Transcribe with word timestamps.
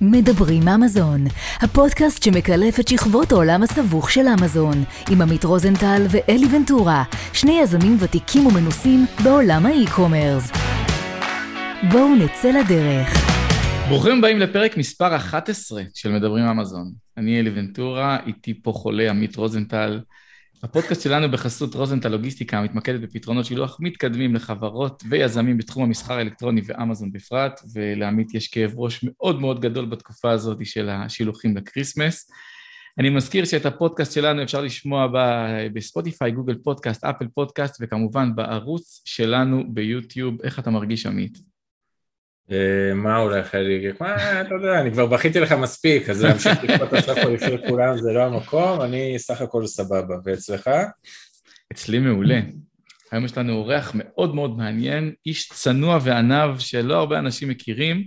מדברים 0.00 0.68
אמזון, 0.68 1.24
הפודקאסט 1.60 2.22
שמקלף 2.22 2.80
את 2.80 2.88
שכבות 2.88 3.32
העולם 3.32 3.62
הסבוך 3.62 4.10
של 4.10 4.26
אמזון, 4.40 4.84
עם 5.10 5.22
עמית 5.22 5.44
רוזנטל 5.44 6.02
ואלי 6.10 6.46
ונטורה, 6.56 7.04
שני 7.32 7.60
יזמים 7.62 7.96
ותיקים 8.00 8.46
ומנוסים 8.46 9.06
בעולם 9.24 9.66
ה 9.66 9.73
e-commerce. 9.73 10.50
בואו 11.92 12.14
נצא 12.14 12.50
לדרך. 12.50 13.08
ברוכים 13.88 14.18
הבאים 14.18 14.38
לפרק 14.38 14.76
מספר 14.76 15.16
11 15.16 15.82
של 15.94 16.12
מדברים 16.12 16.44
אמזון. 16.44 16.92
אני 17.16 17.40
אלי 17.40 17.50
ונטורה, 17.54 18.18
איתי 18.26 18.62
פה 18.62 18.72
חולה 18.72 19.10
עמית 19.10 19.36
רוזנטל. 19.36 20.00
הפודקאסט 20.64 21.02
שלנו 21.02 21.30
בחסות 21.30 21.74
רוזנטל 21.74 22.08
לוגיסטיקה 22.08 22.62
מתמקדת 22.62 23.00
בפתרונות 23.00 23.44
שילוח 23.44 23.78
מתקדמים 23.80 24.34
לחברות 24.34 25.02
ויזמים 25.08 25.58
בתחום 25.58 25.82
המסחר 25.82 26.14
האלקטרוני 26.14 26.60
ואמזון 26.66 27.12
בפרט, 27.12 27.60
ולעמית 27.74 28.34
יש 28.34 28.48
כאב 28.48 28.72
ראש 28.76 29.04
מאוד 29.04 29.40
מאוד 29.40 29.60
גדול 29.60 29.84
בתקופה 29.84 30.30
הזאת 30.30 30.66
של 30.66 30.88
השילוחים 30.88 31.56
ל 31.56 31.63
Christmas. 31.63 32.30
אני 32.98 33.10
מזכיר 33.10 33.44
שאת 33.44 33.66
הפודקאסט 33.66 34.12
שלנו 34.12 34.42
אפשר 34.42 34.60
לשמוע 34.60 35.06
בספוטיפיי, 35.74 36.30
גוגל 36.30 36.54
פודקאסט, 36.64 37.04
אפל 37.04 37.26
פודקאסט, 37.34 37.78
וכמובן 37.80 38.34
בערוץ 38.34 39.02
שלנו 39.04 39.74
ביוטיוב. 39.74 40.42
איך 40.42 40.58
אתה 40.58 40.70
מרגיש, 40.70 41.06
עמית? 41.06 41.53
אה, 42.52 42.94
מה 42.94 43.16
הולך 43.16 43.54
לי? 43.54 43.92
מה, 44.00 44.40
אתה 44.40 44.54
יודע, 44.54 44.80
אני 44.80 44.92
כבר 44.92 45.06
בכיתי 45.06 45.40
לך 45.40 45.52
מספיק, 45.52 46.10
אז 46.10 46.24
להמשיך 46.24 46.64
לקפות 46.64 46.92
עכשיו 46.92 47.14
פה 47.16 47.28
לפני 47.28 47.68
כולם 47.68 47.98
זה 47.98 48.12
לא 48.12 48.22
המקום, 48.22 48.80
אני 48.80 49.18
סך 49.18 49.40
הכל 49.40 49.66
סבבה. 49.66 50.16
ואצלך? 50.24 50.70
אצלי 51.72 51.98
מעולה. 51.98 52.40
היום 53.12 53.24
יש 53.24 53.38
לנו 53.38 53.52
אורח 53.52 53.92
מאוד 53.94 54.34
מאוד 54.34 54.56
מעניין, 54.56 55.12
איש 55.26 55.48
צנוע 55.48 55.98
ועניו 56.02 56.56
שלא 56.58 56.94
הרבה 56.98 57.18
אנשים 57.18 57.48
מכירים, 57.48 58.04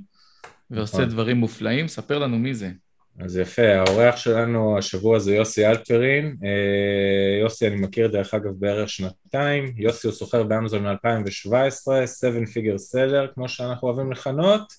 ועושה 0.71 0.97
נכון. 0.97 1.09
דברים 1.09 1.37
מופלאים. 1.37 1.87
ספר 1.87 2.19
לנו 2.19 2.37
מי 2.39 2.53
זה. 2.53 2.71
אז 3.19 3.37
יפה, 3.37 3.75
האורח 3.75 4.17
שלנו 4.17 4.77
השבוע 4.77 5.19
זה 5.19 5.35
יוסי 5.35 5.67
אלפרין. 5.67 6.37
אה, 6.43 7.39
יוסי, 7.41 7.67
אני 7.67 7.75
מכיר 7.75 8.07
דרך 8.07 8.33
אגב 8.33 8.51
בערך 8.59 8.89
שנתיים. 8.89 9.73
יוסי 9.77 10.07
הוא 10.07 10.15
סוחר 10.15 10.43
באמזון 10.43 10.87
מ-2017, 10.87 12.07
7 12.19 12.45
פיגר 12.53 12.77
סלר, 12.77 13.27
כמו 13.33 13.49
שאנחנו 13.49 13.87
אוהבים 13.87 14.11
לכנות. 14.11 14.73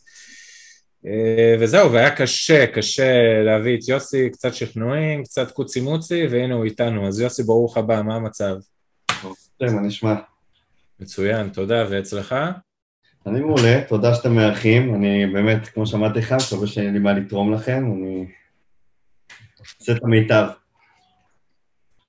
אה, 1.06 1.56
וזהו, 1.61 1.92
והיה 1.92 2.16
קשה, 2.16 2.66
קשה 2.66 3.42
להביא 3.44 3.77
את 3.77 3.89
יוסי, 3.89 4.31
קצת 4.31 4.55
שכנועים, 4.55 5.25
קצת 5.25 5.50
קוצי 5.50 5.81
מוצי, 5.81 6.27
והנה 6.27 6.55
הוא 6.55 6.64
איתנו. 6.64 7.09
אז 7.09 7.20
יוסי, 7.20 7.42
ברוך 7.42 7.77
הבא, 7.77 8.03
מה 8.03 8.14
המצב? 8.14 8.55
מה 9.61 9.81
נשמע? 9.81 10.14
מצוין, 11.00 11.48
תודה, 11.48 11.84
ואצלך? 11.91 12.34
אני 13.29 13.41
מעולה, 13.41 13.81
תודה 13.89 14.15
שאתם 14.15 14.34
מארחים, 14.34 14.95
אני 14.95 15.27
באמת, 15.27 15.69
כמו 15.69 15.87
שאמרתי 15.87 16.19
לך, 16.19 16.34
מקווה 16.47 16.67
שאין 16.67 16.93
לי 16.93 16.98
מה 16.98 17.12
לתרום 17.12 17.53
לכם, 17.53 17.84
אני 17.93 18.27
עושה 19.81 19.93
את 19.93 20.05
המיטב. 20.05 20.48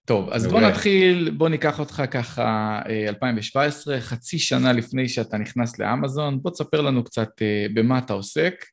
טוב, 0.10 0.30
אז 0.30 0.48
בוא 0.48 0.62
נתחיל, 0.62 1.32
בוא 1.38 1.50
ניקח 1.50 1.80
אותך 1.80 2.04
ככה 2.12 2.80
2017, 3.08 3.96
אה, 3.96 4.02
חצי 4.02 4.40
שנה 4.40 4.74
לפני 4.74 5.08
שאתה 5.10 5.38
נכנס 5.38 5.80
לאמזון, 5.80 6.42
בוא 6.42 6.52
תספר 6.52 6.82
לנו 6.82 7.04
קצת 7.04 7.30
אה, 7.42 7.66
במה 7.74 7.98
אתה 7.98 8.14
עוסק. 8.14 8.66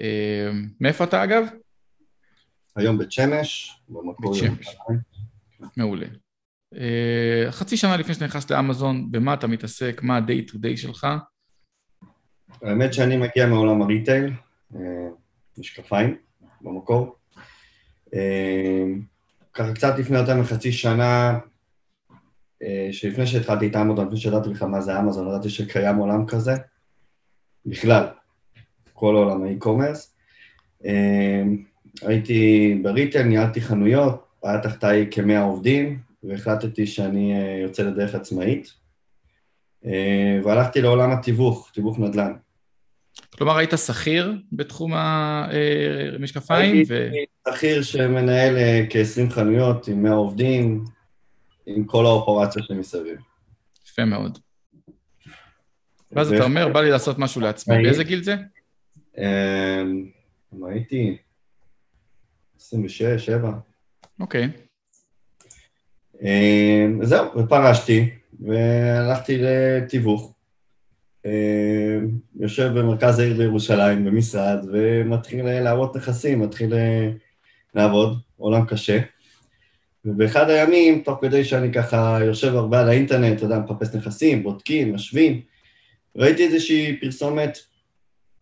אה, 0.00 0.50
מאיפה 0.80 1.04
אתה 1.04 1.24
אגב? 1.24 1.46
היום 2.76 2.98
בית 2.98 3.12
שמש, 3.12 3.80
במקור 3.88 4.34
שמש. 4.34 4.76
מעולה. 5.76 6.06
חצי 7.50 7.76
שנה 7.76 7.96
לפני 7.96 8.14
שאתה 8.14 8.24
נכנס 8.24 8.50
לאמזון, 8.50 9.10
במה 9.10 9.34
אתה 9.34 9.46
מתעסק, 9.46 10.00
מה 10.02 10.16
ה-day 10.16 10.50
to 10.50 10.54
day 10.54 10.76
שלך? 10.76 11.06
האמת 12.62 12.94
שאני 12.94 13.16
מגיע 13.16 13.46
מעולם 13.46 13.82
הריטייל, 13.82 14.32
אה, 14.76 15.08
משקפיים 15.58 16.16
במקור. 16.60 17.14
אה, 18.14 18.84
ככה 19.54 19.72
קצת 19.72 19.98
לפני 19.98 20.18
יותר 20.18 20.36
מחצי 20.36 20.72
שנה, 20.72 21.38
אה, 22.62 22.88
שלפני 22.92 23.26
שהתחלתי 23.26 23.66
את 23.66 23.76
אמזון, 23.76 24.06
לפני 24.06 24.20
שידעתי 24.20 24.48
בכלל 24.48 24.68
מה 24.68 24.80
זה 24.80 25.00
אמזון, 25.00 25.28
ידעתי 25.28 25.50
שקיים 25.50 25.96
עולם 25.96 26.26
כזה, 26.26 26.52
בכלל, 27.66 28.06
כל 28.92 29.14
עולם 29.14 29.42
האי-קומרס. 29.44 30.14
הייתי 32.02 32.78
בריטייל, 32.82 33.26
ניהלתי 33.26 33.60
חנויות, 33.60 34.26
היה 34.44 34.60
תחתיי 34.60 35.08
כמאה 35.10 35.42
עובדים, 35.42 35.98
והחלטתי 36.24 36.86
שאני 36.86 37.34
יוצא 37.62 37.82
לדרך 37.82 38.14
עצמאית. 38.14 38.79
והלכתי 40.44 40.80
לעולם 40.80 41.10
התיווך, 41.10 41.70
תיווך 41.74 41.98
נדל"ן. 41.98 42.32
כלומר, 43.30 43.56
היית 43.56 43.70
שכיר 43.86 44.32
בתחום 44.52 44.92
המשקפיים? 44.94 46.74
הייתי 46.74 46.92
ו... 46.92 47.10
שכיר 47.54 47.82
שמנהל 47.82 48.56
אה, 48.56 48.86
כ-20 48.90 49.30
חנויות 49.30 49.88
עם 49.88 50.02
100 50.02 50.12
עובדים, 50.12 50.84
עם 51.66 51.84
כל 51.84 52.06
האופרציה 52.06 52.62
שמסביב. 52.62 53.18
יפה 53.88 54.04
מאוד. 54.04 54.38
ואז 56.12 56.32
אתה 56.32 56.44
אומר, 56.44 56.68
בא 56.68 56.80
לי 56.80 56.90
לעשות 56.90 57.18
משהו 57.18 57.40
לעצמי. 57.40 57.82
באיזה 57.82 58.04
גיל 58.04 58.22
זה? 58.22 58.36
אמ, 59.18 60.04
הייתי 60.66 61.16
26, 62.60 63.02
7. 63.26 63.52
אוקיי. 64.20 64.48
אמ, 66.22 67.00
זהו, 67.02 67.38
ופרשתי, 67.38 68.10
והלכתי 68.40 69.38
לתיווך. 69.38 70.32
אה, 71.26 71.98
יושב 72.40 72.70
במרכז 72.78 73.18
העיר 73.18 73.36
בירושלים, 73.36 74.04
במשרד, 74.04 74.58
ומתחיל 74.72 75.60
להראות 75.60 75.96
נכסים, 75.96 76.40
מתחיל 76.40 76.74
אה, 76.74 77.10
לעבוד, 77.74 78.18
עולם 78.36 78.66
קשה. 78.66 78.98
ובאחד 80.04 80.50
הימים, 80.50 81.02
תוך 81.02 81.18
כדי 81.20 81.44
שאני 81.44 81.72
ככה 81.72 82.18
יושב 82.24 82.54
הרבה 82.54 82.80
על 82.80 82.88
האינטרנט, 82.88 83.36
אתה 83.36 83.44
יודע, 83.44 83.58
מחפש 83.58 83.94
נכסים, 83.94 84.42
בודקים, 84.42 84.94
משווים, 84.94 85.40
ראיתי 86.16 86.46
איזושהי 86.46 87.00
פרסומת 87.00 87.58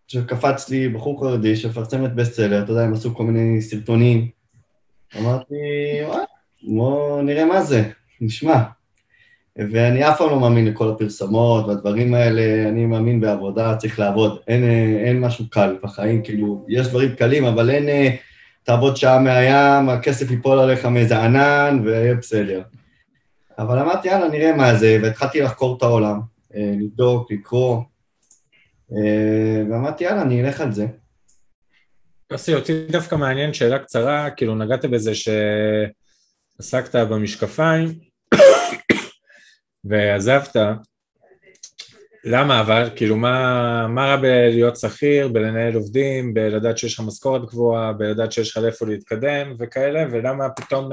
שקפץ 0.08 0.68
לי 0.68 0.88
בחור 0.88 1.20
חרדי 1.20 1.56
שמפרסמת 1.56 2.14
בסטסלר, 2.14 2.62
אתה 2.62 2.72
יודע, 2.72 2.82
הם 2.82 2.92
עשו 2.92 3.14
כל 3.14 3.24
מיני 3.24 3.62
סרטונים. 3.62 4.28
אמרתי, 5.18 5.54
וואי, 6.06 6.24
בוא 6.62 7.22
נראה 7.22 7.44
מה 7.44 7.62
זה, 7.62 7.90
נשמע. 8.20 8.62
ואני 9.58 10.08
אף 10.08 10.18
פעם 10.18 10.30
לא 10.30 10.40
מאמין 10.40 10.66
לכל 10.66 10.90
הפרסמות 10.90 11.66
והדברים 11.66 12.14
האלה, 12.14 12.68
אני 12.68 12.86
מאמין 12.86 13.20
בעבודה, 13.20 13.76
צריך 13.76 13.98
לעבוד, 13.98 14.38
אין, 14.48 14.64
אין 15.04 15.20
משהו 15.20 15.50
קל 15.50 15.76
בחיים, 15.82 16.22
כאילו, 16.22 16.66
יש 16.68 16.88
דברים 16.88 17.14
קלים, 17.14 17.44
אבל 17.44 17.70
אין, 17.70 17.88
אה, 17.88 18.16
תעבוד 18.62 18.96
שעה 18.96 19.18
מהים, 19.18 19.88
הכסף 19.88 20.30
ייפול 20.30 20.58
עליך 20.58 20.84
מאיזה 20.84 21.24
ענן, 21.24 21.80
ויהיה 21.84 22.14
בסדר. 22.14 22.62
אבל 23.58 23.78
אמרתי, 23.78 24.08
יאללה, 24.08 24.28
נראה 24.28 24.56
מה 24.56 24.74
זה, 24.74 24.98
והתחלתי 25.02 25.40
לחקור 25.40 25.76
את 25.76 25.82
העולם, 25.82 26.20
אה, 26.54 26.72
לבדוק, 26.80 27.32
לקרוא, 27.32 27.82
אה, 28.92 29.62
ואמרתי, 29.70 30.04
יאללה, 30.04 30.22
אני 30.22 30.44
אלך 30.44 30.60
על 30.60 30.72
זה. 30.72 30.86
יוסי, 32.32 32.54
אותי 32.54 32.86
דווקא 32.90 33.14
מעניין 33.14 33.52
שאלה 33.52 33.78
קצרה, 33.78 34.30
כאילו 34.30 34.54
נגעת 34.54 34.84
בזה 34.84 35.12
שעסקת 36.60 36.94
במשקפיים, 36.94 38.07
ועזבת, 39.88 40.56
למה 42.24 42.60
אבל? 42.60 42.90
כאילו 42.96 43.16
מה, 43.16 43.86
מה 43.88 44.06
רע 44.06 44.16
בלהיות 44.16 44.76
שכיר, 44.76 45.28
בלנהל 45.28 45.74
עובדים, 45.74 46.34
בלדעת 46.34 46.78
שיש 46.78 46.94
לך 46.94 47.06
משכורת 47.06 47.44
גבוהה, 47.44 47.92
בלדעת 47.92 48.32
שיש 48.32 48.50
לך 48.50 48.56
לאיפה 48.62 48.86
להתקדם 48.86 49.54
וכאלה, 49.58 50.04
ולמה 50.12 50.50
פתאום 50.50 50.90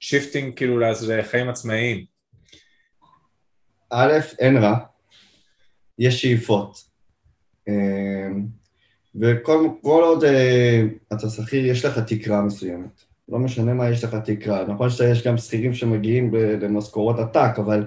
shifting 0.00 0.52
אה, 0.52 0.56
כאילו 0.56 0.78
לחיים 1.08 1.48
עצמאיים? 1.48 2.04
א', 3.90 4.12
אין 4.38 4.56
רע, 4.56 4.74
יש 5.98 6.22
שאיפות. 6.22 6.76
אה, 7.68 7.72
וכל 9.20 9.68
עוד 9.82 10.24
אה, 10.24 10.28
אתה 11.12 11.28
שכיר, 11.28 11.66
יש 11.66 11.84
לך 11.84 11.98
תקרה 11.98 12.42
מסוימת. 12.42 13.11
לא 13.28 13.38
משנה 13.38 13.74
מה 13.74 13.90
יש 13.90 14.04
לך 14.04 14.14
תקרה. 14.14 14.64
נכון 14.68 14.90
שיש 14.90 15.26
גם 15.26 15.36
שכירים 15.36 15.74
שמגיעים 15.74 16.34
למשכורות 16.34 17.18
עתק, 17.18 17.58
אבל 17.58 17.86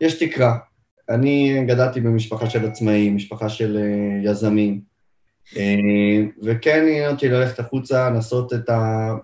יש 0.00 0.18
תקרה. 0.18 0.56
אני 1.08 1.64
גדלתי 1.66 2.00
במשפחה 2.00 2.50
של 2.50 2.66
עצמאים, 2.66 3.16
משפחה 3.16 3.48
של 3.48 3.78
אה, 3.78 4.28
יזמים, 4.28 4.80
אה, 5.52 5.58
וכן 6.42 6.80
עניין 6.88 7.10
אותי 7.10 7.28
ללכת 7.28 7.58
החוצה, 7.58 8.10
לעשות 8.10 8.52
את, 8.52 8.70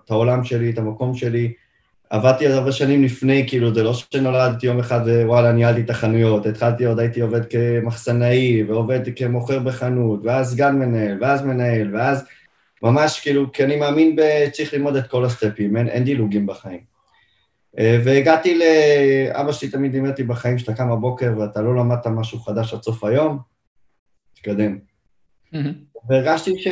את 0.05 0.11
העולם 0.11 0.43
שלי, 0.43 0.69
את 0.69 0.77
המקום 0.77 1.15
שלי. 1.15 1.53
עבדתי 2.09 2.47
הרבה 2.47 2.71
שנים 2.71 3.03
לפני, 3.03 3.45
כאילו, 3.47 3.73
זה 3.73 3.83
לא 3.83 3.93
שנולדתי 3.93 4.65
יום 4.65 4.79
אחד 4.79 4.99
ווואלה, 5.05 5.51
ניהלתי 5.51 5.81
את 5.81 5.89
החנויות. 5.89 6.45
התחלתי 6.45 6.85
עוד, 6.85 6.99
הייתי 6.99 7.21
עובד 7.21 7.41
כמחסנאי, 7.45 8.63
ועובד 8.63 8.99
כמוכר 9.15 9.59
בחנות, 9.59 10.19
ואז 10.23 10.51
סגן 10.51 10.75
מנהל, 10.75 11.17
ואז 11.21 11.41
מנהל, 11.41 11.95
ואז... 11.95 12.23
ממש 12.83 13.19
כאילו, 13.19 13.51
כי 13.51 13.63
אני 13.63 13.75
מאמין 13.75 14.15
שצריך 14.47 14.73
ללמוד 14.73 14.95
את 14.95 15.07
כל 15.07 15.25
הסטפים, 15.25 15.77
אין, 15.77 15.89
אין 15.89 16.03
דילוגים 16.03 16.45
בחיים. 16.45 16.91
אה, 17.79 17.99
והגעתי 18.03 18.57
ל... 18.57 18.61
אבא 19.31 19.51
שלי 19.51 19.69
תמיד 19.69 19.93
לימד 19.93 20.09
אותי 20.09 20.23
בחיים 20.23 20.57
שאתה 20.57 20.73
קם 20.73 20.91
בבוקר 20.91 21.33
ואתה 21.39 21.61
לא 21.61 21.75
למדת 21.75 22.07
משהו 22.07 22.39
חדש 22.39 22.73
עד 22.73 22.83
סוף 22.83 23.03
היום, 23.03 23.39
תתקדם. 24.33 24.79
Mm-hmm. 25.53 25.57
והרגשתי 26.09 26.51
ש... 26.57 26.67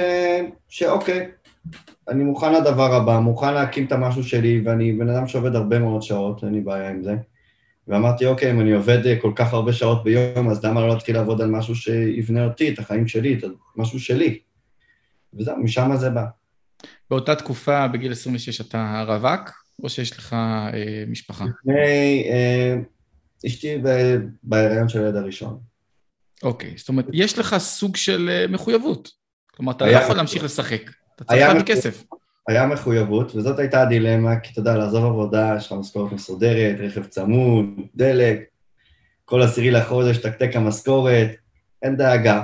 שאוקיי, 0.69 1.29
אני 2.07 2.23
מוכן 2.23 2.53
לדבר 2.53 2.93
הבא, 2.95 3.19
מוכן 3.19 3.53
להקים 3.53 3.85
את 3.85 3.91
המשהו 3.91 4.23
שלי, 4.23 4.61
ואני 4.65 4.93
בן 4.93 5.09
אדם 5.09 5.27
שעובד 5.27 5.55
הרבה 5.55 5.79
מאוד 5.79 6.01
שעות, 6.01 6.43
אין 6.43 6.53
לי 6.53 6.61
בעיה 6.61 6.89
עם 6.89 7.03
זה. 7.03 7.15
ואמרתי, 7.87 8.25
אוקיי, 8.25 8.51
אם 8.51 8.61
אני 8.61 8.71
עובד 8.71 9.05
אה, 9.05 9.19
כל 9.21 9.31
כך 9.35 9.53
הרבה 9.53 9.73
שעות 9.73 10.03
ביום, 10.03 10.49
אז 10.49 10.65
למה 10.65 10.81
לא 10.81 10.87
להתחיל 10.87 11.15
לעבוד 11.15 11.41
על 11.41 11.49
משהו 11.49 11.75
שיבנה 11.75 12.45
אותי, 12.45 12.73
את 12.73 12.79
החיים 12.79 13.07
שלי, 13.07 13.33
את 13.33 13.43
משהו 13.75 13.99
שלי? 13.99 14.39
וזהו, 15.33 15.57
משם 15.57 15.95
זה 15.95 16.09
בא. 16.09 16.25
באותה 17.09 17.35
תקופה, 17.35 17.87
בגיל 17.87 18.11
26, 18.11 18.61
אתה 18.61 19.03
רווק, 19.07 19.49
או 19.83 19.89
שיש 19.89 20.17
לך 20.17 20.33
אה, 20.33 21.03
משפחה? 21.07 21.45
לפני, 21.45 22.29
אה, 22.29 22.75
אשתי 23.47 23.81
בהיריון 24.43 24.89
של 24.89 24.99
הילד 24.99 25.15
הראשון. 25.15 25.59
אוקיי, 26.43 26.73
זאת 26.77 26.89
אומרת, 26.89 27.05
יש 27.13 27.39
לך 27.39 27.57
סוג 27.57 27.95
של 27.95 28.29
אה, 28.31 28.47
מחויבות. 28.47 29.09
כלומר, 29.55 29.71
אתה 29.71 29.85
לא 29.85 29.91
יכול 29.91 30.15
להמשיך 30.15 30.43
לשחק, 30.43 30.81
אתה 31.15 31.23
צריך 31.23 31.41
להביא 31.41 31.63
כסף. 31.63 32.03
היה 32.47 32.67
מחויבות, 32.67 33.35
וזאת 33.35 33.59
הייתה 33.59 33.81
הדילמה, 33.81 34.39
כי 34.39 34.51
אתה 34.51 34.59
יודע, 34.59 34.77
לעזוב 34.77 35.05
עבודה, 35.05 35.53
יש 35.57 35.65
לך 35.65 35.71
משכורת 35.71 36.11
מסודרת, 36.11 36.75
רכב 36.79 37.05
צמוד, 37.05 37.65
דלק, 37.95 38.39
כל 39.25 39.41
עשירי 39.41 39.71
לחודש, 39.71 40.17
תקתק 40.17 40.49
המשכורת, 40.53 41.29
אין 41.81 41.97
דאגה. 41.97 42.43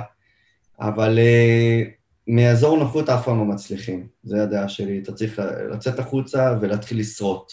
אבל 0.80 1.18
uh, 1.18 1.95
מאזור 2.28 2.78
נוחות 2.78 3.08
אף 3.08 3.24
פעם 3.24 3.38
לא 3.38 3.44
מצליחים, 3.44 4.06
זו 4.24 4.36
הדעה 4.36 4.68
שלי. 4.68 4.98
אתה 4.98 5.12
צריך 5.12 5.42
לצאת 5.70 5.98
החוצה 5.98 6.54
ולהתחיל 6.60 7.00
לשרוט. 7.00 7.52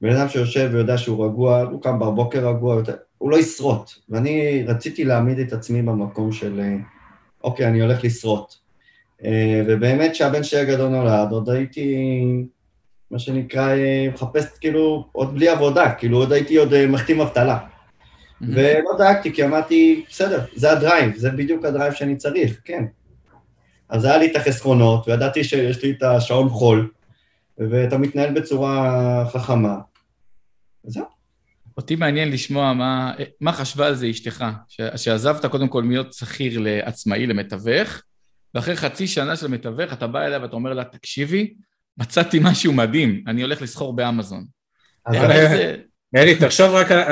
בן 0.00 0.16
אדם 0.16 0.28
שיושב 0.28 0.70
ויודע 0.72 0.98
שהוא 0.98 1.26
רגוע, 1.26 1.60
הוא 1.60 1.82
קם 1.82 1.98
בבוקר 1.98 2.48
רגוע, 2.48 2.82
הוא 3.18 3.30
לא 3.30 3.38
ישרוד. 3.38 3.90
ואני 4.08 4.64
רציתי 4.66 5.04
להעמיד 5.04 5.38
את 5.38 5.52
עצמי 5.52 5.82
במקום 5.82 6.32
של, 6.32 6.60
אה, 6.60 6.76
אוקיי, 7.44 7.66
אני 7.66 7.82
הולך 7.82 8.04
לשרוד. 8.04 8.54
אה, 9.24 9.62
ובאמת 9.66 10.12
כשהבן 10.12 10.42
שלי 10.42 10.60
הגדול 10.60 10.88
נולד, 10.88 11.32
עוד 11.32 11.50
הייתי, 11.50 12.24
מה 13.10 13.18
שנקרא, 13.18 13.68
אה, 13.68 14.08
מחפש 14.14 14.46
כאילו, 14.60 15.08
עוד 15.12 15.34
בלי 15.34 15.48
עבודה, 15.48 15.92
כאילו 15.92 16.18
עוד 16.18 16.32
הייתי 16.32 16.56
עוד 16.56 16.86
מחתים 16.86 17.20
אבטלה. 17.20 17.58
ולא 18.40 18.90
דאגתי, 18.98 19.32
כי 19.32 19.44
אמרתי, 19.44 20.04
בסדר, 20.10 20.44
זה 20.56 20.72
ה 20.72 20.78
drive, 20.78 21.16
זה 21.16 21.30
בדיוק 21.30 21.64
ה 21.64 21.69
drive 21.69 21.92
שאני 21.92 22.16
צריך, 22.16 22.60
כן. 22.64 22.84
אז 23.92 24.04
היה 24.04 24.18
לי 24.18 24.30
את 24.30 24.36
החסכונות, 24.36 25.08
וידעתי 25.08 25.44
שיש 25.44 25.82
לי 25.82 25.90
את 25.90 26.02
השעון 26.02 26.48
חול, 26.48 26.90
ואתה 27.58 27.98
מתנהל 27.98 28.34
בצורה 28.34 29.24
חכמה. 29.32 29.76
זהו. 30.84 31.04
אותי 31.76 31.96
מעניין 31.96 32.30
לשמוע 32.30 32.72
מה, 32.72 33.12
מה 33.40 33.52
חשבה 33.52 33.86
על 33.86 33.94
זה 33.94 34.10
אשתך, 34.10 34.44
שעזבת 34.96 35.46
קודם 35.46 35.68
כל 35.68 35.84
להיות 35.88 36.12
שכיר 36.12 36.60
לעצמאי, 36.60 37.26
למתווך, 37.26 38.02
ואחרי 38.54 38.76
חצי 38.76 39.06
שנה 39.06 39.36
של 39.36 39.48
מתווך, 39.48 39.92
אתה 39.92 40.06
בא 40.06 40.20
אליה 40.20 40.42
ואתה 40.42 40.56
אומר 40.56 40.72
לה, 40.72 40.84
תקשיבי, 40.84 41.54
מצאתי 41.98 42.38
משהו 42.42 42.72
מדהים, 42.72 43.24
אני 43.26 43.42
הולך 43.42 43.62
לסחור 43.62 43.96
באמזון. 43.96 44.44
אלי, 46.16 46.34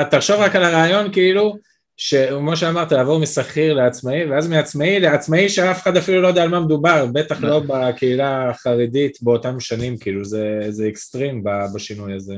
תחשוב 0.09 0.39
רק 0.39 0.55
על 0.55 0.63
הרעיון, 0.63 1.13
כאילו, 1.13 1.57
שכמו 1.97 2.57
שאמרת, 2.57 2.91
לעבור 2.91 3.19
משכיר 3.19 3.73
לעצמאי, 3.73 4.25
ואז 4.25 4.47
מעצמאי 4.47 4.99
לעצמאי 4.99 5.49
שאף 5.49 5.83
אחד 5.83 5.97
אפילו 5.97 6.21
לא 6.21 6.27
יודע 6.27 6.43
על 6.43 6.49
מה 6.49 6.59
מדובר, 6.59 7.05
בטח 7.13 7.41
לא 7.41 7.61
בקהילה 7.67 8.49
החרדית 8.49 9.17
באותם 9.21 9.59
שנים, 9.59 9.97
כאילו, 9.97 10.25
זה 10.69 10.87
אקסטרים 10.89 11.43
בשינוי 11.75 12.13
הזה. 12.13 12.35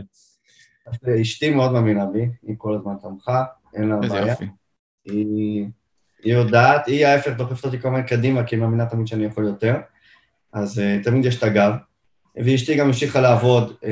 אשתי 1.21 1.49
מאוד 1.49 1.71
מאמינה 1.71 2.05
בי, 2.05 2.25
היא 2.47 2.55
כל 2.57 2.75
הזמן 2.75 2.93
תמכה, 3.01 3.43
אין 3.73 3.89
לה 3.89 3.95
בעיה. 3.95 4.35
היא... 5.05 5.65
היא 6.23 6.33
יודעת, 6.33 6.87
היא 6.87 7.05
ההפך 7.05 7.31
דוחפת 7.37 7.65
אותי 7.65 7.79
כל 7.79 7.87
הזמן 7.87 8.01
קדימה, 8.01 8.43
כי 8.43 8.55
היא 8.55 8.61
מאמינה 8.61 8.85
תמיד 8.85 9.07
שאני 9.07 9.25
יכול 9.25 9.45
יותר, 9.45 9.75
אז 10.53 10.79
uh, 10.79 11.03
תמיד 11.03 11.25
יש 11.25 11.37
את 11.37 11.43
הגב. 11.43 11.71
ואשתי 12.45 12.75
גם 12.75 12.85
המשיכה 12.85 13.21
לעבוד, 13.21 13.73
uh, 13.81 13.85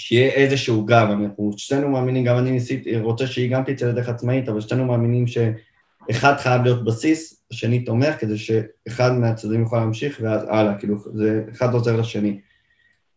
שיהיה 0.00 0.30
איזשהו 0.30 0.84
גב, 0.84 1.08
אנחנו 1.10 1.52
שנינו 1.56 1.88
מאמינים, 1.88 2.24
גם 2.24 2.38
אני 2.38 2.50
ניסיתי, 2.50 2.96
רוצה 2.96 3.26
שהיא 3.26 3.50
גם 3.50 3.62
תצא 3.64 3.86
לדרך 3.86 4.08
עצמאית, 4.08 4.48
אבל 4.48 4.60
שנינו 4.60 4.84
מאמינים 4.84 5.24
שאחד 5.26 6.36
חייב 6.36 6.62
להיות 6.62 6.84
בסיס, 6.84 7.42
השני 7.50 7.84
תומך, 7.84 8.14
כדי 8.18 8.38
שאחד 8.38 9.12
מהצדדים 9.12 9.60
יוכל 9.60 9.78
להמשיך, 9.78 10.18
ואז 10.22 10.42
הלאה, 10.48 10.74
כאילו, 10.74 10.96
זה 11.14 11.44
אחד 11.52 11.74
עוזר 11.74 12.00
לשני. 12.00 12.40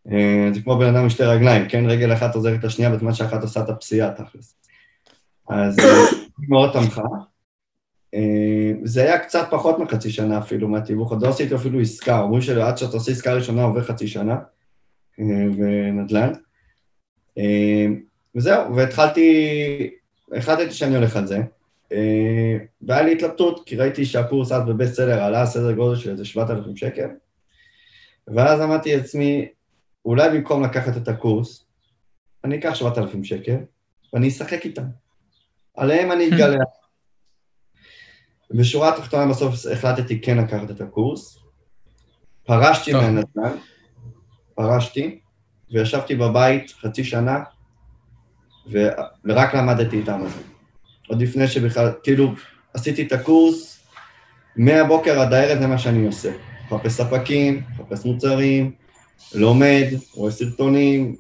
Uh, 0.08 0.12
זה 0.54 0.62
כמו 0.62 0.78
בן 0.78 0.86
אדם 0.96 1.04
עם 1.04 1.10
שתי 1.10 1.24
רגליים, 1.24 1.70
כן? 1.70 1.86
רגל 1.86 2.14
אחת 2.14 2.36
עוזרת 2.36 2.64
לשנייה 2.64 2.92
בזמן 2.92 3.14
שאחת 3.14 3.42
עושה 3.42 3.60
את 3.60 3.70
הפסיעה, 3.70 4.12
תכלס. 4.12 4.56
אז 5.50 5.80
היא 6.40 6.50
מאוד 6.50 6.74
תמכה. 6.74 7.02
אה, 8.14 8.72
זה 8.84 9.04
היה 9.04 9.20
קצת 9.20 9.48
פחות 9.52 9.80
מחצי 9.80 10.10
שנה 10.10 10.38
אפילו 10.38 10.68
מהתיווך, 10.68 11.12
עוד 11.12 11.22
לא 11.22 11.30
עשיתי 11.30 11.56
אפילו 11.56 11.80
עסקה, 11.80 12.22
אומרים 12.22 12.42
שעד 12.42 12.78
שאתה 12.78 12.98
עושה 12.98 13.12
עסקה 13.12 13.34
ראשונה 13.34 13.64
עובר 13.64 13.84
חצי 13.84 14.08
שנה 14.08 14.38
בנדל"ן. 15.58 16.34
אה, 17.38 17.44
אה, 17.44 17.86
וזהו, 18.36 18.76
והתחלתי, 18.76 19.90
החלטתי 20.38 20.72
שאני 20.74 20.96
הולך 20.96 21.16
על 21.16 21.28
זה, 21.28 21.38
והיה 22.82 23.02
לי 23.04 23.12
התלבטות, 23.12 23.64
כי 23.66 23.76
ראיתי 23.76 24.06
שהקורס 24.06 24.52
אז 24.52 24.64
בבסט 24.64 24.94
סלר 24.94 25.24
עלה 25.24 25.46
סדר 25.46 25.72
גודל 25.72 25.96
של 25.96 26.12
איזה 26.12 26.26
7,000 26.26 26.76
שקל, 26.76 27.08
ואז 28.28 28.62
אמרתי 28.62 28.96
לעצמי, 28.96 29.48
אולי 30.06 30.30
במקום 30.30 30.64
לקחת 30.64 30.98
את 30.98 31.08
הקורס, 31.08 31.66
אני 32.44 32.58
אקח 32.60 32.76
7,000 32.76 33.24
שקל, 33.24 33.58
ואני 34.14 34.28
אשחק 34.28 34.66
איתם. 34.66 34.84
עליהם 35.78 36.12
אני 36.12 36.28
אתגלח. 36.28 36.68
בשורה 38.52 38.90
התחתונה 38.90 39.28
בסוף 39.28 39.66
החלטתי 39.72 40.22
כן 40.22 40.38
לקחת 40.38 40.72
את 40.72 40.82
הקורס. 40.82 41.40
פרשתי 42.46 42.94
מהנדל"ן, 42.94 43.58
פרשתי, 44.56 45.20
וישבתי 45.72 46.16
בבית 46.16 46.74
חצי 46.82 47.04
שנה, 47.04 47.40
ורק 49.26 49.56
למדתי 49.56 50.02
את 50.02 50.10
אמזון. 50.10 50.44
עוד 51.08 51.22
לפני 51.22 51.48
שבכלל, 51.48 51.92
כאילו, 52.04 52.34
עשיתי 52.74 53.04
את 53.04 53.12
הקורס, 53.12 53.80
מהבוקר 54.56 55.20
עד 55.20 55.34
הערב 55.34 55.60
זה 55.60 55.68
מה 55.68 55.78
שאני 55.78 56.06
עושה. 56.06 56.32
מחפש 56.72 56.92
ספקים, 56.92 57.62
מחפש 57.70 58.06
מוצרים, 58.06 58.72
לומד, 59.36 59.86
רואה 60.14 60.32
סרטונים, 60.32 61.16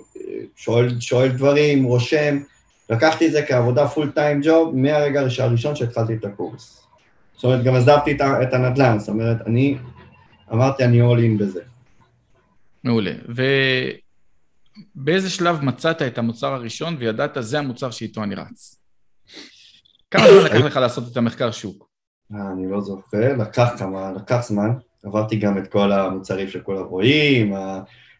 שואל, 0.55 0.99
שואל 0.99 1.29
דברים, 1.29 1.83
רושם. 1.83 2.39
לקחתי 2.89 3.27
את 3.27 3.31
זה 3.31 3.45
כעבודה 3.45 3.87
פול 3.87 4.11
טיים 4.11 4.41
ג'וב 4.43 4.75
מהרגע 4.75 5.21
הראשון 5.39 5.75
שהתחלתי 5.75 6.13
את 6.13 6.25
הקורס. 6.25 6.87
זאת 7.35 7.43
אומרת, 7.43 7.63
גם 7.63 7.75
עזבתי 7.75 8.17
את 8.21 8.53
הנדל"ן, 8.53 8.99
זאת 8.99 9.09
אומרת, 9.09 9.37
אני 9.47 9.77
אמרתי, 10.53 10.83
אני 10.83 11.01
all 11.01 11.17
in 11.17 11.39
בזה. 11.39 11.61
מעולה. 12.83 13.11
ובאיזה 14.95 15.29
שלב 15.29 15.61
מצאת 15.61 16.01
את 16.01 16.17
המוצר 16.17 16.53
הראשון 16.53 16.95
וידעת, 16.99 17.37
זה 17.39 17.59
המוצר 17.59 17.91
שאיתו 17.91 18.23
אני 18.23 18.35
רץ? 18.35 18.81
כמה 20.11 20.23
זמן 20.27 20.45
לקח 20.45 20.65
לך 20.65 20.75
לעשות 20.77 21.11
את 21.11 21.17
המחקר 21.17 21.51
שוק? 21.51 21.89
אה, 22.33 22.51
אני 22.51 22.71
לא 22.71 22.81
זוכר, 22.81 23.37
לקח 23.37 23.69
כמה, 23.77 24.11
לקח 24.11 24.39
זמן. 24.43 24.69
עברתי 25.03 25.35
גם 25.35 25.57
את 25.57 25.67
כל 25.67 25.91
המוצרים 25.91 26.47
של 26.47 26.59
כל 26.59 26.77
הרועים, 26.77 27.53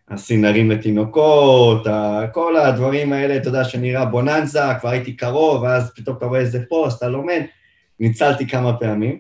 הסינרים 0.10 0.72
לתינוקות, 0.72 1.88
כל 2.32 2.58
הדברים 2.58 3.14
האלה, 3.14 3.38
אתה 3.38 3.48
יודע, 3.48 3.64
שנראה 3.64 4.06
בוננזה, 4.06 4.60
כבר 4.80 4.90
הייתי 4.90 5.16
קרוב, 5.16 5.62
ואז 5.62 5.92
פתאום 5.96 6.18
אתה 6.18 6.26
רואה 6.26 6.40
איזה 6.40 6.64
פוסט, 6.70 6.98
אתה 6.98 7.10
לומד. 7.10 7.42
ניצלתי 8.00 8.48
כמה 8.48 8.78
פעמים. 8.78 9.20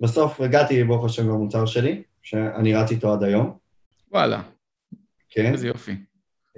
בסוף 0.00 0.40
הגעתי, 0.40 0.84
ברוך 0.84 1.04
השם, 1.04 1.28
למוצר 1.28 1.66
שלי, 1.66 2.02
שאני 2.22 2.74
רץ 2.74 2.90
איתו 2.90 3.12
עד 3.12 3.22
היום. 3.22 3.56
וואלה. 4.12 4.42
כן. 5.30 5.52
איזה 5.52 5.66
יופי. 5.66 5.96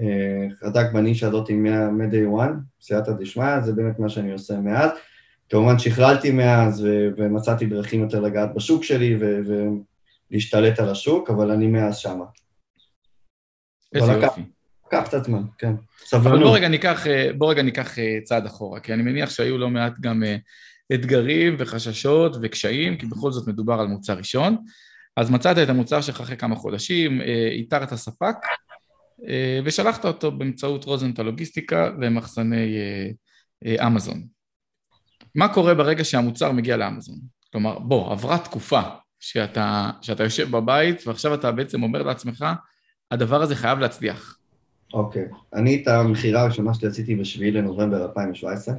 אה, 0.00 0.46
חזק 0.60 0.92
בנישה 0.92 1.28
הזאת 1.28 1.50
מ-day 1.50 2.40
one, 2.42 2.52
סייעתא 2.80 3.12
דשמיא, 3.12 3.60
זה 3.60 3.72
באמת 3.72 3.98
מה 3.98 4.08
שאני 4.08 4.32
עושה 4.32 4.60
מאז. 4.60 4.90
כמובן 5.48 5.78
שכללתי 5.78 6.30
מאז 6.30 6.84
ו- 6.84 7.08
ומצאתי 7.16 7.66
דרכים 7.66 8.00
יותר 8.00 8.20
לגעת 8.20 8.54
בשוק 8.54 8.84
שלי 8.84 9.16
ו- 9.20 9.40
ולהשתלט 10.30 10.78
על 10.78 10.88
השוק, 10.88 11.30
אבל 11.30 11.50
אני 11.50 11.66
מאז 11.66 11.96
שמה. 11.96 12.24
איזה 13.94 14.12
יופי. 14.12 14.40
לקח 14.86 15.02
קצת 15.04 15.24
זמן, 15.24 15.42
כן. 15.58 15.72
סבלנות. 16.04 16.32
אבל 16.32 16.42
בוא 16.42 16.56
רגע, 16.56 16.68
ניקח, 16.68 17.06
אה, 17.06 17.30
בוא 17.38 17.50
רגע 17.50 17.62
ניקח 17.62 17.98
אה, 17.98 18.18
צעד 18.24 18.46
אחורה, 18.46 18.80
כי 18.80 18.94
אני 18.94 19.02
מניח 19.02 19.30
שהיו 19.30 19.58
לא 19.58 19.70
מעט 19.70 20.00
גם 20.00 20.22
אתגרים 20.94 21.56
וחששות 21.58 22.36
וקשיים, 22.42 22.96
כי 22.96 23.06
בכל 23.06 23.32
זאת 23.32 23.48
מדובר 23.48 23.74
על 23.74 23.86
מוצר 23.86 24.14
ראשון. 24.14 24.56
אז 25.16 25.30
מצאת 25.30 25.58
את 25.58 25.68
המוצר 25.68 26.00
שלך 26.00 26.20
אחרי 26.20 26.36
כמה 26.36 26.56
חודשים, 26.56 27.20
אה, 27.20 27.48
איתרת 27.50 27.94
ספק 27.94 28.22
אה, 28.22 28.48
ושלחת 29.64 30.04
אותו 30.04 30.32
באמצעות 30.32 30.84
רוזנטה 30.84 31.22
לוגיסטיקה 31.22 31.90
למחסני 31.98 32.76
אה, 33.66 33.86
אמזון. 33.86 34.22
מה 35.34 35.48
קורה 35.48 35.74
ברגע 35.74 36.04
שהמוצר 36.04 36.52
מגיע 36.52 36.76
לאמזון? 36.76 37.18
כלומר, 37.52 37.78
בוא, 37.78 38.12
עברה 38.12 38.38
תקופה 38.38 38.80
שאתה, 39.20 39.90
שאתה 40.02 40.24
יושב 40.24 40.50
בבית 40.50 41.06
ועכשיו 41.06 41.34
אתה 41.34 41.52
בעצם 41.52 41.82
אומר 41.82 42.02
לעצמך, 42.02 42.44
הדבר 43.10 43.42
הזה 43.42 43.56
חייב 43.56 43.78
להצליח. 43.78 44.38
אוקיי. 44.94 45.22
Okay. 45.22 45.58
אני 45.58 45.82
את 45.82 45.88
המכירה 45.88 46.42
הראשונה 46.42 46.74
שלי 46.74 46.88
עשיתי 46.88 47.14
ב-7 47.14 47.40
לנובמבר 47.40 48.04
2017. 48.04 48.74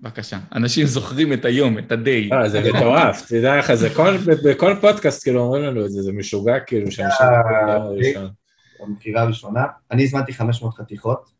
בבקשה. 0.00 0.38
אנשים 0.54 0.86
זוכרים 0.86 1.32
את 1.32 1.44
היום, 1.44 1.78
את 1.78 1.92
ה-day. 1.92 2.34
אה, 2.34 2.48
זה 2.48 2.60
מטורף, 2.60 3.26
תדע 3.28 3.58
לך, 3.58 3.74
זה 3.74 3.90
כל, 3.90 4.16
בכל 4.44 4.74
פודקאסט 4.80 5.22
כאילו 5.22 5.40
אומרים 5.40 5.62
לנו 5.62 5.86
את 5.86 5.90
זה, 5.90 6.02
זה 6.02 6.12
משוגע 6.12 6.60
כאילו 6.60 6.90
שאנשים... 6.90 7.26
המכירה 8.82 9.22
הראשונה, 9.22 9.64
אני 9.90 10.02
הזמנתי 10.04 10.32
500 10.32 10.74
חתיכות, 10.74 11.30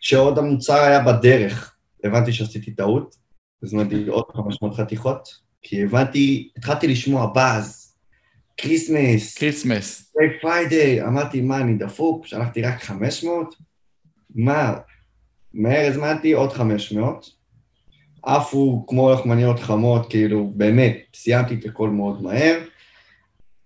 כשעוד 0.00 0.38
המוצר 0.38 0.80
היה 0.82 1.00
בדרך, 1.00 1.74
הבנתי 2.04 2.32
שעשיתי 2.32 2.70
טעות, 2.70 3.16
הזמנתי 3.62 4.06
עוד 4.06 4.24
500 4.34 4.74
חתיכות, 4.74 5.28
כי 5.62 5.82
הבנתי, 5.82 6.50
התחלתי 6.56 6.88
לשמוע 6.88 7.26
באז, 7.26 7.94
Christmas, 8.56 9.38
Christmas, 9.38 10.14
Friday, 10.40 11.02
אמרתי, 11.02 11.40
מה, 11.40 11.60
אני 11.60 11.74
דפוק? 11.74 12.26
שלחתי 12.26 12.62
רק 12.62 12.82
500? 12.82 13.54
מה, 14.34 14.74
מהר 15.54 15.86
הזמנתי 15.86 16.32
עוד 16.32 16.52
500, 16.52 17.30
עפו 18.22 18.84
כמו 18.88 19.12
לחמניות 19.12 19.60
חמות, 19.60 20.10
כאילו, 20.10 20.52
באמת, 20.56 20.96
סיימתי 21.14 21.54
את 21.54 21.64
הכל 21.64 21.90
מאוד 21.90 22.22
מהר. 22.22 22.58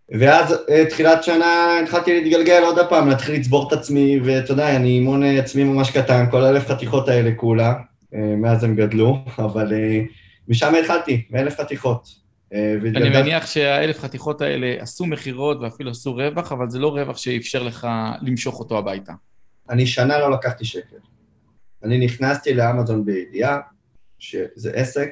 ואז 0.08 0.54
אה, 0.70 0.84
תחילת 0.90 1.24
שנה 1.24 1.80
התחלתי 1.82 2.20
להתגלגל 2.20 2.62
עוד 2.62 2.78
פעם, 2.88 3.08
להתחיל 3.08 3.34
לצבור 3.34 3.68
את 3.68 3.72
עצמי, 3.72 4.20
ואתה 4.24 4.52
יודע, 4.52 4.76
אני 4.76 4.88
אימון 4.88 5.22
עצמי 5.22 5.64
ממש 5.64 5.90
קטן, 5.90 6.24
כל 6.30 6.44
אלף 6.44 6.66
חתיכות 6.66 7.08
האלה 7.08 7.30
כולה, 7.36 7.74
אה, 8.14 8.36
מאז 8.36 8.64
הם 8.64 8.74
גדלו, 8.76 9.18
אבל 9.38 9.72
אה, 9.72 10.00
משם 10.48 10.74
התחלתי, 10.74 11.26
מאלף 11.30 11.60
חתיכות. 11.60 12.26
אני 12.52 13.08
מניח 13.10 13.46
שהאלף 13.46 13.98
חתיכות 13.98 14.40
האלה 14.40 14.74
עשו 14.78 15.06
מכירות 15.06 15.58
ואפילו 15.60 15.90
עשו 15.90 16.14
רווח, 16.14 16.52
אבל 16.52 16.70
זה 16.70 16.78
לא 16.78 16.88
רווח 16.88 17.16
שאפשר 17.16 17.62
לך 17.62 17.88
למשוך 18.22 18.58
אותו 18.58 18.78
הביתה. 18.78 19.12
אני 19.70 19.86
שנה 19.86 20.18
לא 20.18 20.30
לקחתי 20.30 20.64
שקל. 20.64 20.96
אני 21.84 21.98
נכנסתי 21.98 22.54
לאמזון 22.54 23.04
בידיעה 23.04 23.58
שזה 24.18 24.70
עסק, 24.74 25.08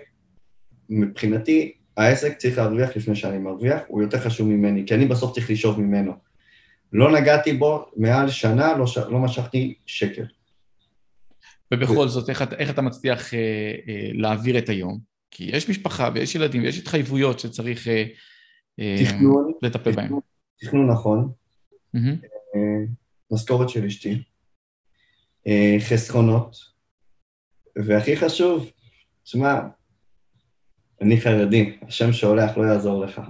מבחינתי, 0.89 1.73
העסק 1.97 2.39
צריך 2.39 2.59
להרוויח 2.59 2.97
לפני 2.97 3.17
שאני 3.17 3.39
מרוויח, 3.39 3.81
הוא 3.89 4.03
יותר 4.03 4.21
חשוב 4.21 4.49
ממני, 4.49 4.87
כי 4.87 4.95
אני 4.95 5.07
בסוף 5.07 5.35
צריך 5.35 5.51
לשאוב 5.51 5.81
ממנו. 5.81 6.13
לא 6.93 7.13
נגעתי 7.13 7.53
בו 7.53 7.91
מעל 7.97 8.31
שנה, 8.31 8.77
לא, 8.77 8.87
ש... 8.87 8.99
לא 8.99 9.19
משכתי 9.19 9.75
שקל. 9.87 10.25
ובכל. 11.75 12.09
זאת, 12.09 12.29
איך, 12.31 12.45
איך 12.59 12.71
אתה 12.71 12.83
מצליח 12.83 13.35
אה, 13.35 13.39
אה, 13.89 14.11
להעביר 14.13 14.59
את 14.59 14.69
היום? 14.69 14.99
כי 15.31 15.45
יש 15.45 15.71
משפחה 15.71 16.11
ויש 16.15 16.35
ילדים 16.35 16.63
ויש 16.63 16.79
התחייבויות 16.79 17.41
שצריך 17.41 17.89
אה, 17.89 18.05
אה 18.81 18.97
תכנון, 19.05 19.53
לטפל 19.63 19.93
בהם. 19.93 20.13
תכנון 20.57 20.91
נכון, 20.91 21.33
mm-hmm. 21.97 22.27
אה, 22.57 22.85
משכורת 23.31 23.69
של 23.69 23.85
אשתי, 23.85 24.23
אה, 25.47 25.77
חסכונות, 25.81 26.57
והכי 27.77 28.17
חשוב, 28.17 28.71
תשמע, 29.25 29.61
אני 31.03 31.21
חרדי, 31.21 31.77
השם 31.89 32.13
שהולך 32.13 32.59
לא 32.59 32.63
יעזור 32.63 33.05
לך. 33.05 33.21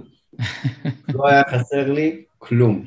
לא 1.13 1.27
היה 1.27 1.43
חסר 1.49 1.91
לי 1.91 2.23
כלום. 2.37 2.85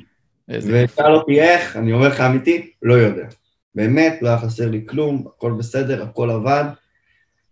ושאל 0.49 1.15
אותי 1.15 1.41
איך, 1.41 1.77
אני 1.77 1.93
אומר 1.93 2.07
לך 2.07 2.21
אמיתי, 2.21 2.71
לא 2.81 2.93
יודע. 2.93 3.27
באמת, 3.75 4.21
לא 4.21 4.27
היה 4.27 4.37
חסר 4.37 4.69
לי 4.69 4.85
כלום, 4.85 5.27
הכל 5.35 5.51
בסדר, 5.51 6.03
הכל 6.03 6.29
עבד. 6.29 6.63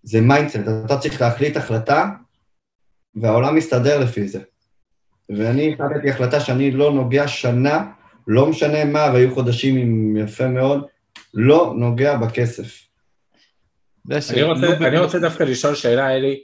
זה 0.03 0.21
mindset, 0.21 0.55
אתה 0.85 0.97
צריך 0.97 1.21
להחליט 1.21 1.57
החלטה, 1.57 2.09
והעולם 3.15 3.55
מסתדר 3.55 3.99
לפי 3.99 4.27
זה. 4.27 4.39
ואני 5.29 5.73
החלטתי 5.73 6.09
החלטה 6.09 6.39
שאני 6.39 6.71
לא 6.71 6.91
נוגע 6.91 7.27
שנה, 7.27 7.91
לא 8.27 8.45
משנה 8.45 8.85
מה, 8.85 9.09
והיו 9.13 9.33
חודשים 9.33 9.75
עם 9.77 10.17
יפה 10.17 10.47
מאוד, 10.47 10.85
לא 11.33 11.73
נוגע 11.77 12.17
בכסף. 12.17 12.87
אני 14.11 14.43
רוצה, 14.43 14.77
אני 14.87 14.97
רוצה 14.97 15.19
דווקא 15.19 15.43
לשאול 15.43 15.75
שאלה, 15.75 16.15
אלי. 16.15 16.43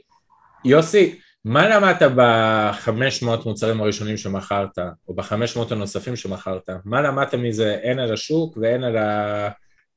יוסי, 0.64 1.18
מה 1.44 1.68
למדת 1.68 2.02
ב-500 2.16 3.26
מוצרים 3.44 3.80
הראשונים 3.80 4.16
שמכרת, 4.16 4.78
או 5.08 5.14
ב-500 5.14 5.58
הנוספים 5.70 6.16
שמכרת? 6.16 6.70
מה 6.84 7.02
למדת 7.02 7.34
מזה 7.34 7.78
הן 7.82 7.98
על 7.98 8.12
השוק 8.12 8.58
והן 8.60 8.84
על 8.84 8.96
ה... 8.96 9.48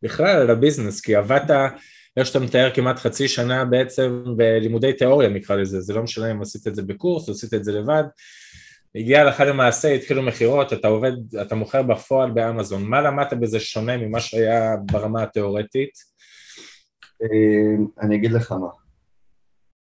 בכלל 0.03 0.41
על 0.41 0.49
הביזנס? 0.49 1.01
כי 1.01 1.15
עבדת, 1.15 1.51
איך 2.17 2.27
שאתה 2.27 2.39
מתאר, 2.39 2.69
כמעט 2.73 2.99
חצי 2.99 3.27
שנה 3.27 3.65
בעצם 3.65 4.23
בלימודי 4.37 4.93
תיאוריה 4.93 5.29
נקרא 5.29 5.55
לזה, 5.55 5.81
זה 5.81 5.93
לא 5.93 6.03
משנה 6.03 6.31
אם 6.31 6.41
עשית 6.41 6.67
את 6.67 6.75
זה 6.75 6.81
בקורס 6.81 7.29
עשית 7.29 7.53
את 7.53 7.63
זה 7.63 7.71
לבד. 7.71 8.03
הגיע 8.95 9.23
לך 9.23 9.39
למעשה, 9.39 9.93
התחילו 9.93 10.23
מכירות, 10.23 10.73
אתה 10.73 10.87
עובד, 10.87 11.11
אתה 11.41 11.55
מוכר 11.55 11.81
בפועל 11.81 12.31
באמזון, 12.31 12.83
מה 12.83 13.01
למדת 13.01 13.33
בזה 13.33 13.59
שונה 13.59 13.97
ממה 13.97 14.19
שהיה 14.19 14.75
ברמה 14.91 15.23
התיאורטית? 15.23 15.91
אה, 17.23 17.85
אני 18.01 18.15
אגיד 18.15 18.31
לך 18.31 18.51
מה, 18.51 18.67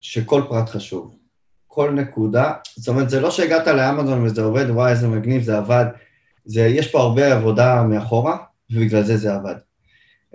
שכל 0.01 0.43
פרט 0.49 0.69
חשוב, 0.69 1.15
כל 1.67 1.91
נקודה, 1.91 2.53
זאת 2.77 2.89
אומרת, 2.89 3.11
זה 3.11 3.21
לא 3.21 3.31
שהגעת 3.31 3.67
לאמזון 3.67 4.25
וזה 4.25 4.43
עובד, 4.43 4.71
וואי, 4.71 4.91
איזה 4.91 5.09
מגניב, 5.09 5.43
זה 5.43 5.59
עבד, 5.59 5.87
זה, 6.45 6.61
יש 6.61 6.91
פה 6.91 7.01
הרבה 7.01 7.33
עבודה 7.35 7.83
מאחורה, 7.83 8.37
ובגלל 8.71 9.03
זה 9.03 9.17
זה 9.17 9.35
עבד. 9.35 9.55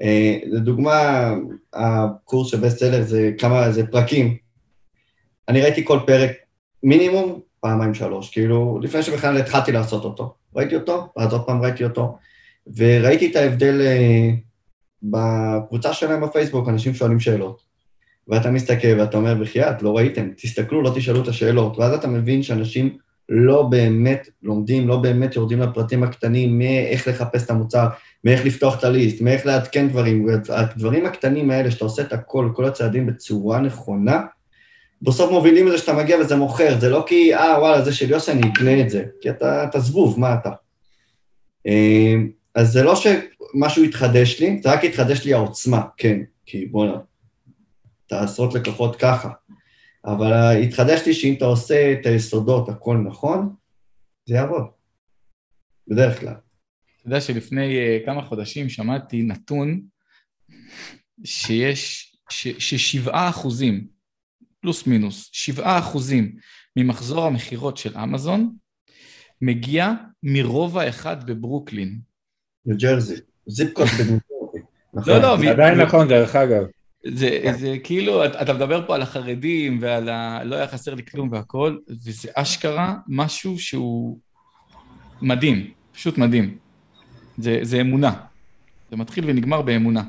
אה, 0.01 0.38
לדוגמה, 0.46 1.29
הקורס 1.74 2.51
של 2.51 2.60
בסט 2.60 2.77
סלר 2.77 3.03
זה 3.03 3.32
כמה, 3.38 3.72
זה 3.72 3.88
פרקים. 3.88 4.38
אני 5.48 5.62
ראיתי 5.62 5.86
כל 5.86 6.00
פרק 6.05 6.32
מינימום 6.84 7.39
פעמיים 7.60 7.93
שלוש, 7.93 8.32
כאילו, 8.32 8.79
לפני 8.82 9.03
שבכלל 9.03 9.38
התחלתי 9.38 9.72
לעשות 9.72 10.03
אותו. 10.03 10.36
ראיתי 10.55 10.75
אותו, 10.75 11.13
ואז 11.17 11.34
עוד 11.34 11.46
פעם 11.46 11.62
ראיתי 11.62 11.84
אותו, 11.84 12.17
וראיתי 12.77 13.32
את 13.32 13.36
ההבדל 13.36 13.82
אה, 13.82 14.29
בקבוצה 15.03 15.93
שלהם 15.93 16.22
בפייסבוק, 16.22 16.70
אנשים 16.70 16.93
שואלים 16.93 17.20
שאלות. 17.20 17.72
ואתה 18.27 18.51
מסתכל 18.51 18.99
ואתה 18.99 19.17
אומר, 19.17 19.33
בחייאת, 19.33 19.81
לא 19.81 19.97
ראיתם, 19.97 20.29
תסתכלו, 20.37 20.81
לא 20.81 20.91
תשאלו 20.95 21.21
את 21.21 21.27
השאלות. 21.27 21.77
ואז 21.79 21.93
אתה 21.93 22.07
מבין 22.07 22.43
שאנשים 22.43 22.97
לא 23.29 23.63
באמת 23.63 24.29
לומדים, 24.43 24.87
לא 24.87 24.97
באמת 24.97 25.35
יורדים 25.35 25.59
לפרטים 25.59 26.03
הקטנים, 26.03 26.59
מאיך 26.59 27.07
לחפש 27.07 27.45
את 27.45 27.49
המוצר, 27.49 27.87
מאיך 28.23 28.45
לפתוח 28.45 28.79
את 28.79 28.83
הליסט, 28.83 29.21
מאיך 29.21 29.45
לעדכן 29.45 29.87
דברים. 29.87 30.27
הדברים 30.49 31.05
הקטנים 31.05 31.51
האלה, 31.51 31.71
שאתה 31.71 31.85
עושה 31.85 32.01
את 32.01 32.13
הכל, 32.13 32.49
כל 32.53 32.65
הצעדים 32.65 33.05
בצורה 33.05 33.59
נכונה, 33.59 34.21
בסוף 35.01 35.31
מובילים 35.31 35.67
לזה 35.67 35.77
שאתה 35.77 35.93
מגיע 35.93 36.17
וזה 36.17 36.35
מוכר, 36.35 36.79
זה 36.79 36.89
לא 36.89 37.03
כי, 37.07 37.35
אה, 37.35 37.59
וואלה, 37.59 37.81
זה 37.81 37.93
של 37.93 38.11
יוסי, 38.11 38.31
אני 38.31 38.41
אקנה 38.53 38.81
את 38.81 38.89
זה, 38.89 39.03
כי 39.21 39.29
אתה, 39.29 39.63
אתה 39.63 39.79
זבוב, 39.79 40.19
מה 40.19 40.33
אתה? 40.33 40.49
אה, 41.67 42.15
אז 42.55 42.71
זה 42.71 42.83
לא 42.83 42.93
שמשהו 42.95 43.83
התחדש 43.83 44.39
לי, 44.39 44.59
זה 44.63 44.71
רק 44.71 44.83
התחדש 44.83 45.25
לי 45.25 45.33
העוצמה, 45.33 45.81
כן, 45.97 46.19
כי 46.45 46.65
בוא'נה, 46.65 46.97
אתה 48.07 48.24
עשרות 48.24 48.53
לקוחות 48.53 48.95
ככה. 48.95 49.29
אבל 50.05 50.33
התחדש 50.63 51.01
לי 51.05 51.13
שאם 51.13 51.33
אתה 51.38 51.45
עושה 51.45 51.93
את 51.93 52.05
היסודות, 52.05 52.69
הכל 52.69 52.98
נכון, 52.98 53.55
זה 54.25 54.36
יעבוד, 54.36 54.63
בדרך 55.88 56.19
כלל. 56.19 56.33
אתה 56.33 57.07
יודע 57.07 57.22
שלפני 57.22 57.75
uh, 57.75 58.05
כמה 58.05 58.22
חודשים 58.22 58.69
שמעתי 58.69 59.24
נתון 59.24 59.81
שיש, 61.24 62.15
ששבעה 62.29 63.29
אחוזים 63.29 63.88
פלוס 64.62 64.88
מינוס, 64.88 65.29
שבעה 65.31 65.79
אחוזים 65.79 66.36
ממחזור 66.75 67.25
המכירות 67.25 67.77
של 67.77 67.98
אמזון 67.98 68.55
מגיע 69.41 69.91
מרובע 70.24 70.89
אחד 70.89 71.29
בברוקלין. 71.29 72.00
ניו 72.65 72.77
ג'רזי, 72.77 73.15
זיפ 73.48 73.74
קוד 73.74 73.88
בניו 73.98 74.17
ג'רזי. 74.29 74.65
נכון. 74.93 75.13
לא, 75.13 75.22
לא, 75.22 75.51
עדיין 75.51 75.81
נכון, 75.81 76.07
דרך 76.07 76.36
אגב. 76.36 76.63
זה, 77.05 77.39
זה 77.57 77.75
כאילו, 77.83 78.25
אתה 78.25 78.53
מדבר 78.53 78.88
פה 78.88 78.95
על 78.95 79.01
החרדים 79.01 79.77
ועל 79.81 80.10
ה... 80.10 80.43
לא 80.43 80.55
היה 80.55 80.67
חסר 80.67 80.93
לי 80.93 81.05
כלום 81.05 81.29
והכל, 81.31 81.77
וזה 81.88 82.29
אשכרה 82.33 82.95
משהו 83.07 83.60
שהוא 83.60 84.17
מדהים, 85.22 85.72
פשוט 85.93 86.17
מדהים. 86.17 86.57
זה, 87.38 87.60
זה 87.62 87.81
אמונה. 87.81 88.13
זה 88.91 88.98
מתחיל 88.98 89.24
ונגמר 89.27 89.62
באמונה. 89.62 90.03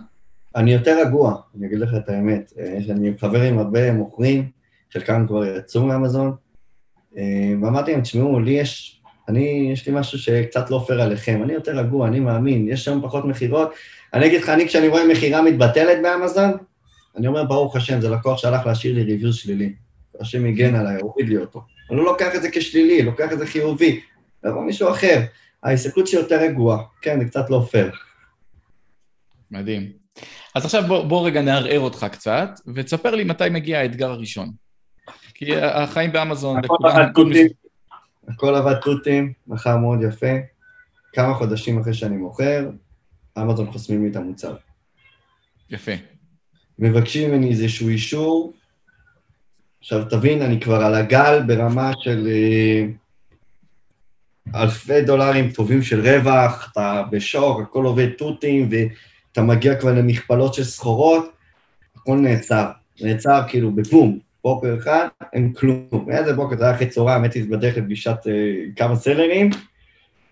אני 0.56 0.72
יותר 0.72 0.98
רגוע, 1.06 1.34
אני 1.58 1.66
אגיד 1.66 1.78
לך 1.78 1.90
את 1.96 2.08
האמת. 2.08 2.52
אה, 2.58 2.78
אני 2.90 3.12
חבר 3.18 3.42
עם 3.42 3.58
הרבה 3.58 3.92
מוכרים, 3.92 4.48
חלקם 4.92 5.26
כבר 5.26 5.56
יצאו 5.56 5.86
מאמזון, 5.86 6.34
אה, 7.16 7.54
ואמרתי 7.62 7.92
להם, 7.92 8.00
תשמעו, 8.00 8.40
לי 8.40 8.50
יש, 8.50 9.00
אני, 9.28 9.70
יש 9.72 9.88
לי 9.88 9.94
משהו 9.94 10.18
שקצת 10.18 10.70
לא 10.70 10.84
פייר 10.86 11.02
עליכם, 11.02 11.42
אני 11.42 11.52
יותר 11.52 11.78
רגוע, 11.78 12.08
אני 12.08 12.20
מאמין, 12.20 12.68
יש 12.68 12.84
שם 12.84 13.00
פחות 13.02 13.24
מכירות. 13.24 13.72
אני 14.14 14.26
אגיד 14.26 14.40
לך, 14.42 14.48
אני 14.48 14.66
כשאני 14.66 14.88
רואה 14.88 15.08
מכירה 15.08 15.42
מתבטלת 15.42 16.02
באמזון, 16.02 16.50
אני 17.16 17.26
אומר, 17.26 17.44
ברוך 17.44 17.76
השם, 17.76 18.00
זה 18.00 18.08
לקוח 18.08 18.38
שהלך 18.38 18.66
להשאיר 18.66 18.94
לי 18.94 19.02
ריוויו 19.02 19.32
שלילי. 19.32 19.74
השם 20.20 20.46
הגן 20.46 20.74
עליי, 20.74 21.00
הוריד 21.00 21.28
לי 21.28 21.36
אותו. 21.36 21.64
אני 21.90 21.96
לא 21.96 22.04
לוקח 22.04 22.34
את 22.34 22.42
זה 22.42 22.48
כשלילי, 22.52 23.02
לוקח 23.02 23.32
את 23.32 23.38
זה 23.38 23.46
חיובי. 23.46 24.00
יבוא 24.46 24.64
מישהו 24.64 24.90
אחר. 24.90 25.22
ההסתכלות 25.62 26.06
שלי 26.06 26.20
יותר 26.20 26.40
רגועה. 26.40 26.78
כן, 27.02 27.18
זה 27.18 27.24
קצת 27.24 27.50
לא 27.50 27.66
פייר. 27.70 27.90
מדהים. 29.50 29.92
אז 30.54 30.64
עכשיו 30.64 30.82
בוא, 30.88 31.04
בוא 31.04 31.26
רגע 31.26 31.42
נערער 31.42 31.80
אותך 31.80 32.06
קצת, 32.12 32.48
ותספר 32.74 33.14
לי 33.14 33.24
מתי 33.24 33.44
מגיע 33.50 33.78
האתגר 33.78 34.10
הראשון. 34.10 34.50
כי 35.34 35.56
החיים 35.56 36.12
באמזון... 36.12 36.58
הכל 36.58 36.76
עבד 36.86 37.12
תותים, 37.14 37.48
הכל 38.28 38.54
עבד 38.54 38.74
תותים, 38.74 39.32
מכר 39.46 39.76
מאוד 39.76 39.98
יפה. 40.08 40.32
כמה 41.12 41.34
חודשים 41.34 41.80
אחרי 41.80 41.94
שאני 41.94 42.16
מוכר, 42.16 42.70
אמזון 43.38 43.70
חוסמים 43.72 44.04
לי 44.04 44.10
את 44.10 44.16
המוצר. 44.16 44.56
יפה. 45.70 45.92
מבקשים 46.78 47.30
ממני 47.30 47.50
איזשהו 47.50 47.88
אישור. 47.88 48.52
עכשיו, 49.80 50.04
תבין, 50.10 50.42
אני 50.42 50.60
כבר 50.60 50.82
על 50.82 50.94
הגל 50.94 51.42
ברמה 51.46 51.92
של 52.00 52.26
אה, 52.26 52.86
אלפי 54.54 55.02
דולרים 55.02 55.50
טובים 55.50 55.82
של 55.82 56.00
רווח, 56.00 56.70
אתה 56.72 57.02
בשוק, 57.10 57.60
הכל 57.60 57.84
עובד 57.84 58.08
תותים, 58.10 58.68
ואתה 58.70 59.42
מגיע 59.42 59.74
כבר 59.74 59.92
למכפלות 59.94 60.54
של 60.54 60.64
סחורות, 60.64 61.32
הכל 61.96 62.16
נעצר. 62.16 62.70
נעצר 63.00 63.40
כאילו 63.48 63.70
בבום, 63.70 64.18
בוקר 64.44 64.76
אחד, 64.78 65.08
אין 65.32 65.52
כלום. 65.52 66.06
איזה 66.10 66.32
בוקר, 66.32 66.56
זה 66.56 66.64
היה 66.64 66.74
אחרי 66.74 66.86
צהריים, 66.86 67.22
הייתי 67.22 67.42
בדרך 67.42 67.76
לפגישת 67.76 68.16
אה, 68.26 68.32
כמה 68.76 68.96
סלרים, 68.96 69.50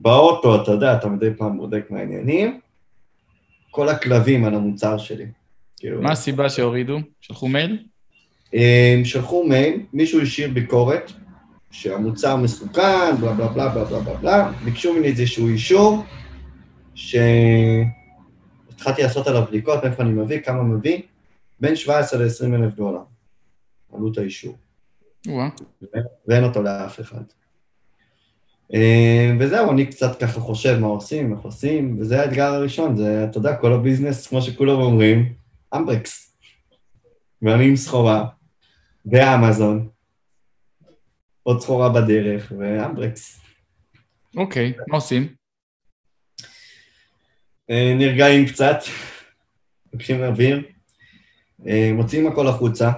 באוטו, 0.00 0.62
אתה 0.62 0.70
יודע, 0.70 0.94
אתה 0.94 1.08
מדי 1.08 1.30
פעם 1.38 1.56
בודק 1.56 1.86
מהעניינים, 1.90 2.60
כל 3.70 3.88
הכלבים 3.88 4.44
על 4.44 4.54
המוצר 4.54 4.98
שלי. 4.98 5.26
כאילו, 5.82 6.02
מה 6.02 6.12
הסיבה 6.12 6.50
שהורידו? 6.50 6.98
שלחו 7.20 7.48
מייל? 7.48 7.84
הם 8.52 9.04
שלחו 9.04 9.44
מייל, 9.48 9.80
מישהו 9.92 10.20
השאיר 10.20 10.50
ביקורת 10.50 11.12
שהמוצר 11.70 12.36
מסוכן, 12.36 13.16
בלה 13.20 13.32
בלה 13.32 13.48
בלה 13.48 13.68
בלה 13.68 13.84
בלה 13.84 14.00
בלה 14.00 14.14
בלה, 14.14 14.52
ביקשו 14.64 14.94
ממני 14.94 15.06
איזשהו 15.06 15.48
אישור 15.48 16.04
שהתחלתי 16.94 17.92
לעשות 19.02 19.26
עליו 19.26 19.44
בדיקות, 19.48 19.84
מאיפה 19.84 20.02
אני 20.02 20.12
מביא, 20.12 20.40
כמה 20.40 20.62
מביא, 20.62 21.02
בין 21.60 21.76
17 21.76 22.24
ל-20 22.24 22.54
אלף 22.54 22.74
דולר, 22.74 23.02
עלות 23.94 24.18
האישור, 24.18 24.56
וואה. 25.26 25.48
ואין 26.28 26.44
אותו 26.44 26.62
לאף 26.62 27.00
אחד. 27.00 27.22
אה, 28.74 29.32
וזהו, 29.40 29.72
אני 29.72 29.86
קצת 29.86 30.20
ככה 30.20 30.40
חושב 30.40 30.78
מה 30.78 30.86
עושים, 30.86 31.32
איך 31.32 31.40
עושים, 31.40 31.96
וזה 32.00 32.20
האתגר 32.20 32.54
הראשון, 32.54 32.96
זה, 32.96 33.24
אתה 33.24 33.38
יודע, 33.38 33.56
כל 33.56 33.72
הביזנס, 33.72 34.26
כמו 34.26 34.42
שכולם 34.42 34.80
אומרים, 34.80 35.41
אמברקס. 35.74 36.36
ואני 37.42 37.68
עם 37.68 37.76
סחורה, 37.76 38.24
באמזון, 39.04 39.88
עוד 41.42 41.60
סחורה 41.60 41.88
בדרך, 41.88 42.52
ואמברקס. 42.58 43.40
אוקיי, 44.36 44.72
מה 44.88 44.96
עושים? 44.96 45.34
אה, 47.70 47.94
נרגעים 47.98 48.46
קצת, 48.46 48.78
לוקחים 49.92 50.22
אוויר, 50.22 50.62
אה, 51.66 51.90
מוציאים 51.94 52.26
הכל 52.26 52.48
החוצה. 52.48 52.90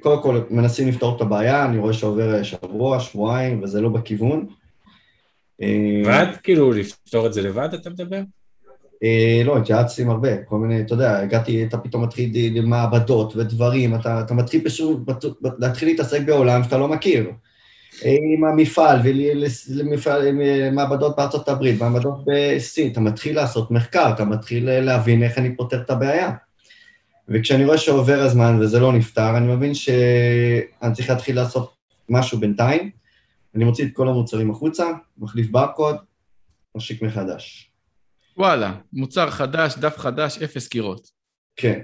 קודם 0.00 0.22
כל 0.22 0.40
מנסים 0.50 0.88
לפתור 0.88 1.16
את 1.16 1.20
הבעיה, 1.20 1.64
אני 1.64 1.78
רואה 1.78 1.92
שעובר 1.92 2.42
שבוע, 2.42 3.00
שבועיים, 3.00 3.62
וזה 3.62 3.80
לא 3.80 3.88
בכיוון. 3.88 4.46
אה, 5.62 6.02
לבד? 6.02 6.36
כאילו, 6.42 6.72
לפתור 6.72 7.26
את 7.26 7.32
זה 7.32 7.42
לבד, 7.42 7.74
אתה 7.74 7.90
מדבר? 7.90 8.20
אה, 9.04 9.42
לא, 9.44 9.58
התייעצתי 9.58 10.02
עם 10.02 10.10
הרבה, 10.10 10.42
כל 10.42 10.58
מיני, 10.58 10.80
אתה 10.80 10.94
יודע, 10.94 11.18
הגעתי, 11.18 11.64
אתה 11.64 11.78
פתאום 11.78 12.04
מתחיל 12.04 12.58
למעבדות 12.58 13.36
ודברים, 13.36 13.94
אתה, 13.94 14.20
אתה 14.20 14.34
מתחיל 14.34 14.64
פשוט 14.64 15.00
להתחיל 15.58 15.88
להתעסק 15.88 16.20
בעולם 16.22 16.64
שאתה 16.64 16.78
לא 16.78 16.88
מכיר. 16.88 17.30
אה, 18.04 18.16
עם 18.34 18.44
המפעל, 18.44 19.00
ולמעבדות 20.24 21.16
בארצות 21.16 21.48
הברית, 21.48 21.80
מעבדות 21.80 22.24
בסין, 22.26 22.92
אתה 22.92 23.00
מתחיל 23.00 23.36
לעשות 23.36 23.70
מחקר, 23.70 24.10
אתה 24.14 24.24
מתחיל 24.24 24.68
אה, 24.68 24.80
להבין 24.80 25.22
איך 25.22 25.38
אני 25.38 25.56
פותר 25.56 25.80
את 25.80 25.90
הבעיה. 25.90 26.30
וכשאני 27.28 27.64
רואה 27.64 27.78
שעובר 27.78 28.20
הזמן 28.20 28.58
וזה 28.60 28.80
לא 28.80 28.92
נפתר, 28.92 29.36
אני 29.36 29.54
מבין 29.54 29.74
שאני 29.74 30.94
צריך 30.94 31.10
להתחיל 31.10 31.36
לעשות 31.36 31.74
משהו 32.08 32.38
בינתיים. 32.38 32.90
אני 33.54 33.64
מוציא 33.64 33.84
את 33.84 33.90
כל 33.92 34.08
המוצרים 34.08 34.50
החוצה, 34.50 34.84
מחליף 35.18 35.50
ברקוד, 35.50 35.96
משיק 36.74 37.02
מחדש. 37.02 37.67
וואלה, 38.38 38.74
מוצר 38.92 39.30
חדש, 39.30 39.78
דף 39.78 39.98
חדש, 39.98 40.42
אפס 40.42 40.68
קירות. 40.68 41.10
כן. 41.56 41.80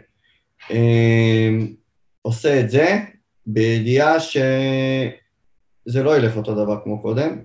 אמ, 0.71 1.75
עושה 2.23 2.61
את 2.61 2.71
זה 2.71 2.99
בידיעה 3.47 4.21
שזה 4.21 6.03
לא 6.03 6.17
ילך 6.17 6.37
אותו 6.37 6.55
דבר 6.55 6.81
כמו 6.85 7.03
קודם. 7.03 7.39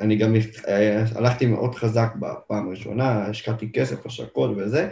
אני 0.00 0.16
גם 0.16 0.34
אה, 0.68 1.04
הלכתי 1.14 1.46
מאוד 1.46 1.74
חזק 1.74 2.12
בפעם 2.20 2.66
הראשונה, 2.68 3.26
השקעתי 3.26 3.72
כסף, 3.72 4.06
השקות 4.06 4.50
וזה. 4.56 4.90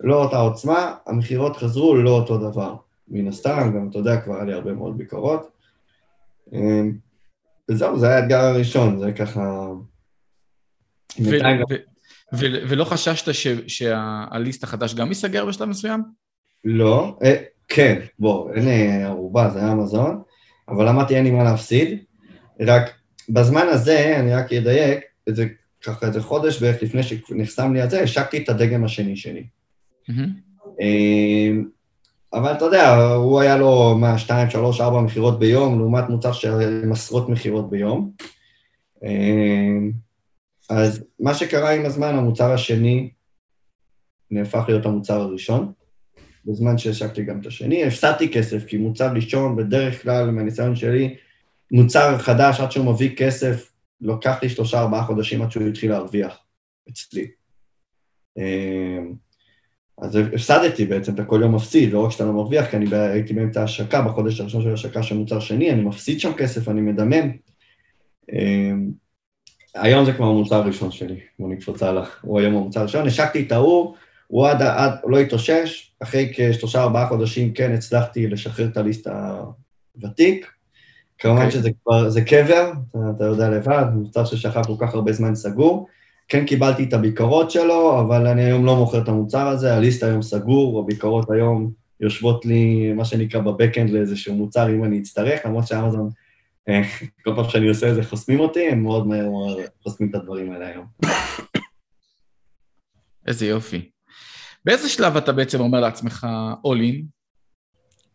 לא 0.00 0.24
אותה 0.24 0.36
עוצמה, 0.36 0.94
המכירות 1.06 1.56
חזרו 1.56 1.96
לא 1.96 2.10
אותו 2.10 2.50
דבר. 2.50 2.76
מן 3.08 3.28
הסתם, 3.28 3.72
גם 3.76 3.88
אתה 3.90 3.98
יודע, 3.98 4.20
כבר 4.20 4.34
היה 4.34 4.44
לי 4.44 4.52
הרבה 4.52 4.72
מאוד 4.72 4.98
ביקורות. 4.98 5.50
אמ, 6.52 6.92
וזהו, 7.70 7.98
זה 7.98 8.08
היה 8.08 8.16
האתגר 8.16 8.40
הראשון, 8.40 8.98
זה 8.98 9.12
ככה... 9.12 9.68
ו- 11.20 11.30
ו- 11.70 11.95
ולא 12.32 12.84
חששת 12.84 13.34
שהליסט 13.66 14.64
החדש 14.64 14.94
גם 14.94 15.08
ייסגר 15.08 15.46
בשלב 15.46 15.68
מסוים? 15.68 16.02
לא, 16.64 17.18
אה, 17.24 17.36
כן, 17.68 18.00
בוא, 18.18 18.52
אין 18.54 18.64
לי 18.64 19.02
ערובה, 19.02 19.50
זה 19.50 19.58
היה 19.58 19.72
אמזון, 19.72 20.22
אבל 20.68 20.88
אמרתי 20.88 21.16
אין 21.16 21.24
לי 21.24 21.30
מה 21.30 21.44
להפסיד, 21.44 21.98
רק 22.60 22.90
בזמן 23.28 23.66
הזה, 23.68 24.16
אני 24.20 24.34
רק 24.34 24.52
אדייק, 24.52 25.00
איזה, 25.26 25.46
ככה 25.82 26.06
איזה 26.06 26.22
חודש 26.22 26.62
בערך 26.62 26.82
לפני 26.82 27.02
שנחסם 27.02 27.72
לי 27.72 27.84
את 27.84 27.90
זה, 27.90 28.00
השקתי 28.00 28.38
את 28.38 28.48
הדגם 28.48 28.84
השני 28.84 29.16
שלי. 29.16 29.46
אה, 30.80 31.50
אבל 32.32 32.52
אתה 32.52 32.64
יודע, 32.64 32.96
הוא 33.14 33.40
היה 33.40 33.56
לו 33.56 33.94
מה, 33.98 34.18
שתיים, 34.18 34.50
שלוש, 34.50 34.80
ארבע 34.80 35.00
מכירות 35.00 35.38
ביום, 35.38 35.78
לעומת 35.78 36.08
מוצר 36.08 36.32
של 36.32 36.82
עשרות 36.92 37.28
מכירות 37.28 37.70
ביום. 37.70 38.10
אז 40.70 41.04
מה 41.20 41.34
שקרה 41.34 41.70
עם 41.70 41.86
הזמן, 41.86 42.14
המוצר 42.14 42.52
השני 42.52 43.10
נהפך 44.30 44.64
להיות 44.68 44.86
המוצר 44.86 45.20
הראשון, 45.20 45.72
בזמן 46.44 46.78
שהשקתי 46.78 47.24
גם 47.24 47.40
את 47.40 47.46
השני. 47.46 47.84
הפסדתי 47.84 48.32
כסף, 48.32 48.64
כי 48.64 48.76
מוצר 48.76 49.12
ראשון, 49.12 49.56
בדרך 49.56 50.02
כלל, 50.02 50.30
מהניסיון 50.30 50.76
שלי, 50.76 51.16
מוצר 51.72 52.18
חדש, 52.18 52.60
עד 52.60 52.72
שהוא 52.72 52.86
מביא 52.86 53.16
כסף, 53.16 53.72
לוקח 54.00 54.42
לי 54.42 54.48
שלושה, 54.48 54.80
ארבעה 54.80 55.04
חודשים 55.04 55.42
עד 55.42 55.50
שהוא 55.50 55.68
התחיל 55.68 55.90
להרוויח 55.90 56.38
אצלי. 56.90 57.26
אה, 58.38 58.98
אז 59.98 60.16
הפסדתי 60.16 60.86
בעצם, 60.86 61.14
אתה 61.14 61.24
כל 61.24 61.38
יום 61.42 61.54
מפסיד, 61.54 61.92
לא 61.92 62.04
רק 62.04 62.10
שאתה 62.10 62.24
לא 62.24 62.32
מרוויח, 62.32 62.70
כי 62.70 62.76
אני 62.76 62.96
הייתי 62.96 63.32
באמצע 63.32 63.60
ההשקה, 63.60 64.02
בחודש 64.02 64.40
הראשון 64.40 64.62
של 64.62 64.70
ההשקה 64.70 65.02
של 65.02 65.16
מוצר 65.16 65.40
שני, 65.40 65.70
אני 65.70 65.82
מפסיד 65.82 66.20
שם 66.20 66.32
כסף, 66.32 66.68
אני 66.68 66.80
מדמם. 66.80 67.30
היום 69.76 70.04
זה 70.04 70.12
כבר 70.12 70.26
המוצר 70.26 70.56
הראשון 70.56 70.90
שלי, 70.90 71.16
בוא 71.38 71.48
נקפוץ 71.48 71.82
הלאה, 71.82 72.04
הוא 72.22 72.40
היום 72.40 72.54
המוצר 72.54 72.80
הראשון, 72.80 73.06
השקתי 73.06 73.42
את 73.42 73.52
ההוא, 73.52 73.94
הוא 74.26 74.46
עד, 74.46 74.62
עד, 74.62 74.92
לא 75.06 75.18
התאושש, 75.18 75.90
אחרי 76.00 76.32
כשלושה 76.34 76.82
ארבעה 76.82 77.08
חודשים 77.08 77.52
כן 77.52 77.72
הצלחתי 77.72 78.26
לשחרר 78.26 78.66
את 78.66 78.76
הליסט 78.76 79.08
הוותיק. 79.96 80.46
כמובן 81.18 81.38
אוקיי. 81.38 81.50
שזה 81.50 81.70
כבר, 81.84 82.08
זה 82.08 82.20
קבר, 82.22 82.72
אתה- 82.90 82.98
אתה 83.16 83.24
יודע 83.24 83.50
לבד, 83.50 83.84
מוצר 83.94 84.24
ששכב 84.24 84.62
כל 84.66 84.72
כך 84.86 84.94
הרבה 84.94 85.12
זמן 85.12 85.34
סגור. 85.34 85.86
כן 86.28 86.44
קיבלתי 86.46 86.84
את 86.84 86.92
הביקורות 86.92 87.50
שלו, 87.50 88.00
אבל 88.00 88.26
אני 88.26 88.44
היום 88.44 88.66
לא 88.66 88.76
מוכר 88.76 88.98
את 89.02 89.08
המוצר 89.08 89.48
הזה, 89.48 89.74
הליסט 89.76 90.02
היום 90.02 90.22
סגור, 90.22 90.80
הביקורות 90.80 91.30
היום 91.30 91.70
יושבות 92.00 92.46
לי, 92.46 92.92
מה 92.92 93.04
שנקרא, 93.04 93.40
בבקאנד 93.40 93.90
לאיזשהו 93.90 94.34
מוצר, 94.34 94.68
אם 94.70 94.84
אני 94.84 94.98
אצטרך, 94.98 95.40
למרות 95.46 95.66
שאמזון, 95.66 96.10
כל 97.24 97.32
פעם 97.36 97.48
שאני 97.48 97.68
עושה 97.68 97.90
את 97.90 97.94
זה 97.94 98.02
חוסמים 98.02 98.40
אותי, 98.40 98.68
הם 98.68 98.82
מאוד 98.82 99.06
מהר 99.06 99.30
מאוד 99.30 99.58
חוסמים 99.82 100.10
את 100.10 100.14
הדברים 100.14 100.52
האלה 100.52 100.66
היום. 100.66 100.86
איזה 103.26 103.46
יופי. 103.46 103.90
באיזה 104.64 104.88
שלב 104.88 105.16
אתה 105.16 105.32
בעצם 105.32 105.60
אומר 105.60 105.80
לעצמך 105.80 106.26
all 106.66 106.80
in? 106.80 107.04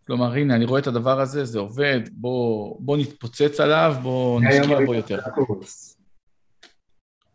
כלומר, 0.07 0.33
הנה, 0.33 0.55
אני 0.55 0.65
רואה 0.65 0.79
את 0.79 0.87
הדבר 0.87 1.21
הזה, 1.21 1.45
זה 1.45 1.59
עובד, 1.59 1.99
בוא, 2.11 2.77
בוא 2.79 2.97
נתפוצץ 2.97 3.59
עליו, 3.59 3.95
בוא 4.01 4.41
נשקיע 4.41 4.85
בו 4.85 4.93
יותר. 4.93 5.19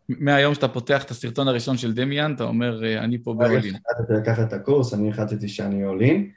מהיום 0.09 0.53
שאתה 0.53 0.67
פותח 0.67 1.03
את 1.03 1.11
הסרטון 1.11 1.47
הראשון 1.47 1.77
של 1.77 1.93
דמיאן, 1.93 2.33
אתה 2.35 2.43
אומר, 2.43 2.85
אה, 2.85 3.03
אני 3.03 3.23
פה 3.23 3.33
ב-all 3.33 3.63
in. 3.63 3.63
שהחלטתי 3.63 4.13
לקחת 4.21 4.47
את 4.47 4.53
הקורס, 4.53 4.93
אני 4.93 5.09
החלטתי 5.09 5.47
שאני 5.47 5.83
עולין. 5.83 6.31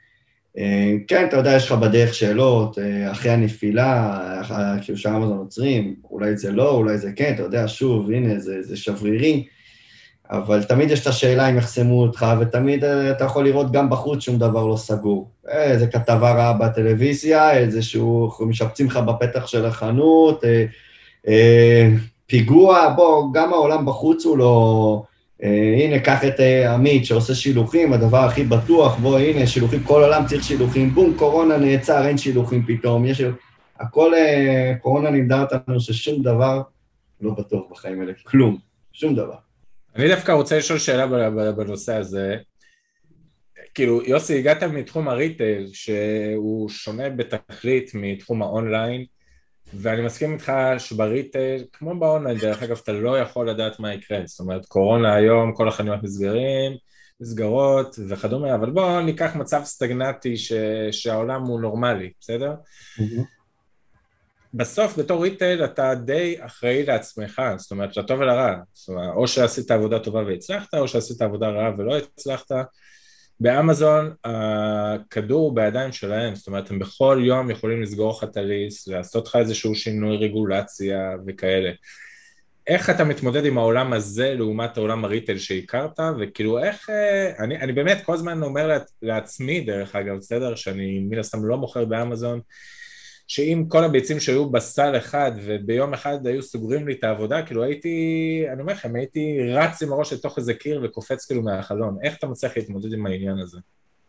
כן, 1.07 1.25
אתה 1.27 1.37
יודע, 1.37 1.55
יש 1.55 1.65
לך 1.65 1.71
בדרך 1.71 2.13
שאלות, 2.13 2.79
אה, 2.79 3.11
אחרי 3.11 3.31
הנפילה, 3.31 4.19
אה, 4.51 4.75
כאילו 4.81 4.97
שאמזון 4.97 5.37
עוצרים, 5.37 5.95
אולי 6.09 6.37
זה 6.37 6.51
לא, 6.51 6.71
אולי 6.71 6.97
זה 6.97 7.11
כן, 7.15 7.33
אתה 7.33 7.43
יודע, 7.43 7.67
שוב, 7.67 8.11
הנה, 8.11 8.39
זה, 8.39 8.61
זה 8.61 8.77
שברירי, 8.77 9.45
אבל 10.31 10.63
תמיד 10.63 10.91
יש 10.91 11.01
את 11.01 11.07
השאלה 11.07 11.49
אם 11.49 11.57
יחסמו 11.57 12.01
אותך, 12.01 12.25
ותמיד 12.39 12.83
אה, 12.83 13.11
אתה 13.11 13.23
יכול 13.23 13.43
לראות 13.43 13.71
גם 13.71 13.89
בחוץ 13.89 14.23
שום 14.23 14.37
דבר 14.37 14.65
לא 14.65 14.77
סגור. 14.77 15.29
אה, 15.49 15.63
איזה 15.63 15.87
כתבה 15.87 16.31
רעה 16.31 16.53
בטלוויזיה, 16.53 17.57
איזשהו, 17.57 18.31
משפצים 18.39 18.87
לך 18.87 18.97
בפתח 18.97 19.47
של 19.47 19.65
החנות, 19.65 20.43
אה, 20.43 20.65
אה, 21.27 21.89
פיגוע, 22.25 22.93
בוא, 22.95 23.33
גם 23.33 23.53
העולם 23.53 23.85
בחוץ 23.85 24.25
הוא 24.25 24.37
לא... 24.37 25.03
אה, 25.43 25.75
הנה, 25.83 25.99
קח 25.99 26.25
את 26.25 26.39
אה, 26.39 26.73
עמית 26.73 27.05
שעושה 27.05 27.35
שילוחים, 27.35 27.93
הדבר 27.93 28.17
הכי 28.17 28.43
בטוח, 28.43 28.97
בוא, 28.97 29.19
הנה, 29.19 29.47
שילוחים, 29.47 29.83
כל 29.83 30.03
עולם 30.03 30.25
צריך 30.25 30.43
שילוחים, 30.43 30.89
בום, 30.89 31.13
קורונה 31.17 31.57
נעצר, 31.57 32.07
אין 32.07 32.17
שילוחים 32.17 32.65
פתאום, 32.67 33.05
יש... 33.05 33.21
הכל, 33.79 34.13
אה, 34.13 34.73
קורונה 34.81 35.11
לימדה 35.11 35.41
אותנו 35.41 35.79
ששום 35.79 36.21
דבר 36.21 36.61
לא 37.21 37.31
בטוח 37.31 37.71
בחיים 37.71 38.01
האלה, 38.01 38.13
כלום, 38.23 38.57
שום 38.93 39.15
דבר. 39.15 39.35
אני 39.95 40.07
דווקא 40.07 40.31
רוצה 40.31 40.57
לשאול 40.57 40.79
שאלה 40.79 41.07
בנושא 41.51 41.95
הזה. 41.95 42.37
כאילו, 43.73 44.01
יוסי, 44.05 44.39
הגעת 44.39 44.63
מתחום 44.63 45.07
הריטייל, 45.07 45.67
שהוא 45.73 46.69
שונה 46.69 47.09
בתכלית 47.09 47.91
מתחום 47.93 48.41
האונליין, 48.41 49.05
ואני 49.73 50.01
מסכים 50.01 50.33
איתך 50.33 50.51
שב 50.77 51.03
retail, 51.03 51.63
כמו 51.73 51.99
באונליין, 51.99 52.37
דרך 52.37 52.63
אגב, 52.63 52.79
אתה 52.83 52.91
לא 52.91 53.19
יכול 53.19 53.49
לדעת 53.49 53.79
מה 53.79 53.93
יקרה. 53.93 54.19
זאת 54.25 54.39
אומרת, 54.39 54.65
קורונה 54.65 55.15
היום, 55.15 55.53
כל 55.53 55.67
החנויות 55.67 56.03
נסגרים, 56.03 56.71
נסגרות 57.21 57.95
וכדומה, 58.09 58.55
אבל 58.55 58.69
בואו 58.69 59.01
ניקח 59.01 59.35
מצב 59.35 59.61
סטגנטי 59.63 60.37
ש... 60.37 60.53
שהעולם 60.91 61.41
הוא 61.41 61.61
נורמלי, 61.61 62.11
בסדר? 62.19 62.53
בסוף 64.53 64.99
בתור 64.99 65.23
retail 65.23 65.65
אתה 65.65 65.95
די 65.95 66.35
אחראי 66.39 66.85
לעצמך, 66.85 67.41
זאת 67.57 67.71
אומרת, 67.71 67.97
לטוב 67.97 68.19
ולרע. 68.19 68.55
זאת 68.73 68.89
אומרת, 68.89 69.09
או 69.15 69.27
שעשית 69.27 69.71
עבודה 69.71 69.99
טובה 69.99 70.23
והצלחת, 70.23 70.73
או 70.73 70.87
שעשית 70.87 71.21
עבודה 71.21 71.49
רעה 71.49 71.71
ולא 71.77 71.97
הצלחת. 71.97 72.51
באמזון 73.41 74.13
הכדור 74.23 75.41
הוא 75.41 75.55
בידיים 75.55 75.91
שלהם, 75.91 76.35
זאת 76.35 76.47
אומרת, 76.47 76.71
הם 76.71 76.79
בכל 76.79 77.21
יום 77.25 77.49
יכולים 77.49 77.81
לסגור 77.81 78.11
לך 78.17 78.23
את 78.23 78.37
ה 78.37 78.45
list, 78.45 78.87
לעשות 78.87 79.27
לך 79.27 79.35
איזשהו 79.35 79.75
שינוי 79.75 80.17
רגולציה 80.17 81.11
וכאלה. 81.27 81.71
איך 82.67 82.89
אתה 82.89 83.03
מתמודד 83.03 83.45
עם 83.45 83.57
העולם 83.57 83.93
הזה 83.93 84.33
לעומת 84.33 84.77
העולם 84.77 85.05
הריטל 85.05 85.37
שהכרת, 85.37 85.99
וכאילו 86.19 86.63
איך, 86.63 86.89
אה, 86.89 87.43
אני, 87.43 87.57
אני 87.57 87.73
באמת 87.73 87.97
כל 88.05 88.13
הזמן 88.13 88.43
אומר 88.43 88.67
לעצ, 88.67 88.93
לעצמי, 89.01 89.61
דרך 89.61 89.95
אגב, 89.95 90.17
בסדר, 90.17 90.55
שאני 90.55 90.99
מן 90.99 91.19
הסתם 91.19 91.45
לא 91.45 91.57
מוכר 91.57 91.85
באמזון, 91.85 92.39
שאם 93.31 93.63
כל 93.67 93.83
הביצים 93.83 94.19
שהיו 94.19 94.49
בסל 94.49 94.97
אחד 94.97 95.31
וביום 95.35 95.93
אחד 95.93 96.27
היו 96.27 96.41
סוגרים 96.41 96.87
לי 96.87 96.93
את 96.93 97.03
העבודה, 97.03 97.41
כאילו 97.41 97.63
הייתי, 97.63 98.45
אני 98.53 98.61
אומר 98.61 98.73
לכם, 98.73 98.95
הייתי 98.95 99.51
רץ 99.53 99.83
עם 99.83 99.91
הראש 99.91 100.13
לתוך 100.13 100.37
איזה 100.37 100.53
קיר 100.53 100.81
וקופץ 100.83 101.25
כאילו 101.25 101.41
מהחלון. 101.41 101.97
איך 102.03 102.17
אתה 102.17 102.27
מצליח 102.27 102.57
להתמודד 102.57 102.93
עם 102.93 103.05
העניין 103.05 103.39
הזה? 103.39 103.57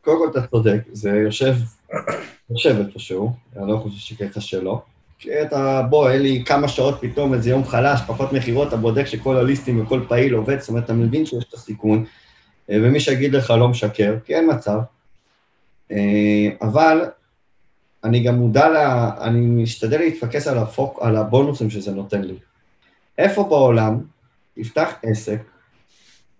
קודם 0.00 0.18
כל 0.18 0.38
אתה 0.38 0.46
צודק, 0.46 0.78
זה 0.92 1.10
יושב, 1.10 1.54
יושב 2.50 2.76
איפשהו, 2.86 3.32
אני 3.56 3.70
לא 3.70 3.76
חושב 3.76 3.96
שככה 3.96 4.40
שלא. 4.40 4.82
אתה, 5.42 5.82
בוא, 5.90 6.10
אין 6.10 6.22
לי 6.22 6.42
כמה 6.46 6.68
שעות 6.68 6.98
פתאום, 7.00 7.34
איזה 7.34 7.50
יום 7.50 7.64
חלש, 7.64 8.00
פחות 8.06 8.32
מכירות, 8.32 8.68
אתה 8.68 8.76
בודק 8.76 9.04
שכל 9.06 9.36
הליסטים 9.36 9.80
וכל 9.80 10.00
פעיל 10.08 10.34
עובד, 10.34 10.60
זאת 10.60 10.68
אומרת, 10.68 10.84
אתה 10.84 10.92
מבין 10.92 11.26
שיש 11.26 11.44
את 11.48 11.54
הסיכון, 11.54 12.04
אה, 12.70 12.76
ומי 12.82 13.00
שיגיד 13.00 13.32
לך 13.32 13.50
לא 13.50 13.68
משקר, 13.68 14.14
כי 14.24 14.34
אין 14.34 14.50
מצב. 14.50 14.78
אה, 15.92 16.48
אבל 16.62 17.04
אני 18.04 18.22
גם 18.22 18.34
מודע, 18.34 18.68
לה, 18.68 19.10
אני 19.20 19.40
משתדל 19.62 19.98
להתפקס 19.98 20.48
על, 20.48 20.58
הפוק, 20.58 20.98
על 21.02 21.16
הבונוסים 21.16 21.70
שזה 21.70 21.92
נותן 21.92 22.22
לי. 22.22 22.34
איפה 23.18 23.44
בעולם 23.44 24.00
תפתח 24.54 24.92
עסק, 25.02 25.42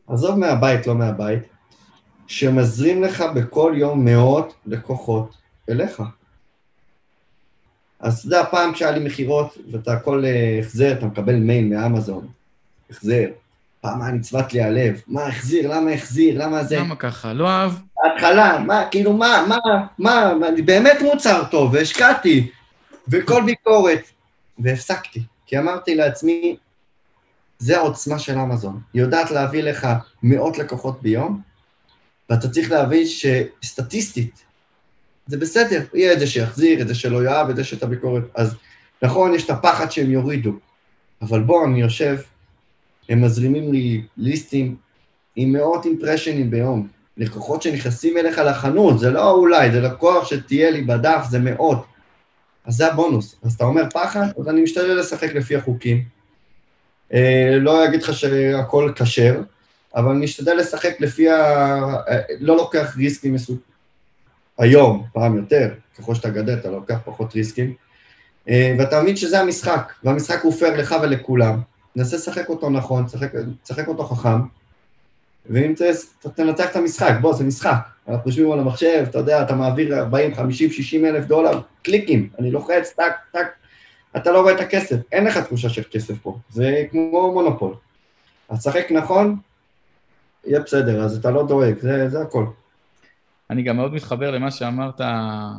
עזוב 0.07 0.39
מהבית, 0.39 0.87
לא 0.87 0.95
מהבית, 0.95 1.43
שמזרים 2.27 3.03
לך 3.03 3.25
בכל 3.35 3.75
יום 3.77 4.05
מאות 4.05 4.55
לקוחות 4.67 5.37
אליך. 5.71 6.03
אז 8.01 8.19
אתה 8.19 8.27
יודע, 8.27 8.45
פעם 8.51 8.73
כשהיה 8.73 8.91
לי 8.91 9.05
מכירות, 9.05 9.59
ואתה 9.73 9.93
הכל 9.93 10.25
אה, 10.25 10.59
החזר, 10.61 10.93
אתה 10.93 11.07
מקבל 11.07 11.37
מייל 11.37 11.65
מאמזון, 11.65 12.29
החזר. 12.91 13.27
פעם 13.83 14.03
היה 14.03 14.13
נצבט 14.13 14.53
לי 14.53 14.63
הלב, 14.63 15.01
מה 15.07 15.27
החזיר, 15.27 15.77
למה 15.77 15.91
החזיר, 15.91 16.45
למה 16.45 16.65
זה... 16.65 16.79
למה 16.79 16.97
ככה? 16.97 17.33
לא 17.33 17.49
אהב? 17.49 17.73
ההתחלה, 18.05 18.59
מה, 18.59 18.85
כאילו, 18.91 19.13
מה, 19.13 19.45
מה, 19.49 19.59
מה, 19.99 20.33
אני 20.49 20.63
באמת 20.63 21.03
מוצר 21.03 21.45
טוב, 21.51 21.75
והשקעתי, 21.75 22.51
וכל 23.09 23.43
ביקורת. 23.43 24.01
והפסקתי, 24.59 25.23
כי 25.47 25.59
אמרתי 25.59 25.95
לעצמי, 25.95 26.57
זה 27.59 27.79
העוצמה 27.79 28.19
של 28.19 28.39
אמזון. 28.39 28.81
היא 28.93 29.03
יודעת 29.03 29.31
להביא 29.31 29.63
לך 29.63 29.89
מאות 30.23 30.59
לקוחות 30.59 31.03
ביום, 31.03 31.41
ואתה 32.31 32.49
צריך 32.49 32.71
להבין 32.71 33.05
שסטטיסטית, 33.07 34.43
זה 35.27 35.37
בסדר, 35.37 35.85
יהיה 35.95 36.13
את 36.13 36.19
זה 36.19 36.27
שיחזיר, 36.27 36.83
את 36.83 36.89
זה 36.89 36.95
שלא 36.95 37.25
יאהב, 37.25 37.51
את 37.51 37.57
זה 37.57 37.65
שאת 37.65 37.83
הביקורת. 37.83 38.23
אז 38.35 38.55
נכון, 39.03 39.35
יש 39.35 39.45
את 39.45 39.51
הפחד 39.51 39.93
שהם 39.93 40.11
יורידו, 40.11 40.53
אבל 41.23 41.43
בוא, 41.43 41.67
אני 41.67 41.81
יושב, 41.81 42.17
הם 43.09 43.23
מזרימים 43.23 43.73
לי 43.73 44.03
ליסטים 44.17 44.77
עם 45.37 45.53
מאות 45.53 45.85
אימפרשנים 45.85 46.51
ביום. 46.51 46.89
לקוחות 47.17 47.63
שנכנסים 47.63 48.17
אליך 48.19 48.39
לחנות, 48.39 48.99
זה 48.99 49.11
לא 49.11 49.31
אולי, 49.31 49.73
זה 49.73 49.81
לקוח 49.81 50.27
שתהיה 50.27 50.71
לי 50.71 50.83
בדף, 50.83 51.27
זה 51.31 51.39
מאות. 51.39 51.85
אז 52.65 52.75
זה 52.75 52.87
הבונוס. 52.87 53.37
אז 53.43 53.55
אתה 53.55 53.65
אומר 53.65 53.83
פחד, 53.93 54.27
אז 54.41 54.49
אני 54.49 54.63
משתדל 54.63 54.99
לשחק 54.99 55.35
לפי 55.35 55.57
החוקים. 55.57 56.05
אה, 57.13 57.59
לא 57.61 57.85
אגיד 57.85 58.03
לך 58.03 58.15
שהכל 58.15 58.93
כשר, 58.97 59.41
אבל 59.95 60.11
אני 60.11 60.25
משתדל 60.25 60.57
לשחק 60.57 61.01
לפי 61.01 61.31
ה... 61.31 61.37
אה, 62.09 62.21
לא 62.41 62.57
לוקח 62.57 62.97
ריסקים 62.97 63.35
מסוג... 63.35 63.59
היום, 64.59 65.05
פעם 65.13 65.37
יותר, 65.37 65.75
ככל 65.99 66.15
שאתה 66.15 66.31
גדל 66.31 66.55
אתה 66.55 66.71
לוקח 66.71 66.99
פחות 67.05 67.35
ריסקים, 67.35 67.75
אה, 68.49 68.75
ואתה 68.79 69.03
מבין 69.03 69.17
שזה 69.17 69.41
המשחק, 69.41 69.93
והמשחק 70.05 70.43
הוא 70.43 70.53
פייר 70.53 70.77
לך 70.77 70.95
ולכולם. 71.03 71.61
ננסה 71.97 72.17
לשחק 72.17 72.49
אותו 72.49 72.71
נכון, 72.71 73.05
לשחק 73.65 73.89
אותו 73.89 74.05
חכם, 74.05 74.41
ואם 75.51 75.75
תנצח 76.35 76.71
את 76.71 76.77
המשחק, 76.77 77.13
בוא, 77.21 77.35
זה 77.35 77.45
משחק. 77.45 77.79
אנחנו 78.09 78.31
יושבים 78.31 78.53
על 78.53 78.59
המחשב, 78.59 79.05
אתה 79.11 79.19
יודע, 79.19 79.43
אתה 79.43 79.55
מעביר 79.55 79.99
40, 79.99 80.35
50, 80.35 80.71
60 80.71 81.05
אלף 81.05 81.25
דולר, 81.25 81.61
קליקים, 81.83 82.29
אני 82.39 82.51
לוחץ, 82.51 82.93
טק, 82.97 83.13
טק, 83.33 83.47
אתה 84.17 84.33
לא 84.33 84.41
רואה 84.41 84.55
את 84.55 84.61
הכסף, 84.61 84.97
אין 85.13 85.25
לך 85.25 85.39
תחושה 85.39 85.69
של 85.69 85.83
כסף 85.91 86.15
פה, 86.23 86.39
זה 86.51 86.85
כמו 86.91 87.33
מונופול. 87.33 87.75
אז 88.49 88.63
שחק 88.63 88.87
נכון, 88.91 89.37
יהיה 90.47 90.61
בסדר, 90.61 91.05
אז 91.05 91.17
אתה 91.17 91.31
לא 91.31 91.47
דואג, 91.47 91.79
זה, 91.81 92.09
זה 92.09 92.23
הכל. 92.23 92.45
אני 93.53 93.63
גם 93.63 93.77
מאוד 93.77 93.95
מתחבר 93.95 94.31
למה 94.31 94.51
שאמרת 94.51 95.01
אה, 95.01 95.51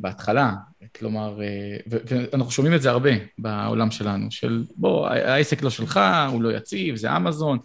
בהתחלה, 0.00 0.52
כלומר, 0.98 1.42
אה, 1.42 1.76
ואנחנו 1.86 2.50
שומעים 2.50 2.74
את 2.74 2.82
זה 2.82 2.90
הרבה 2.90 3.10
בעולם 3.38 3.90
שלנו, 3.90 4.30
של 4.30 4.64
בוא, 4.76 5.08
העסק 5.08 5.62
לא 5.62 5.70
שלך, 5.70 6.00
הוא 6.30 6.42
לא 6.42 6.56
יציב, 6.56 6.96
זה 6.96 7.16
אמזון, 7.16 7.58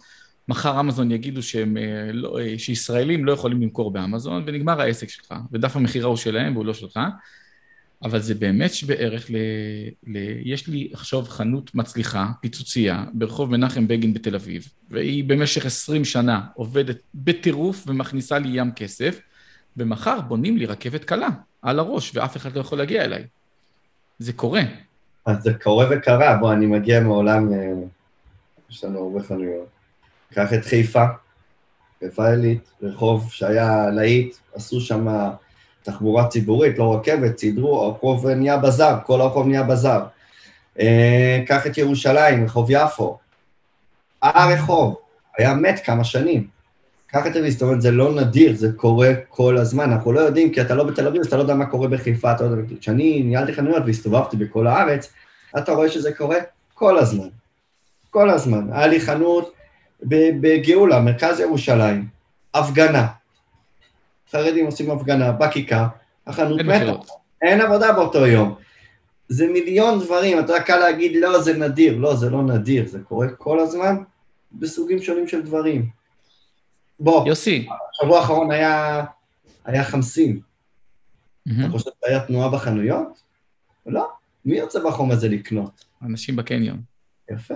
מחר 0.48 0.80
אמזון 0.80 1.10
יגידו 1.10 1.42
שהם, 1.42 1.76
אה, 1.76 2.12
לא, 2.12 2.38
אה, 2.40 2.58
שישראלים 2.58 3.24
לא 3.24 3.32
יכולים 3.32 3.62
למכור 3.62 3.90
באמזון, 3.92 4.44
ונגמר 4.46 4.80
העסק 4.80 5.08
שלך, 5.08 5.34
ודף 5.52 5.76
המכירה 5.76 6.08
הוא 6.08 6.16
שלהם 6.16 6.56
והוא 6.56 6.66
לא 6.66 6.74
שלך, 6.74 7.00
אבל 8.04 8.20
זה 8.20 8.34
באמת 8.34 8.74
שווה 8.74 8.96
ערך 8.96 9.30
ל... 9.30 9.36
ל 10.06 10.16
יש 10.44 10.68
לי 10.68 10.90
עכשיו 10.92 11.22
חנות 11.22 11.74
מצליחה, 11.74 12.30
פיצוצייה, 12.40 13.04
ברחוב 13.12 13.50
מנחם 13.50 13.88
בגין 13.88 14.14
בתל 14.14 14.34
אביב, 14.34 14.68
והיא 14.90 15.24
במשך 15.24 15.66
20 15.66 16.04
שנה 16.04 16.40
עובדת 16.54 16.98
בטירוף 17.14 17.84
ומכניסה 17.86 18.38
לי 18.38 18.60
ים 18.60 18.72
כסף, 18.72 19.20
ומחר 19.76 20.20
בונים 20.20 20.56
לי 20.56 20.66
רכבת 20.66 21.04
קלה 21.04 21.28
על 21.62 21.78
הראש, 21.78 22.16
ואף 22.16 22.36
אחד 22.36 22.56
לא 22.56 22.60
יכול 22.60 22.78
להגיע 22.78 23.04
אליי. 23.04 23.24
זה 24.18 24.32
קורה. 24.32 24.62
אז 25.26 25.42
זה 25.42 25.54
קורה 25.54 25.86
וקרה, 25.90 26.36
בוא, 26.36 26.52
אני 26.52 26.66
מגיע 26.66 27.00
מעולם, 27.00 27.52
אה, 27.52 27.72
יש 28.70 28.84
לנו 28.84 28.98
הרבה 28.98 29.22
חנויות. 29.22 29.68
קח 30.32 30.52
את 30.52 30.64
חיפה, 30.64 31.04
חיפה 32.00 32.30
עילית, 32.30 32.70
רחוב 32.82 33.32
שהיה 33.32 33.90
להיט, 33.90 34.36
עשו 34.54 34.80
שם 34.80 35.06
תחבורה 35.82 36.28
ציבורית, 36.28 36.78
לא 36.78 36.94
רכבת, 36.94 37.38
סידרו, 37.38 37.82
הרחוב 37.82 38.28
נהיה 38.28 38.56
בזאר, 38.56 38.98
כל 39.06 39.20
הרחוב 39.20 39.46
נהיה 39.46 39.62
בזאר. 39.62 40.06
אה, 40.80 41.42
קח 41.46 41.66
את 41.66 41.78
ירושלים, 41.78 42.44
רחוב 42.44 42.70
יפו. 42.70 43.18
הרחוב 44.22 44.96
היה 45.38 45.54
מת 45.54 45.80
כמה 45.84 46.04
שנים. 46.04 46.57
קח 47.10 47.26
את 47.26 47.32
זה, 47.32 47.64
אומרת, 47.64 47.82
זה 47.82 47.90
לא 47.90 48.14
נדיר, 48.14 48.56
זה 48.56 48.72
קורה 48.76 49.10
כל 49.28 49.56
הזמן. 49.56 49.92
אנחנו 49.92 50.12
לא 50.12 50.20
יודעים, 50.20 50.52
כי 50.52 50.60
אתה 50.60 50.74
לא 50.74 50.84
בתל 50.84 51.06
אביב, 51.06 51.20
אז 51.20 51.26
אתה 51.26 51.36
לא 51.36 51.42
יודע 51.42 51.54
מה 51.54 51.66
קורה 51.66 51.88
בחיפה, 51.88 52.32
אתה 52.32 52.44
לא 52.44 52.50
יודע... 52.50 52.74
כשאני 52.80 53.22
ניהלתי 53.22 53.52
חנויות 53.52 53.82
והסתובבתי 53.86 54.36
בכל 54.36 54.66
הארץ, 54.66 55.12
אתה 55.58 55.72
רואה 55.72 55.88
שזה 55.88 56.12
קורה 56.12 56.36
כל 56.74 56.98
הזמן. 56.98 57.28
כל 58.10 58.30
הזמן. 58.30 58.72
היה 58.72 58.86
לי 58.86 59.00
חנות 59.00 59.52
בגאולה, 60.40 61.00
מרכז 61.00 61.40
ירושלים, 61.40 62.06
הפגנה. 62.54 63.06
חרדים 64.32 64.66
עושים 64.66 64.90
הפגנה 64.90 65.32
בכיכר, 65.32 65.84
החנות 66.26 66.60
מתה. 66.60 66.92
אין 67.42 67.60
עבודה 67.60 67.92
באותו 67.92 68.26
יום. 68.26 68.54
זה 69.28 69.46
מיליון 69.46 70.00
דברים, 70.00 70.38
אתה 70.38 70.52
יודע, 70.52 70.62
קל 70.62 70.76
להגיד, 70.76 71.16
לא, 71.16 71.42
זה 71.42 71.58
נדיר. 71.58 71.96
לא, 71.98 72.16
זה 72.16 72.30
לא 72.30 72.42
נדיר, 72.42 72.88
זה 72.88 72.98
קורה 72.98 73.28
כל 73.28 73.60
הזמן 73.60 73.96
בסוגים 74.52 75.02
שונים 75.02 75.28
של 75.28 75.42
דברים. 75.42 75.97
בוא, 77.00 77.28
יוסי. 77.28 77.68
השבוע 77.92 78.18
האחרון 78.20 78.50
היה, 78.50 79.04
היה 79.64 79.84
חמסין. 79.84 80.40
Mm-hmm. 81.48 81.52
אתה 81.60 81.68
חושב 81.70 81.90
שהיה 82.04 82.26
תנועה 82.26 82.48
בחנויות? 82.48 83.22
לא. 83.86 84.08
מי 84.44 84.56
יוצא 84.56 84.80
בחום 84.84 85.10
הזה 85.10 85.28
לקנות? 85.28 85.84
אנשים 86.02 86.36
בקניון. 86.36 86.82
יפה. 87.30 87.54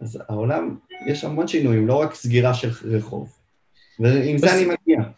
אז 0.00 0.18
העולם, 0.28 0.76
יש 1.06 1.24
המון 1.24 1.48
שינויים, 1.48 1.86
לא 1.86 1.94
רק 2.00 2.14
סגירה 2.14 2.54
של 2.54 2.70
רחוב. 2.84 3.38
ועם 3.98 4.38
זה 4.38 4.54
אני 4.54 4.64
מגיע. 4.64 5.10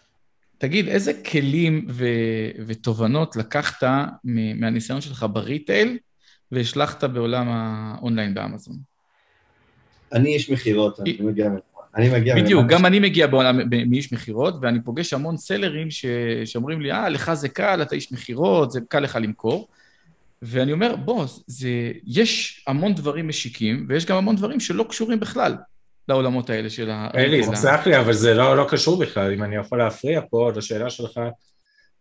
תגיד, 0.59 0.89
איזה 0.89 1.13
כלים 1.31 1.87
ו- 1.89 2.51
ותובנות 2.67 3.37
לקחת 3.37 3.89
מהניסיון 4.25 5.01
שלך 5.01 5.27
בריטייל 5.33 5.99
והשלכת 6.53 7.05
בעולם 7.05 7.49
האונליין 7.49 8.35
באמזון? 8.35 8.77
אני 10.13 10.35
איש 10.35 10.51
מכירות, 10.51 11.01
אני 11.01 11.19
מגיע... 11.21 11.51
אני 11.97 12.09
מגיע... 12.09 12.37
בדיוק, 12.37 12.67
גם 12.67 12.87
אני 12.87 12.99
מגיע 13.01 13.27
בעולם, 13.27 13.61
מאיש 13.87 14.13
מכירות, 14.13 14.55
ואני 14.63 14.79
פוגש 14.85 15.13
המון 15.13 15.37
סלרים 15.37 15.91
ש... 15.91 16.07
שאומרים 16.45 16.81
לי, 16.81 16.93
אה, 16.93 17.09
לך 17.09 17.35
זה 17.35 17.49
קל, 17.49 17.83
אתה 17.83 17.95
איש 17.95 18.13
מכירות, 18.13 18.71
זה 18.71 18.81
קל 18.89 19.01
לך 19.01 19.19
למכור. 19.23 19.69
ואני 20.43 20.73
אומר, 20.73 20.97
בוא, 20.97 21.25
זה... 21.47 21.69
יש 22.07 22.63
המון 22.67 22.95
דברים 22.95 23.29
משיקים, 23.29 23.87
ויש 23.89 24.07
גם 24.07 24.17
המון 24.17 24.37
דברים 24.37 24.61
שלא 24.61 24.87
קשורים 24.89 25.21
בכלל 25.21 25.57
לעולמות 26.09 26.51
האלה 26.51 26.71
של 26.71 26.91
ה... 26.91 27.09
אלי, 27.15 27.43
סלח 27.43 27.87
לי, 27.87 27.99
אבל 27.99 28.13
זה 28.13 28.35
לא, 28.35 28.57
לא 28.57 28.67
קשור 28.71 28.99
בכלל, 28.99 29.33
אם 29.33 29.43
אני 29.43 29.57
יכול 29.57 29.79
להפריע 29.79 30.21
פה 30.31 30.51
לשאלה 30.57 30.91
שלך. 30.91 31.21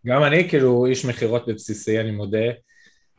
גם 0.05 0.23
אני 0.23 0.49
כאילו 0.49 0.85
איש 0.85 1.05
מכירות 1.05 1.47
בבסיסי, 1.47 1.99
אני 1.99 2.11
מודה, 2.11 2.47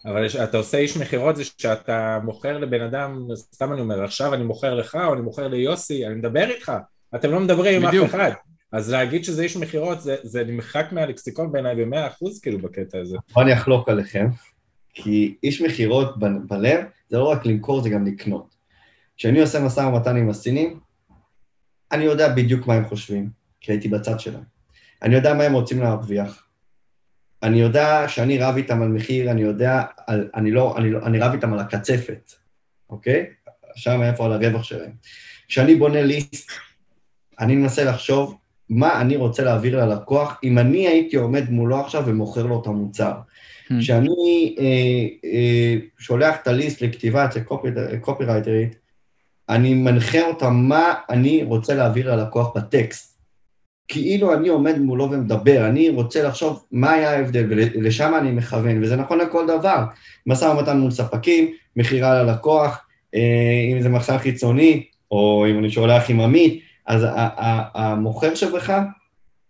אבל 0.05 0.27
אתה 0.45 0.57
עושה 0.57 0.79
איש 0.79 0.97
מכירות 0.97 1.37
זה 1.37 1.45
שאתה 1.45 2.19
מוכר 2.25 2.59
לבן 2.59 2.81
אדם, 2.81 3.29
סתם 3.35 3.73
אני 3.73 3.81
אומר, 3.81 4.05
עכשיו 4.05 4.35
אני 4.35 4.45
מוכר 4.45 4.75
לך 4.75 4.95
או 4.95 5.15
אני 5.15 5.23
מוכר 5.23 5.49
ליוסי, 5.49 6.07
אני 6.07 6.15
מדבר 6.15 6.51
איתך, 6.51 6.73
אתם 7.15 7.31
לא 7.31 7.41
מדברים 7.41 7.83
עם 7.83 7.89
בדיוק. 7.89 8.05
אף 8.05 8.15
אחד. 8.15 8.31
אז 8.73 8.91
להגיד 8.91 9.25
שזה 9.25 9.43
איש 9.43 9.57
מכירות, 9.57 10.01
זה, 10.01 10.17
זה 10.23 10.45
נמחק 10.45 10.87
מהלקסיקון 10.93 11.53
בעיניי 11.53 11.77
במאה 11.77 12.07
אחוז 12.07 12.41
כאילו 12.41 12.59
בקטע 12.59 12.99
הזה. 12.99 13.17
בוא 13.35 13.43
אני 13.43 13.53
אחלוק 13.55 13.89
עליכם, 13.89 14.27
כי 14.95 15.37
איש 15.43 15.63
מכירות 15.63 16.19
ב- 16.19 16.47
בלב 16.49 16.85
זה 17.09 17.17
לא 17.17 17.25
רק 17.25 17.47
למכור, 17.47 17.83
זה 17.83 17.89
גם 17.89 18.07
לקנות. 18.07 18.57
כשאני 19.17 19.41
עושה 19.41 19.61
משא 19.61 19.81
ומתן 19.81 20.17
עם 20.17 20.31
הסינים, 20.31 20.81
אני 21.93 22.05
יודע 22.05 22.29
בדיוק 22.35 22.67
מה 22.67 22.75
הם 22.75 22.85
חושבים, 22.89 23.31
כי 23.61 23.73
הייתי 23.73 23.89
בצד 23.89 24.21
שלהם. 24.21 24.43
אני 25.03 25.15
יודע 25.15 25.35
מה 25.35 25.45
הם 25.45 25.53
רוצים 25.53 25.81
להרוויח. 25.81 26.46
אני 27.43 27.61
יודע 27.61 28.09
שאני 28.09 28.39
רב 28.39 28.57
איתם 28.57 28.83
על 28.83 28.89
מחיר, 28.89 29.31
אני 29.31 29.43
יודע, 29.43 29.83
על, 30.07 30.29
אני, 30.35 30.51
לא, 30.51 30.77
אני, 30.79 30.91
לא, 30.91 30.99
אני 31.07 31.19
רב 31.19 31.33
איתם 31.33 31.53
על 31.53 31.59
הקצפת, 31.59 32.33
אוקיי? 32.91 33.27
שם 33.75 34.03
איפה 34.03 34.25
על 34.25 34.33
הרווח 34.33 34.63
שלהם. 34.63 34.93
כשאני 35.49 35.75
בונה 35.75 36.03
ליסט, 36.03 36.51
אני 37.41 37.57
מנסה 37.57 37.85
לחשוב 37.85 38.39
מה 38.69 39.01
אני 39.01 39.17
רוצה 39.17 39.45
להעביר 39.45 39.85
ללקוח, 39.85 40.41
אם 40.45 40.59
אני 40.59 40.89
הייתי 40.89 41.17
עומד 41.17 41.51
מולו 41.51 41.81
עכשיו 41.81 42.03
ומוכר 42.07 42.47
לו 42.47 42.61
את 42.61 42.67
המוצר. 42.67 43.13
Hmm. 43.13 43.75
כשאני 43.81 44.55
אה, 44.59 45.29
אה, 45.31 45.75
שולח 45.99 46.37
את 46.43 46.47
הליסט 46.47 46.83
לכתיבה 46.83 47.25
אצל 47.25 47.41
קופירייטרית, 48.01 48.77
אני 49.49 49.75
מנחה 49.75 50.27
אותה 50.27 50.51
מה 50.51 50.95
אני 51.11 51.43
רוצה 51.43 51.75
להעביר 51.75 52.15
ללקוח 52.15 52.57
בטקסט. 52.57 53.16
כאילו 53.89 54.35
אני 54.35 54.49
עומד 54.49 54.79
מולו 54.79 55.11
ומדבר, 55.11 55.67
אני 55.67 55.89
רוצה 55.89 56.23
לחשוב 56.23 56.65
מה 56.73 56.93
היה 56.93 57.11
ההבדל, 57.11 57.47
ולשם 57.51 58.13
אני 58.19 58.31
מכוון, 58.31 58.83
וזה 58.83 58.97
נכון 58.97 59.19
לכל 59.19 59.47
דבר. 59.47 59.85
משא 60.27 60.45
ומתן 60.45 60.79
מול 60.79 60.91
ספקים, 60.91 61.51
מכירה 61.77 62.23
ללקוח, 62.23 62.87
אה, 63.15 63.21
אם 63.73 63.81
זה 63.81 63.89
מחסן 63.89 64.19
חיצוני, 64.19 64.85
או 65.11 65.47
אם 65.51 65.59
אני 65.59 65.71
שולח 65.71 66.11
עם 66.11 66.21
עמית, 66.21 66.61
אז 66.87 67.07
המוכר 67.75 68.35
שבך 68.35 68.71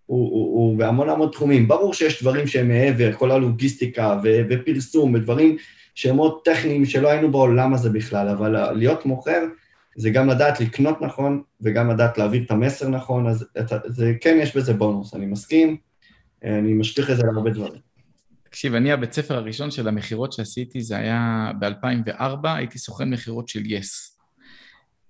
הוא, 0.07 0.31
הוא, 0.31 0.55
הוא 0.55 0.79
בהמון 0.79 1.09
המון 1.09 1.29
תחומים. 1.33 1.69
ברור 1.69 1.95
שיש 1.95 2.23
דברים 2.23 2.47
שהם 2.47 2.69
מעבר, 2.69 3.13
כל 3.13 3.31
הלוגיסטיקה 3.31 4.21
ופרסום 4.51 5.15
ודברים 5.15 5.57
שהם 5.95 6.17
מאוד 6.17 6.39
טכניים 6.45 6.85
שלא 6.85 7.09
היינו 7.09 7.31
בעולם 7.31 7.75
הזה 7.75 7.91
בכלל, 7.91 8.29
אבל 8.29 8.73
להיות 8.73 9.07
מוכר 9.07 9.43
זה 9.97 10.11
גם 10.11 10.29
לדעת 10.29 10.61
לקנות 10.61 11.03
נכון 11.03 11.43
וגם 11.61 11.91
לדעת 11.91 12.19
להעביר 12.19 12.43
את 12.43 12.51
המסר 12.51 12.89
נכון, 12.89 13.27
אז 13.27 13.47
את, 13.59 13.73
זה, 13.87 14.13
כן 14.21 14.39
יש 14.43 14.57
בזה 14.57 14.73
בונוס, 14.73 15.15
אני 15.15 15.27
מסכים, 15.27 15.77
אני 16.45 16.75
משליך 16.75 17.11
את 17.11 17.17
זה 17.17 17.23
להרבה 17.23 17.51
דברים. 17.51 17.81
תקשיב, 18.43 18.75
אני 18.75 18.93
הבית 18.93 19.13
ספר 19.13 19.37
הראשון 19.37 19.71
של 19.71 19.89
המכירות 19.89 20.33
שעשיתי, 20.33 20.81
זה 20.81 20.97
היה 20.97 21.51
ב-2004, 21.61 22.49
הייתי 22.49 22.79
סוכן 22.79 23.11
מכירות 23.11 23.49
של 23.49 23.63
יס. 23.67 24.19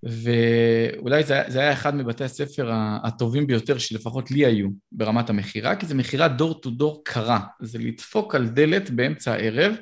ואולי 0.02 1.24
זה, 1.24 1.42
זה 1.48 1.60
היה 1.60 1.72
אחד 1.72 1.94
מבתי 1.94 2.24
הספר 2.24 2.70
הטובים 3.04 3.46
ביותר 3.46 3.78
שלפחות 3.78 4.30
לי 4.30 4.46
היו 4.46 4.68
ברמת 4.92 5.30
המכירה, 5.30 5.76
כי 5.76 5.86
זה 5.86 5.94
מכירה 5.94 6.28
דור 6.28 6.60
טו 6.60 6.70
דור 6.70 7.02
קרה. 7.04 7.40
זה 7.62 7.78
לדפוק 7.78 8.34
על 8.34 8.48
דלת 8.48 8.90
באמצע 8.90 9.32
הערב, 9.32 9.74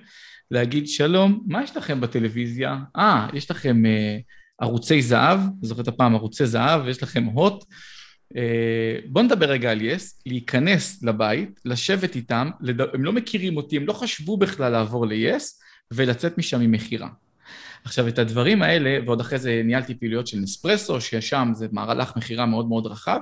להגיד, 0.50 0.88
שלום, 0.88 1.44
מה 1.46 1.62
יש 1.62 1.76
לכם 1.76 2.00
בטלוויזיה? 2.00 2.78
אה, 2.96 3.28
יש 3.32 3.50
לכם 3.50 3.86
אה, 3.86 4.18
ערוצי 4.58 5.02
זהב, 5.02 5.40
זוכר 5.62 5.82
את 5.82 5.88
הפעם 5.88 6.14
ערוצי 6.14 6.46
זהב, 6.46 6.80
ויש 6.84 7.02
לכם 7.02 7.24
הוט. 7.24 7.64
אה, 8.36 8.98
בואו 9.06 9.24
נדבר 9.24 9.46
רגע 9.46 9.70
על 9.70 9.82
יס, 9.82 10.22
להיכנס 10.26 11.02
לבית, 11.02 11.60
לשבת 11.64 12.16
איתם, 12.16 12.50
לד... 12.60 12.80
הם 12.80 13.04
לא 13.04 13.12
מכירים 13.12 13.56
אותי, 13.56 13.76
הם 13.76 13.86
לא 13.86 13.92
חשבו 13.92 14.36
בכלל 14.36 14.72
לעבור 14.72 15.06
ליס, 15.06 15.60
ולצאת 15.90 16.38
משם 16.38 16.60
עם 16.60 16.72
מכירה. 16.72 17.08
עכשיו, 17.84 18.08
את 18.08 18.18
הדברים 18.18 18.62
האלה, 18.62 18.98
ועוד 19.06 19.20
אחרי 19.20 19.38
זה 19.38 19.62
ניהלתי 19.64 19.94
פעילויות 19.94 20.26
של 20.26 20.38
נספרסו, 20.38 21.00
ששם 21.00 21.50
זה 21.54 21.66
מהלך 21.72 22.16
מכירה 22.16 22.46
מאוד 22.46 22.68
מאוד 22.68 22.86
רחב, 22.86 23.20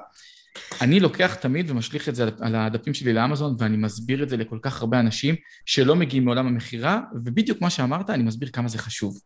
אני 0.80 1.00
לוקח 1.00 1.34
תמיד 1.34 1.70
ומשליך 1.70 2.08
את 2.08 2.14
זה 2.14 2.28
על 2.40 2.54
הדפים 2.54 2.94
שלי 2.94 3.12
לאמזון, 3.12 3.54
ואני 3.58 3.76
מסביר 3.76 4.22
את 4.22 4.28
זה 4.28 4.36
לכל 4.36 4.58
כך 4.62 4.80
הרבה 4.80 5.00
אנשים 5.00 5.34
שלא 5.66 5.96
מגיעים 5.96 6.24
מעולם 6.24 6.46
המכירה, 6.46 7.00
ובדיוק 7.24 7.60
מה 7.60 7.70
שאמרת, 7.70 8.10
אני 8.10 8.22
מסביר 8.22 8.48
כמה 8.48 8.68
זה 8.68 8.78
חשוב. 8.78 9.20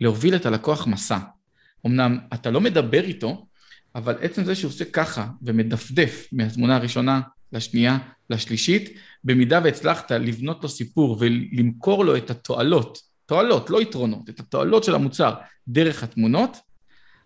להוביל 0.00 0.36
את 0.36 0.46
הלקוח 0.46 0.86
מסע. 0.86 1.18
אמנם 1.86 2.18
אתה 2.34 2.50
לא 2.50 2.60
מדבר 2.60 3.04
איתו, 3.04 3.46
אבל 3.94 4.16
עצם 4.20 4.44
זה 4.44 4.54
שהוא 4.54 4.68
עושה 4.68 4.84
ככה 4.84 5.26
ומדפדף 5.42 6.28
מהתמונה 6.32 6.76
הראשונה 6.76 7.20
לשנייה, 7.52 7.98
לשלישית, 8.30 8.98
במידה 9.24 9.60
והצלחת 9.64 10.10
לבנות 10.12 10.62
לו 10.62 10.68
סיפור 10.68 11.16
ולמכור 11.20 12.04
לו 12.04 12.16
את 12.16 12.30
התועלות, 12.30 12.98
תועלות, 13.26 13.70
לא 13.70 13.82
יתרונות, 13.82 14.28
את 14.30 14.40
התועלות 14.40 14.84
של 14.84 14.94
המוצר 14.94 15.34
דרך 15.68 16.02
התמונות, 16.02 16.56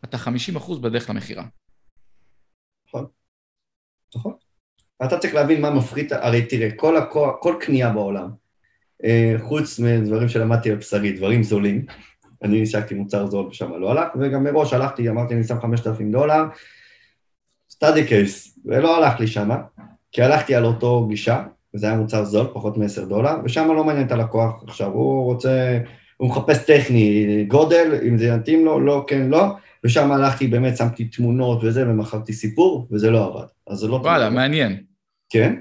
אתה 0.04 0.16
50% 0.56 0.78
בדרך 0.80 1.10
למכירה. 1.10 1.44
נכון, 2.88 3.06
נכון. 4.16 4.34
אתה 5.04 5.18
צריך 5.18 5.34
להבין 5.34 5.60
מה 5.60 5.70
מפחית, 5.70 6.12
הרי 6.12 6.46
תראה, 6.46 6.68
כל, 6.76 6.96
הכוח, 6.96 7.34
כל 7.40 7.56
קנייה 7.60 7.92
בעולם, 7.92 8.30
חוץ 9.38 9.78
מדברים 9.78 10.28
שלמדתי 10.28 10.70
על 10.70 10.76
בשרי, 10.76 11.12
דברים 11.12 11.42
זולים, 11.42 11.86
אני 12.42 12.62
השקתי 12.62 12.94
מוצר 12.94 13.26
זול 13.26 13.46
ושם 13.46 13.72
לא 13.78 13.90
הלך, 13.90 14.08
וגם 14.20 14.44
מראש 14.44 14.72
הלכתי, 14.72 15.08
אמרתי, 15.08 15.34
אני 15.34 15.44
שם 15.44 15.60
5,000 15.60 16.12
דולר, 16.12 16.44
סטאדי 17.70 18.06
קייס, 18.06 18.58
ולא 18.64 18.96
הלך 18.96 19.20
לי 19.20 19.26
שמה, 19.26 19.56
כי 20.12 20.22
הלכתי 20.22 20.54
על 20.54 20.64
אותו 20.64 21.06
גישה, 21.06 21.42
וזה 21.74 21.86
היה 21.86 21.96
מוצר 21.96 22.24
זול, 22.24 22.46
פחות 22.52 22.78
מ-10 22.78 23.04
דולר, 23.08 23.34
ושם 23.44 23.68
לא 23.68 23.84
מעניין 23.84 24.06
את 24.06 24.12
הלקוח. 24.12 24.62
עכשיו, 24.66 24.92
הוא 24.92 25.24
רוצה, 25.24 25.78
הוא 26.16 26.28
מחפש 26.28 26.64
טכני, 26.66 27.44
גודל, 27.48 28.00
אם 28.08 28.18
זה 28.18 28.26
יתאים 28.26 28.64
לו, 28.64 28.80
לא, 28.80 29.04
כן, 29.06 29.28
לא, 29.28 29.44
ושם 29.84 30.12
הלכתי, 30.12 30.46
באמת 30.46 30.76
שמתי 30.76 31.04
תמונות 31.04 31.64
וזה, 31.64 31.88
ומכרתי 31.88 32.32
סיפור, 32.32 32.88
וזה 32.90 33.10
לא 33.10 33.26
עבד. 33.26 33.46
אז 33.66 33.78
זה 33.78 33.88
לא... 33.88 33.96
וואלה, 33.96 34.30
מעניין. 34.30 34.82
כן. 35.30 35.54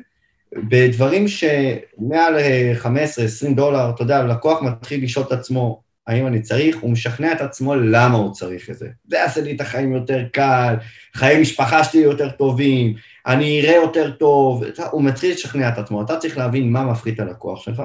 בדברים 0.56 1.28
שמעל 1.28 2.36
15-20 2.82 3.56
דולר, 3.56 3.90
אתה 3.90 4.04
יודע, 4.04 4.26
לקוח 4.26 4.62
מתחיל 4.62 5.04
לשאול 5.04 5.26
את 5.26 5.32
עצמו, 5.32 5.82
האם 6.10 6.28
אני 6.28 6.42
צריך, 6.42 6.78
הוא 6.80 6.92
משכנע 6.92 7.32
את 7.32 7.42
עצמו 7.42 7.76
למה 7.76 8.18
הוא 8.18 8.34
צריך 8.34 8.70
את 8.70 8.78
זה. 8.78 8.90
זה 9.08 9.18
יעשה 9.18 9.42
לי 9.42 9.56
את 9.56 9.62
החיים 9.62 9.94
יותר 9.94 10.26
קל, 10.34 10.76
חיי 11.14 11.42
משפחה 11.42 11.84
שלי 11.84 12.02
יותר 12.02 12.30
טובים, 12.30 12.94
אני 13.28 13.62
אראה 13.62 13.76
יותר 13.76 14.12
טוב, 14.12 14.64
הוא 14.92 15.04
מתחיל 15.04 15.32
לשכנע 15.32 15.70
את 15.70 15.78
עצמו, 15.78 16.02
אתה 16.02 16.18
צריך 16.18 16.38
להבין 16.38 16.72
מה 16.72 16.84
מפחית 16.84 17.20
הלקוח 17.20 17.62
שלך, 17.62 17.82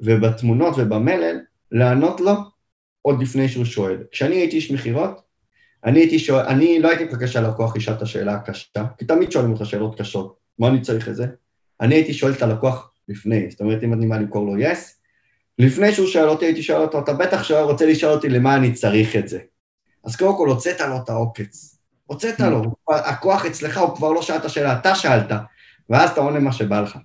ובתמונות 0.00 0.74
ובמלל, 0.78 1.36
לענות 1.72 2.20
לו 2.20 2.32
עוד 3.02 3.22
לפני 3.22 3.48
שהוא 3.48 3.64
שואל. 3.64 3.96
כשאני 4.10 4.34
הייתי 4.34 4.56
איש 4.56 4.70
מכירות, 4.70 5.20
אני 5.84 6.00
הייתי 6.00 6.18
שואל, 6.18 6.46
אני 6.46 6.78
לא 6.78 6.88
הייתי 6.88 7.04
מחכה 7.04 7.26
שהלקוח 7.26 7.76
ישאל 7.76 7.94
את 7.94 8.02
השאלה 8.02 8.34
הקשה, 8.34 8.84
כי 8.98 9.04
תמיד 9.04 9.32
שואלים 9.32 9.52
אותך 9.52 9.66
שאלות 9.66 10.00
קשות, 10.00 10.36
מה 10.58 10.68
אני 10.68 10.80
צריך 10.80 11.08
את 11.08 11.16
זה? 11.16 11.26
אני 11.80 11.94
הייתי 11.94 12.14
שואל 12.14 12.32
את 12.32 12.42
הלקוח 12.42 12.92
לפני, 13.08 13.50
זאת 13.50 13.60
אומרת, 13.60 13.82
אם 13.82 13.92
אני 13.92 14.06
מה 14.06 14.18
למכור 14.18 14.46
לו 14.46 14.62
yes, 14.62 15.01
לפני 15.58 15.92
שהוא 15.92 16.06
שואל 16.06 16.28
אותי, 16.28 16.44
הייתי 16.44 16.62
שואל 16.62 16.80
אותו, 16.80 16.98
אתה 16.98 17.12
בטח 17.12 17.42
שואל, 17.42 17.62
רוצה 17.62 17.86
לשאול 17.86 18.12
אותי 18.12 18.28
למה 18.28 18.56
אני 18.56 18.72
צריך 18.72 19.16
את 19.16 19.28
זה. 19.28 19.38
אז 20.04 20.16
קודם 20.16 20.36
כל, 20.36 20.48
הוצאת 20.48 20.80
לו 20.80 20.96
את 20.96 21.08
העוקץ. 21.08 21.78
הוצאת 22.06 22.40
לו, 22.40 22.62
הכוח 22.90 23.46
אצלך, 23.46 23.78
הוא 23.78 23.96
כבר 23.96 24.12
לא 24.12 24.22
שאל 24.22 24.36
את 24.36 24.44
השאלה, 24.44 24.78
אתה 24.78 24.94
שאלת, 24.94 25.30
ואז 25.90 26.10
אתה 26.10 26.20
עונה 26.20 26.38
מה 26.40 26.52
שבא 26.52 26.80
לך. 26.80 26.98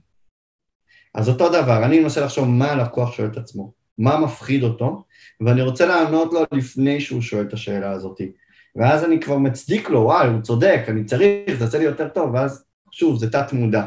אז 1.16 1.30
אותו 1.30 1.50
דבר, 1.50 1.86
אני 1.86 2.00
מנסה 2.00 2.22
לחשוב 2.22 2.48
מה 2.48 2.72
הלקוח 2.72 3.14
שואל 3.14 3.28
את 3.28 3.38
עצמו, 3.38 3.74
מה 3.98 4.20
מפחיד 4.20 4.64
אותו, 4.64 5.04
ואני 5.42 5.62
רוצה 5.62 5.86
לענות 5.86 6.34
לו 6.34 6.42
לפני 6.52 7.02
שהוא 7.02 7.22
שואל 7.22 7.46
את 7.48 7.54
השאלה 7.54 7.92
הזאת. 7.92 8.22
ואז 8.76 9.04
אני 9.04 9.20
כבר 9.20 9.38
מצדיק 9.38 9.90
לו, 9.90 10.00
וואי, 10.00 10.28
הוא 10.28 10.42
צודק, 10.42 10.86
אני 10.88 11.06
צריך, 11.06 11.58
זה 11.58 11.66
יוצא 11.66 11.78
לי 11.78 11.84
יותר 11.84 12.08
טוב, 12.08 12.34
ואז, 12.34 12.66
שוב, 12.92 13.20
זה 13.20 13.32
תת-מודע. 13.32 13.86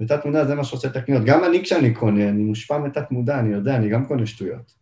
ותת 0.00 0.24
מודע 0.24 0.44
זה 0.44 0.54
מה 0.54 0.64
שעושה 0.64 0.88
את 0.88 0.96
הקניות. 0.96 1.24
גם 1.24 1.44
אני 1.44 1.62
כשאני 1.62 1.94
קונה, 1.94 2.28
אני 2.28 2.42
מושפע 2.42 2.78
מתת 2.78 3.10
מודע, 3.10 3.38
אני 3.38 3.54
יודע, 3.54 3.76
אני 3.76 3.88
גם 3.88 4.06
קונה 4.06 4.26
שטויות. 4.26 4.72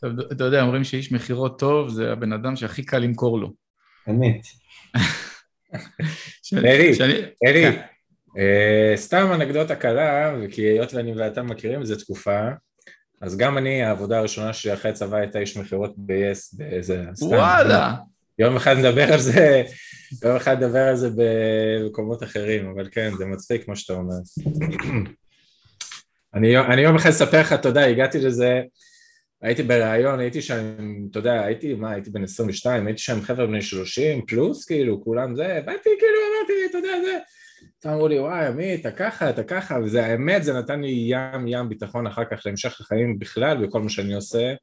טוב, 0.00 0.20
אתה 0.32 0.44
יודע, 0.44 0.62
אומרים 0.62 0.84
שאיש 0.84 1.12
מכירות 1.12 1.58
טוב 1.58 1.88
זה 1.88 2.12
הבן 2.12 2.32
אדם 2.32 2.56
שהכי 2.56 2.82
קל 2.82 2.98
למכור 2.98 3.40
לו. 3.40 3.52
אמת. 4.08 4.40
אלי, 6.54 6.92
אלי, 7.46 7.76
סתם 8.96 9.32
אנקדוטה 9.34 9.76
קלה, 9.76 10.34
כי 10.50 10.62
היות 10.62 10.94
ואני 10.94 11.14
ואתה 11.14 11.42
מכירים 11.42 11.80
איזה 11.80 11.98
תקופה, 11.98 12.48
אז 13.20 13.36
גם 13.36 13.58
אני, 13.58 13.82
העבודה 13.82 14.18
הראשונה 14.18 14.52
שלי 14.52 14.72
אחרי 14.74 14.92
צבא 14.92 15.16
הייתה 15.16 15.38
איש 15.38 15.56
מכירות 15.56 15.94
ב-yes, 15.96 16.56
באיזה... 16.58 17.04
וואלה! 17.22 17.94
יום 18.38 18.56
אחד 18.56 18.76
נדבר 18.76 19.12
על 19.12 19.18
זה, 19.18 19.62
יום 20.24 20.36
אחד 20.36 20.62
נדבר 20.62 20.88
על 20.88 20.96
זה 20.96 21.08
במקומות 21.16 22.22
אחרים, 22.22 22.70
אבל 22.70 22.88
כן, 22.92 23.10
זה 23.18 23.26
מצחיק 23.26 23.64
כמו 23.64 23.76
שאתה 23.76 23.92
אומר. 23.92 24.14
אני, 26.34 26.58
אני 26.58 26.80
יום 26.80 26.96
אחד 26.96 27.10
אספר 27.10 27.40
לך, 27.40 27.54
יודע, 27.64 27.84
הגעתי 27.84 28.20
לזה, 28.20 28.60
הייתי 29.42 29.62
בריאיון, 29.62 30.20
הייתי 30.20 30.42
שם, 30.42 30.74
אתה 31.10 31.18
יודע, 31.18 31.44
הייתי, 31.44 31.74
מה, 31.74 31.90
הייתי 31.90 32.10
בן 32.10 32.24
22, 32.24 32.86
הייתי 32.86 33.02
שם 33.02 33.20
חבר'ה 33.20 33.46
בני 33.46 33.62
30 33.62 34.26
פלוס, 34.26 34.64
כאילו, 34.64 35.04
כולם 35.04 35.36
זה, 35.36 35.60
באתי, 35.66 35.90
כאילו, 35.98 36.18
אמרתי, 36.30 36.52
אתה 36.70 36.78
יודע, 36.78 36.94
זה, 37.04 37.90
אמרו 37.90 38.08
לי, 38.08 38.18
וואי, 38.18 38.46
עמית, 38.46 38.80
אתה 38.80 38.90
ככה, 38.90 39.30
אתה 39.30 39.42
ככה, 39.42 39.78
וזה, 39.84 40.06
האמת, 40.06 40.44
זה 40.44 40.52
נתן 40.52 40.80
לי 40.80 41.06
ים 41.08 41.46
ים 41.46 41.68
ביטחון 41.68 42.06
אחר 42.06 42.24
כך 42.30 42.42
להמשך 42.46 42.80
החיים 42.80 43.18
בכלל, 43.18 43.66
בכל 43.66 43.80
מה 43.80 43.88
שאני 43.90 44.14
עושה, 44.14 44.54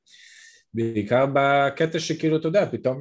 בעיקר 0.75 1.25
בקטע 1.33 1.99
שכאילו, 1.99 2.38
אתה 2.38 2.47
יודע, 2.47 2.65
פתאום 2.71 2.97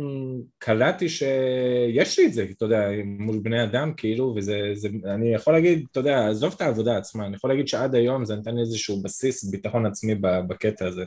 קלטתי 0.58 1.08
שיש 1.08 2.18
לי 2.18 2.26
את 2.26 2.32
זה, 2.32 2.46
אתה 2.56 2.64
יודע, 2.64 2.88
מול 3.04 3.38
בני 3.38 3.62
אדם, 3.62 3.92
כאילו, 3.96 4.34
וזה, 4.36 4.58
זה, 4.74 4.88
אני 5.14 5.34
יכול 5.34 5.52
להגיד, 5.52 5.86
אתה 5.92 6.00
יודע, 6.00 6.28
עזוב 6.28 6.52
את 6.56 6.60
העבודה 6.60 6.96
עצמה, 6.96 7.26
אני 7.26 7.36
יכול 7.36 7.50
להגיד 7.50 7.68
שעד 7.68 7.94
היום 7.94 8.24
זה 8.24 8.36
נתן 8.36 8.54
לי 8.54 8.60
איזשהו 8.60 9.02
בסיס 9.02 9.44
ביטחון 9.44 9.86
עצמי 9.86 10.14
בקטע 10.20 10.86
הזה. 10.86 11.04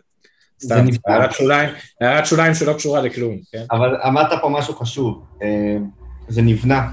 סתם, 0.62 0.86
הערת 1.08 1.32
שוליים, 1.32 1.70
הערת 2.02 2.26
שוליים 2.26 2.54
שלא 2.54 2.74
קשורה 2.74 3.02
לכלום, 3.02 3.38
כן? 3.52 3.64
אבל 3.72 3.96
אמרת 4.08 4.42
פה 4.42 4.50
משהו 4.50 4.74
חשוב, 4.74 5.26
אה, 5.44 5.78
זה 6.28 6.42
נבנה. 6.42 6.92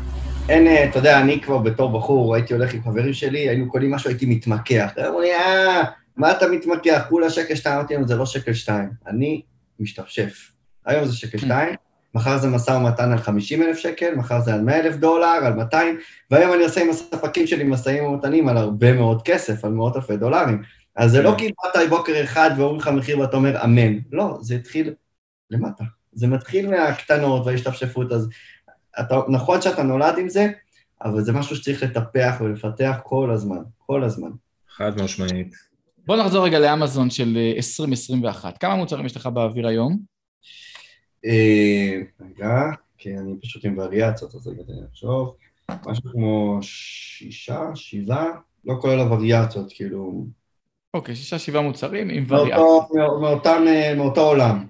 אין, 0.48 0.66
אה, 0.66 0.84
אתה 0.84 0.98
יודע, 0.98 1.20
אני 1.20 1.40
כבר 1.40 1.58
בתור 1.58 1.98
בחור, 1.98 2.34
הייתי 2.34 2.54
הולך 2.54 2.74
עם 2.74 2.82
חברים 2.82 3.12
שלי, 3.12 3.48
היינו 3.48 3.70
קונים 3.70 3.90
משהו, 3.90 4.10
הייתי 4.10 4.26
מתמקח. 4.26 4.92
אמרו 5.06 5.20
לי, 5.20 5.34
אה, 5.34 5.82
מה 6.16 6.30
אתה 6.30 6.46
מתמקח? 6.48 7.06
כולה 7.08 7.30
שקל 7.30 7.54
שתיים, 7.54 7.76
אמרתי 7.76 7.94
להם, 7.94 8.06
זה 8.06 8.16
לא 8.16 8.26
שקל 8.26 8.52
שתיים. 8.52 8.88
אני 9.06 9.42
משתפשף. 9.80 10.52
היום 10.86 11.04
זה 11.04 11.16
שקל 11.16 11.38
שתיים, 11.38 11.74
מחר 12.14 12.38
זה 12.38 12.48
משא 12.48 12.70
ומתן 12.70 13.12
על 13.12 13.18
50 13.18 13.62
אלף 13.62 13.78
שקל, 13.78 14.14
מחר 14.14 14.40
זה 14.40 14.54
על 14.54 14.60
100 14.60 14.80
אלף 14.80 14.96
דולר, 14.96 15.26
על 15.26 15.52
200, 15.52 15.98
והיום 16.30 16.52
אני 16.52 16.64
עושה 16.64 16.82
עם 16.82 16.90
הספקים 16.90 17.46
שלי 17.46 17.64
משאים 17.64 18.04
ומתנים 18.04 18.48
על 18.48 18.56
הרבה 18.56 18.92
מאוד 18.92 19.22
כסף, 19.22 19.64
על 19.64 19.72
מאות 19.72 19.96
אלפי 19.96 20.16
דולרים. 20.16 20.62
אז 20.96 21.10
זה 21.10 21.22
לא 21.22 21.30
כן. 21.30 21.38
כי 21.38 21.52
באת 21.74 21.88
בוקר 21.88 22.24
אחד 22.24 22.50
ואומרים 22.56 22.80
לך 22.80 22.88
מחיר 22.88 23.18
ואתה 23.18 23.36
אומר 23.36 23.64
אמן. 23.64 23.98
לא, 24.12 24.38
זה 24.40 24.54
התחיל 24.54 24.94
למטה. 25.50 25.84
זה 26.12 26.26
מתחיל 26.26 26.70
מהקטנות 26.70 27.46
וההשתפשפות, 27.46 28.12
אז 28.12 28.28
אתה, 29.00 29.20
נכון 29.28 29.62
שאתה 29.62 29.82
נולד 29.82 30.18
עם 30.18 30.28
זה, 30.28 30.48
אבל 31.04 31.20
זה 31.20 31.32
משהו 31.32 31.56
שצריך 31.56 31.82
לטפח 31.82 32.34
ולפתח 32.40 32.96
כל 33.02 33.30
הזמן, 33.30 33.62
כל 33.78 34.04
הזמן. 34.04 34.30
חד 34.76 35.02
משמעית. 35.02 35.73
בוא 36.06 36.16
נחזור 36.16 36.44
רגע 36.44 36.58
לאמזון 36.58 37.10
של 37.10 37.36
אה, 37.36 37.52
2021. 37.56 38.58
כמה 38.58 38.76
מוצרים 38.76 39.06
יש 39.06 39.16
לך 39.16 39.26
באוויר 39.26 39.66
היום? 39.66 39.98
אה, 41.24 42.00
רגע, 42.20 42.70
כי 42.98 43.18
אני 43.18 43.34
פשוט 43.42 43.64
עם 43.64 43.78
וריאציות, 43.78 44.34
אז 44.34 44.48
רגע, 44.48 44.62
תן 44.62 44.72
לי 44.72 44.80
לחשוב. 44.90 45.36
משהו 45.86 46.10
כמו 46.12 46.58
שישה, 46.62 47.60
שבעה, 47.74 48.26
לא 48.64 48.74
כולל 48.80 49.00
הווריאציות, 49.00 49.66
כאילו... 49.74 50.26
אוקיי, 50.94 51.16
שישה, 51.16 51.38
שבעה 51.38 51.62
מוצרים 51.62 52.08
עם. 52.08 52.26
מאותם, 53.20 53.62
אה, 53.66 53.94
מאותו 53.94 54.20
עולם. 54.20 54.66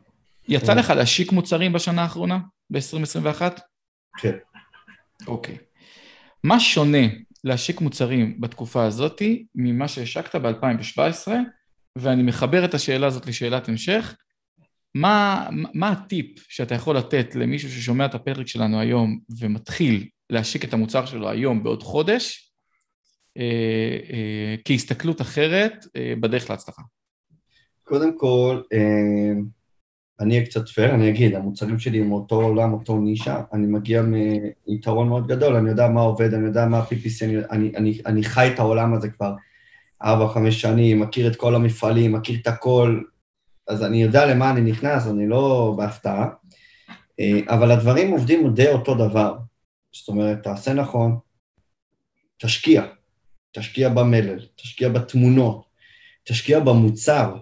יצא 0.49 0.75
לך 0.75 0.90
להשיק 0.90 1.33
מוצרים 1.33 1.73
בשנה 1.73 2.03
האחרונה, 2.03 2.38
ב-2021? 2.70 3.42
כן. 4.18 4.37
אוקיי. 5.27 5.57
מה 6.44 6.61
שונה 6.61 7.07
להשיק 7.45 7.81
מוצרים 7.81 8.41
בתקופה 8.41 8.85
הזאת 8.85 9.23
ממה 9.55 9.89
שהשקת 9.89 10.37
ב-2017? 10.37 11.29
ואני 11.99 12.23
מחבר 12.23 12.65
את 12.65 12.75
השאלה 12.75 13.07
הזאת 13.07 13.27
לשאלת 13.27 13.69
המשך. 13.69 14.17
מה, 14.95 15.49
מה 15.53 15.89
הטיפ 15.89 16.39
שאתה 16.49 16.75
יכול 16.75 16.97
לתת 16.97 17.35
למישהו 17.35 17.71
ששומע 17.71 18.07
את 18.07 18.15
הפרק 18.15 18.47
שלנו 18.47 18.81
היום 18.81 19.19
ומתחיל 19.41 20.09
להשיק 20.31 20.65
את 20.65 20.73
המוצר 20.73 21.07
שלו 21.07 21.31
היום 21.31 21.63
בעוד 21.63 21.83
חודש, 21.83 22.53
אה, 23.37 23.99
אה, 24.13 24.55
כהסתכלות 24.65 25.21
אחרת 25.21 25.87
אה, 25.97 26.15
בדרך 26.21 26.51
להצלחה? 26.51 26.83
קודם 27.85 28.19
כל, 28.19 28.63
אה, 28.73 29.41
אני 30.20 30.35
אהיה 30.35 30.46
קצת 30.46 30.68
פייר, 30.68 30.94
אני 30.94 31.09
אגיד, 31.09 31.35
המוצרים 31.35 31.79
שלי 31.79 32.00
הם 32.00 32.12
אותו 32.12 32.42
עולם, 32.42 32.72
אותו 32.72 32.98
נישה, 32.98 33.42
אני 33.53 33.66
מגיע 33.66 34.03
מיתרון 34.66 35.09
מאוד 35.09 35.27
גדול, 35.27 35.57
אני 35.57 35.70
יודע 35.70 35.88
מה 35.88 36.00
עובד, 36.00 36.35
אני 36.35 36.46
יודע 36.46 36.66
מה 36.66 36.79
ה-PPC, 36.79 37.24
אני, 37.24 37.37
אני, 37.50 37.72
אני, 37.77 37.98
אני 38.07 38.22
חי 38.22 38.50
את 38.55 38.59
העולם 38.59 38.94
הזה 38.94 39.09
כבר 39.09 39.35
4-5 40.03 40.07
שנים, 40.50 41.00
מכיר 41.00 41.27
את 41.27 41.37
כל 41.37 41.55
המפעלים, 41.55 42.12
מכיר 42.12 42.38
את 42.42 42.46
הכל, 42.46 43.00
אז 43.68 43.85
אני 43.85 44.03
יודע 44.03 44.27
למה 44.27 44.50
אני 44.50 44.61
נכנס, 44.61 45.07
אני 45.07 45.29
לא 45.29 45.74
בהפתעה, 45.79 46.29
אה, 47.20 47.40
אבל 47.48 47.70
הדברים 47.70 48.11
עובדים 48.11 48.55
די 48.55 48.68
אותו 48.68 48.94
דבר. 48.94 49.37
זאת 49.92 50.09
אומרת, 50.09 50.42
תעשה 50.42 50.72
נכון, 50.72 51.18
תשקיע, 52.38 52.85
תשקיע 53.53 53.88
במלל, 53.88 54.38
תשקיע 54.57 54.88
בתמונות, 54.88 55.64
תשקיע 56.24 56.61
במוצר, 56.61 57.37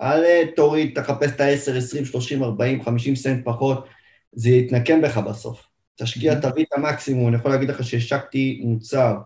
אל 0.00 0.24
אה, 0.24 0.42
תוריד, 0.56 1.00
תחפש 1.00 1.30
את 1.30 1.40
ה-10, 1.40 1.76
20, 1.76 2.04
30, 2.04 2.42
40, 2.42 2.82
50 2.82 3.16
סנט 3.16 3.44
פחות, 3.44 3.88
זה 4.32 4.50
יתנקם 4.50 5.02
בך 5.02 5.18
בסוף. 5.18 5.68
תשקיע, 5.96 6.40
תביא 6.40 6.64
את 6.64 6.72
המקסימום, 6.76 7.28
אני 7.28 7.36
יכול 7.36 7.50
להגיד 7.50 7.68
לך 7.68 7.84
שהשקתי 7.84 8.60
מוצר 8.64 9.18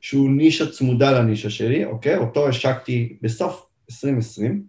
שהוא 0.00 0.30
נישה 0.30 0.70
צמודה 0.70 1.10
לנישה 1.10 1.50
שלי, 1.50 1.84
אוקיי? 1.84 2.16
אותו 2.16 2.48
השקתי 2.48 3.18
בסוף 3.22 3.66
2020, 3.90 4.64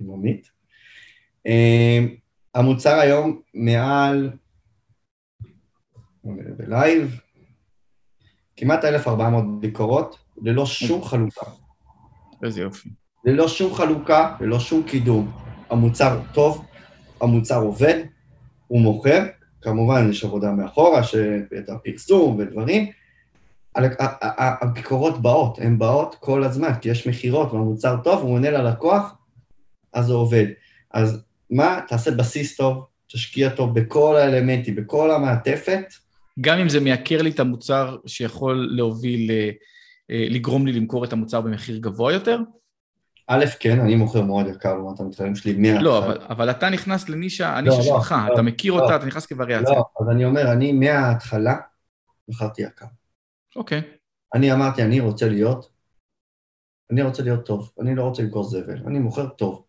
עם 0.00 0.10
עמית. 0.10 0.50
המוצר 2.54 2.94
היום 3.00 3.40
מעל, 3.54 4.30
בלייב, 6.24 7.20
כמעט 8.56 8.84
1,400 8.84 9.60
ביקורות, 9.60 10.18
ללא 10.42 10.66
שום 10.66 11.04
חלוקה. 11.04 11.46
איזה 12.44 12.60
יופי. 12.60 12.88
ללא 13.24 13.48
שום 13.48 13.74
חלוקה, 13.74 14.36
ללא 14.40 14.60
שום 14.60 14.82
קידום. 14.82 15.32
המוצר 15.70 16.20
טוב, 16.32 16.64
המוצר 17.20 17.60
עובד, 17.60 18.04
הוא 18.66 18.80
מוכר, 18.80 19.24
כמובן 19.62 20.10
יש 20.10 20.24
עבודה 20.24 20.50
מאחורה, 20.50 21.00
את 21.58 21.68
הפרסום 21.68 22.38
ודברים. 22.38 22.90
הביקורות 24.60 25.22
באות, 25.22 25.58
הן 25.58 25.78
באות 25.78 26.16
כל 26.20 26.44
הזמן, 26.44 26.70
כי 26.80 26.88
יש 26.88 27.06
מכירות 27.06 27.52
והמוצר 27.52 27.96
טוב, 28.04 28.22
הוא 28.22 28.32
עונה 28.32 28.50
ללקוח, 28.50 29.14
אז 29.92 30.06
זה 30.06 30.12
עובד. 30.12 30.46
אז 30.94 31.24
מה? 31.50 31.80
תעשה 31.88 32.10
בסיס 32.10 32.56
טוב, 32.56 32.84
תשקיע 33.12 33.48
טוב 33.48 33.80
בכל 33.80 34.16
האלמנטים, 34.16 34.76
בכל 34.76 35.10
המעטפת, 35.10 35.84
גם 36.40 36.58
אם 36.58 36.68
זה 36.68 36.80
מייקר 36.80 37.22
לי 37.22 37.30
את 37.30 37.40
המוצר 37.40 37.96
שיכול 38.06 38.68
להוביל, 38.70 39.30
אה, 39.30 39.50
אה, 40.10 40.26
לגרום 40.30 40.66
לי 40.66 40.72
למכור 40.72 41.04
את 41.04 41.12
המוצר 41.12 41.40
במחיר 41.40 41.78
גבוה 41.78 42.12
יותר? 42.12 42.38
א', 43.30 43.44
כן, 43.60 43.80
אני 43.80 43.94
מוכר 43.94 44.22
מאוד 44.22 44.46
יקר 44.46 44.74
לעומת 44.74 45.00
המתחרים 45.00 45.34
שלי 45.34 45.52
מההתחלה. 45.52 45.82
לא, 45.82 45.98
אבל, 45.98 46.18
אבל 46.28 46.50
אתה 46.50 46.70
נכנס 46.70 47.08
לנישה, 47.08 47.56
הנישה 47.56 47.76
לא, 47.76 47.82
שלך, 47.82 48.14
לא, 48.28 48.32
אתה 48.32 48.42
מכיר 48.42 48.72
לא. 48.74 48.82
אותה, 48.82 48.96
אתה 48.96 49.06
נכנס 49.06 49.26
כווריאציה. 49.26 49.74
לא, 49.74 49.84
אז 50.00 50.08
אני 50.10 50.24
אומר, 50.24 50.52
אני 50.52 50.72
מההתחלה 50.72 51.56
מכרתי 52.28 52.62
יקר. 52.62 52.86
אוקיי. 53.56 53.82
אני 54.34 54.52
אמרתי, 54.52 54.82
אני 54.82 55.00
רוצה 55.00 55.28
להיות, 55.28 55.70
אני 56.90 57.02
רוצה 57.02 57.22
להיות 57.22 57.46
טוב, 57.46 57.72
אני 57.80 57.94
לא 57.94 58.02
רוצה 58.02 58.22
למכור 58.22 58.44
זבל, 58.44 58.82
אני 58.86 58.98
מוכר 58.98 59.28
טוב. 59.28 59.64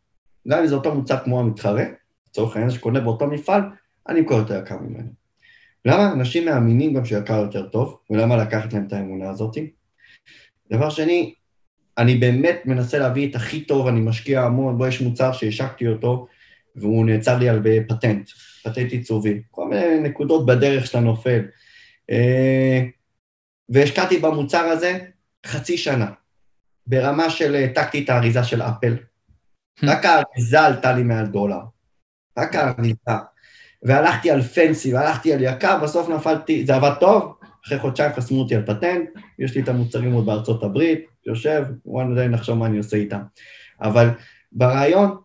גם 0.47 0.59
אם 0.59 0.67
זה 0.67 0.75
אותו 0.75 0.95
מוצר 0.95 1.17
כמו 1.23 1.39
המתחרה, 1.39 1.83
לצורך 2.27 2.55
העניין 2.55 2.71
שקונה 2.71 2.99
באותו 2.99 3.27
מפעל, 3.27 3.61
אני 4.09 4.19
אמכור 4.19 4.37
יותר 4.37 4.59
יקר 4.63 4.77
ממנו. 4.77 5.09
למה? 5.85 6.11
אנשים 6.11 6.45
מאמינים 6.45 6.93
גם 6.93 7.05
שיקר 7.05 7.39
יותר 7.39 7.69
טוב, 7.69 7.99
ולמה 8.09 8.37
לקחת 8.37 8.73
להם 8.73 8.87
את 8.87 8.93
האמונה 8.93 9.29
הזאת? 9.29 9.57
דבר 10.71 10.89
שני, 10.89 11.33
אני 11.99 12.15
באמת 12.15 12.61
מנסה 12.65 12.99
להביא 12.99 13.29
את 13.29 13.35
הכי 13.35 13.61
טוב, 13.61 13.87
אני 13.87 14.01
משקיע 14.01 14.41
המון, 14.41 14.77
בו 14.77 14.87
יש 14.87 15.01
מוצר 15.01 15.31
שהשקתי 15.31 15.87
אותו, 15.87 16.27
והוא 16.75 17.05
נעצר 17.05 17.37
לי 17.37 17.49
על 17.49 17.63
פטנט, 17.87 18.29
פטנט 18.63 18.91
עיצובי, 18.91 19.41
כל 19.51 19.67
מיני 19.67 19.99
נקודות 19.99 20.45
בדרך 20.45 20.85
שאתה 20.85 20.99
נופל. 20.99 21.41
אה, 22.11 22.83
והשקעתי 23.69 24.17
במוצר 24.17 24.63
הזה 24.63 24.99
חצי 25.45 25.77
שנה, 25.77 26.11
ברמה 26.87 27.29
של 27.29 27.55
העתקתי 27.55 28.03
את 28.03 28.09
האריזה 28.09 28.43
של 28.43 28.61
אפל. 28.61 28.95
רק 29.83 30.05
האריזה 30.05 30.61
עלתה 30.61 30.93
לי 30.93 31.03
מעל 31.03 31.25
דולר. 31.25 31.61
רק 32.37 32.55
האריזה. 32.55 33.11
והלכתי 33.83 34.31
על 34.31 34.41
פנסי, 34.41 34.93
והלכתי 34.93 35.33
על 35.33 35.39
יקר, 35.41 35.79
בסוף 35.83 36.09
נפלתי, 36.09 36.65
זה 36.65 36.75
עבד 36.75 36.93
טוב, 36.99 37.33
אחרי 37.65 37.79
חודשיים 37.79 38.13
חסמו 38.13 38.39
אותי 38.39 38.55
על 38.55 38.65
פטנט, 38.65 39.09
יש 39.39 39.55
לי 39.55 39.61
את 39.61 39.69
המוצרים 39.69 40.13
עוד 40.13 40.25
בארצות 40.25 40.63
הברית, 40.63 41.08
יושב, 41.25 41.65
וואלה, 41.85 42.15
די 42.15 42.27
נחשוב 42.27 42.57
מה 42.57 42.65
אני 42.65 42.77
עושה 42.77 42.97
איתם. 42.97 43.21
אבל 43.81 44.09
ברעיון, 44.51 45.17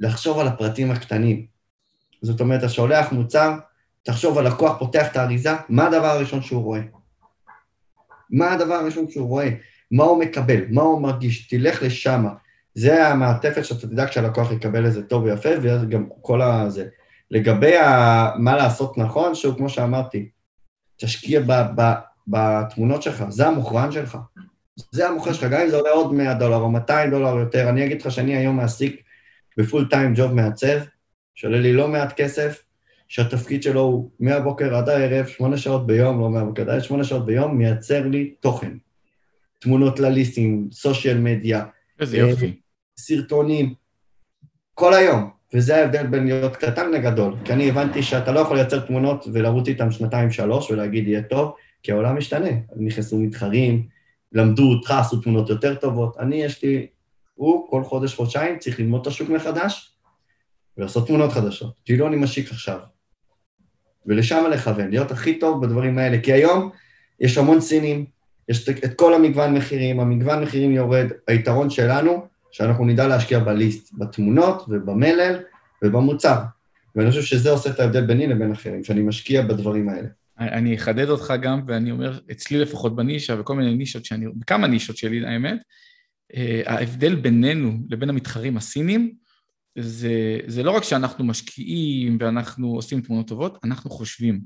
לחשוב 0.00 0.38
על 0.38 0.46
הפרטים 0.46 0.90
הקטנים. 0.90 1.46
זאת 2.22 2.40
אומרת, 2.40 2.58
אתה 2.58 2.68
שולח 2.68 3.12
מוצר, 3.12 3.58
תחשוב, 4.02 4.38
הלקוח 4.38 4.78
פותח 4.78 5.10
את 5.10 5.16
האריזה, 5.16 5.50
מה 5.68 5.86
הדבר 5.86 6.06
הראשון 6.06 6.42
שהוא 6.42 6.62
רואה? 6.62 6.80
מה 8.30 8.52
הדבר 8.52 8.74
הראשון 8.74 9.10
שהוא 9.10 9.28
רואה? 9.28 9.48
מה 9.90 10.04
הוא 10.04 10.20
מקבל? 10.20 10.60
מה 10.68 10.82
הוא 10.82 11.02
מרגיש? 11.02 11.48
תלך 11.48 11.82
לשם. 11.82 12.26
זה 12.74 13.08
המעטפת 13.08 13.64
שאתה 13.64 13.86
תדאג 13.86 14.10
שהלקוח 14.10 14.50
יקבל 14.50 14.86
איזה 14.86 15.02
טוב 15.02 15.24
ויפה, 15.24 15.48
ואז 15.62 15.88
גם 15.88 16.06
כל 16.20 16.42
הזה. 16.42 16.86
לגבי 17.30 17.76
ה... 17.76 18.30
מה 18.38 18.56
לעשות 18.56 18.98
נכון, 18.98 19.34
שהוא 19.34 19.56
כמו 19.56 19.68
שאמרתי, 19.68 20.28
תשקיע 20.96 21.40
ב, 21.40 21.52
ב, 21.76 21.92
בתמונות 22.28 23.02
שלך, 23.02 23.24
זה 23.28 23.46
המוכרן 23.46 23.92
שלך. 23.92 24.18
זה 24.90 25.08
המוכר 25.08 25.32
שלך, 25.32 25.44
גם 25.50 25.60
אם 25.60 25.68
זה 25.68 25.76
עולה 25.76 25.90
עוד 25.90 26.12
100 26.12 26.34
דולר 26.34 26.56
או 26.56 26.70
200 26.70 27.10
דולר 27.10 27.36
יותר, 27.36 27.68
אני 27.68 27.86
אגיד 27.86 28.02
לך 28.02 28.10
שאני 28.10 28.36
היום 28.36 28.56
מעסיק 28.56 29.02
בפול 29.56 29.86
טיים 29.90 30.12
ג'וב 30.16 30.32
מעצב, 30.32 30.78
שעולה 31.34 31.58
לי 31.58 31.72
לא 31.72 31.88
מעט 31.88 32.12
כסף, 32.16 32.62
שהתפקיד 33.08 33.62
שלו 33.62 33.80
הוא 33.80 34.10
מהבוקר 34.20 34.74
עד 34.74 34.88
הערב, 34.88 35.26
שמונה 35.26 35.56
שעות 35.56 35.86
ביום, 35.86 36.20
לא 36.20 36.30
מהבוקר 36.30 36.70
עד 36.70 36.82
שמונה 36.82 37.04
שעות 37.04 37.26
ביום, 37.26 37.58
מייצר 37.58 38.06
לי 38.06 38.34
תוכן. 38.40 38.72
תמונות 39.58 40.00
לליסטים, 40.00 40.68
סושיאל 40.72 41.18
מדיה. 41.18 41.64
איזה 42.00 42.16
יופי. 42.16 42.46
אה, 42.46 42.52
סרטונים, 42.98 43.74
כל 44.74 44.94
היום. 44.94 45.30
וזה 45.54 45.76
ההבדל 45.76 46.06
בין 46.06 46.24
להיות 46.24 46.56
קטן 46.56 46.90
לגדול. 46.90 47.34
כי 47.44 47.52
אני 47.52 47.70
הבנתי 47.70 48.02
שאתה 48.02 48.32
לא 48.32 48.40
יכול 48.40 48.56
לייצר 48.56 48.80
תמונות 48.80 49.26
ולרוץ 49.32 49.68
איתן 49.68 49.90
שנתיים-שלוש 49.90 50.70
ולהגיד 50.70 51.08
יהיה 51.08 51.22
טוב, 51.22 51.54
כי 51.82 51.92
העולם 51.92 52.18
משתנה. 52.18 52.50
נכנסו 52.76 53.18
מתחרים, 53.18 53.86
למדו 54.32 54.70
אותך, 54.70 54.90
עשו 54.90 55.20
תמונות 55.20 55.50
יותר 55.50 55.74
טובות. 55.74 56.16
אני, 56.18 56.42
יש 56.42 56.62
לי, 56.62 56.86
הוא 57.34 57.70
כל 57.70 57.84
חודש-חודשיים 57.84 58.58
צריך 58.58 58.80
ללמוד 58.80 59.00
את 59.00 59.06
השוק 59.06 59.28
מחדש 59.28 59.92
ולעשות 60.76 61.06
תמונות 61.06 61.32
חדשות. 61.32 61.74
כאילו 61.84 62.06
אני 62.06 62.16
משיק 62.16 62.50
עכשיו. 62.50 62.78
ולשם 64.06 64.44
לכוון, 64.50 64.90
להיות 64.90 65.10
הכי 65.10 65.38
טוב 65.38 65.66
בדברים 65.66 65.98
האלה. 65.98 66.20
כי 66.20 66.32
היום 66.32 66.70
יש 67.20 67.38
המון 67.38 67.60
סינים, 67.60 68.04
יש 68.48 68.68
את 68.68 68.94
כל 68.96 69.14
המגוון 69.14 69.54
מחירים, 69.54 70.00
המגוון 70.00 70.42
מחירים 70.42 70.72
יורד. 70.72 71.06
היתרון 71.28 71.70
שלנו, 71.70 72.26
שאנחנו 72.50 72.84
נדע 72.84 73.06
להשקיע 73.06 73.38
בליסט, 73.38 73.94
בתמונות 73.98 74.64
ובמלל 74.68 75.40
ובמוצר. 75.84 76.38
ואני 76.96 77.10
חושב 77.10 77.22
שזה 77.22 77.50
עושה 77.50 77.70
את 77.70 77.80
ההבדל 77.80 78.06
ביני 78.06 78.26
לבין 78.26 78.52
אחרים, 78.52 78.84
שאני 78.84 79.00
משקיע 79.02 79.42
בדברים 79.42 79.88
האלה. 79.88 80.08
אני 80.40 80.76
אחדד 80.76 81.08
אותך 81.08 81.34
גם, 81.42 81.62
ואני 81.66 81.90
אומר, 81.90 82.20
אצלי 82.30 82.58
לפחות 82.58 82.96
בנישה, 82.96 83.40
וכל 83.40 83.56
מיני 83.56 83.74
נישות 83.74 84.04
שאני, 84.04 84.26
בכמה 84.36 84.66
נישות 84.66 84.96
שלי, 84.96 85.26
האמת, 85.26 85.58
אה, 86.36 86.62
ההבדל 86.66 87.14
בינינו 87.14 87.78
לבין 87.90 88.08
המתחרים 88.08 88.56
הסינים, 88.56 89.14
זה, 89.78 90.38
זה 90.46 90.62
לא 90.62 90.70
רק 90.70 90.84
שאנחנו 90.84 91.24
משקיעים 91.24 92.18
ואנחנו 92.20 92.74
עושים 92.74 93.00
תמונות 93.00 93.28
טובות, 93.28 93.58
אנחנו 93.64 93.90
חושבים. 93.90 94.40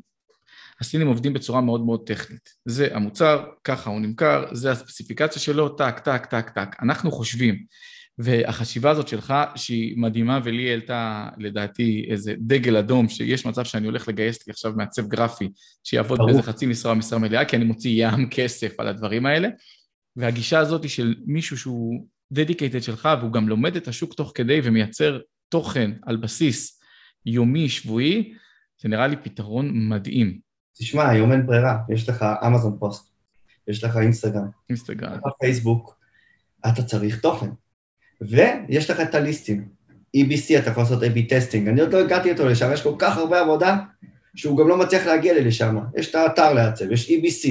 הסינים 0.80 1.06
עובדים 1.06 1.32
בצורה 1.32 1.60
מאוד 1.60 1.84
מאוד 1.84 2.06
טכנית. 2.06 2.50
זה 2.64 2.88
המוצר, 2.92 3.44
ככה 3.64 3.90
הוא 3.90 4.00
נמכר, 4.00 4.44
זה 4.52 4.70
הספציפיקציה 4.70 5.42
שלו, 5.42 5.68
טק, 5.68 5.98
טק, 5.98 6.26
טק, 6.26 6.50
טק. 6.50 6.76
אנחנו 6.82 7.10
חושבים. 7.12 7.64
והחשיבה 8.18 8.90
הזאת 8.90 9.08
שלך, 9.08 9.34
שהיא 9.56 9.98
מדהימה, 9.98 10.40
ולי 10.44 10.70
העלתה 10.70 11.28
לדעתי 11.38 12.06
איזה 12.10 12.34
דגל 12.38 12.76
אדום, 12.76 13.08
שיש 13.08 13.46
מצב 13.46 13.64
שאני 13.64 13.86
הולך 13.86 14.08
לגייס 14.08 14.46
לי 14.46 14.50
עכשיו 14.50 14.72
מעצב 14.76 15.06
גרפי, 15.06 15.48
שיעבוד 15.84 16.20
באיזה 16.26 16.42
חצי 16.42 16.66
משרה 16.66 16.92
או 16.92 16.96
משרה 16.96 17.18
מלאה, 17.18 17.44
כי 17.44 17.56
אני 17.56 17.64
מוציא 17.64 18.06
ים 18.06 18.30
כסף 18.30 18.80
על 18.80 18.88
הדברים 18.88 19.26
האלה. 19.26 19.48
והגישה 20.16 20.58
הזאת 20.58 20.88
של 20.88 21.14
מישהו 21.26 21.58
שהוא 21.58 22.06
dedicated 22.32 22.82
שלך, 22.82 23.08
והוא 23.20 23.32
גם 23.32 23.48
לומד 23.48 23.76
את 23.76 23.88
השוק 23.88 24.14
תוך 24.14 24.32
כדי 24.34 24.60
ומייצר 24.64 25.20
תוכן 25.48 25.90
על 26.06 26.16
בסיס 26.16 26.80
יומי, 27.26 27.68
שבועי, 27.68 28.34
זה 28.82 28.88
נראה 28.88 29.06
לי 29.06 29.16
פתרון 29.16 29.88
מדהים. 29.88 30.38
תשמע, 30.78 31.08
היום 31.08 31.32
אין 31.32 31.46
ברירה, 31.46 31.78
יש 31.88 32.08
לך 32.08 32.24
אמזון 32.46 32.76
פוסט, 32.78 33.12
יש 33.68 33.84
לך 33.84 33.96
אינסטגרם, 33.96 34.48
אינסטגרם, 34.68 35.12
יש 35.12 35.18
לך 35.18 35.32
פייסבוק, 35.40 35.98
אתה 36.68 36.82
צריך 36.82 37.20
תוכן. 37.20 37.50
ויש 38.20 38.90
לך 38.90 39.00
את 39.00 39.14
הליסטים. 39.14 39.68
EBC, 40.16 40.58
אתה 40.58 40.70
יכול 40.70 40.82
לעשות 40.82 41.02
A-B 41.02 41.28
testing, 41.28 41.68
אני 41.68 41.80
עוד 41.80 41.92
לא 41.92 42.00
הגעתי 42.00 42.32
אותו 42.32 42.46
לשם, 42.48 42.70
יש 42.72 42.82
כל 42.82 42.94
כך 42.98 43.16
הרבה 43.16 43.40
עבודה, 43.40 43.76
שהוא 44.34 44.58
גם 44.58 44.68
לא 44.68 44.76
מצליח 44.76 45.06
להגיע 45.06 45.34
לי 45.34 45.44
לשם. 45.44 45.78
יש 45.96 46.10
את 46.10 46.14
האתר 46.14 46.52
לעצב, 46.52 46.90
יש 46.90 47.10
EBC, 47.10 47.48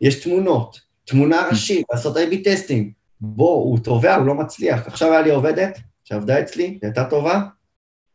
יש 0.00 0.14
תמונות, 0.24 0.80
תמונה 1.04 1.46
ראשית, 1.50 1.86
לעשות 1.92 2.16
A-B 2.16 2.44
testing. 2.44 2.92
בוא, 3.20 3.54
הוא 3.54 3.78
טובע, 3.78 4.14
הוא 4.14 4.26
לא 4.26 4.34
מצליח. 4.34 4.86
עכשיו 4.86 5.12
היה 5.12 5.22
לי 5.22 5.30
עובדת 5.30 5.78
שעבדה 6.04 6.40
אצלי, 6.40 6.64
היא 6.64 6.78
הייתה 6.82 7.04
טובה, 7.04 7.40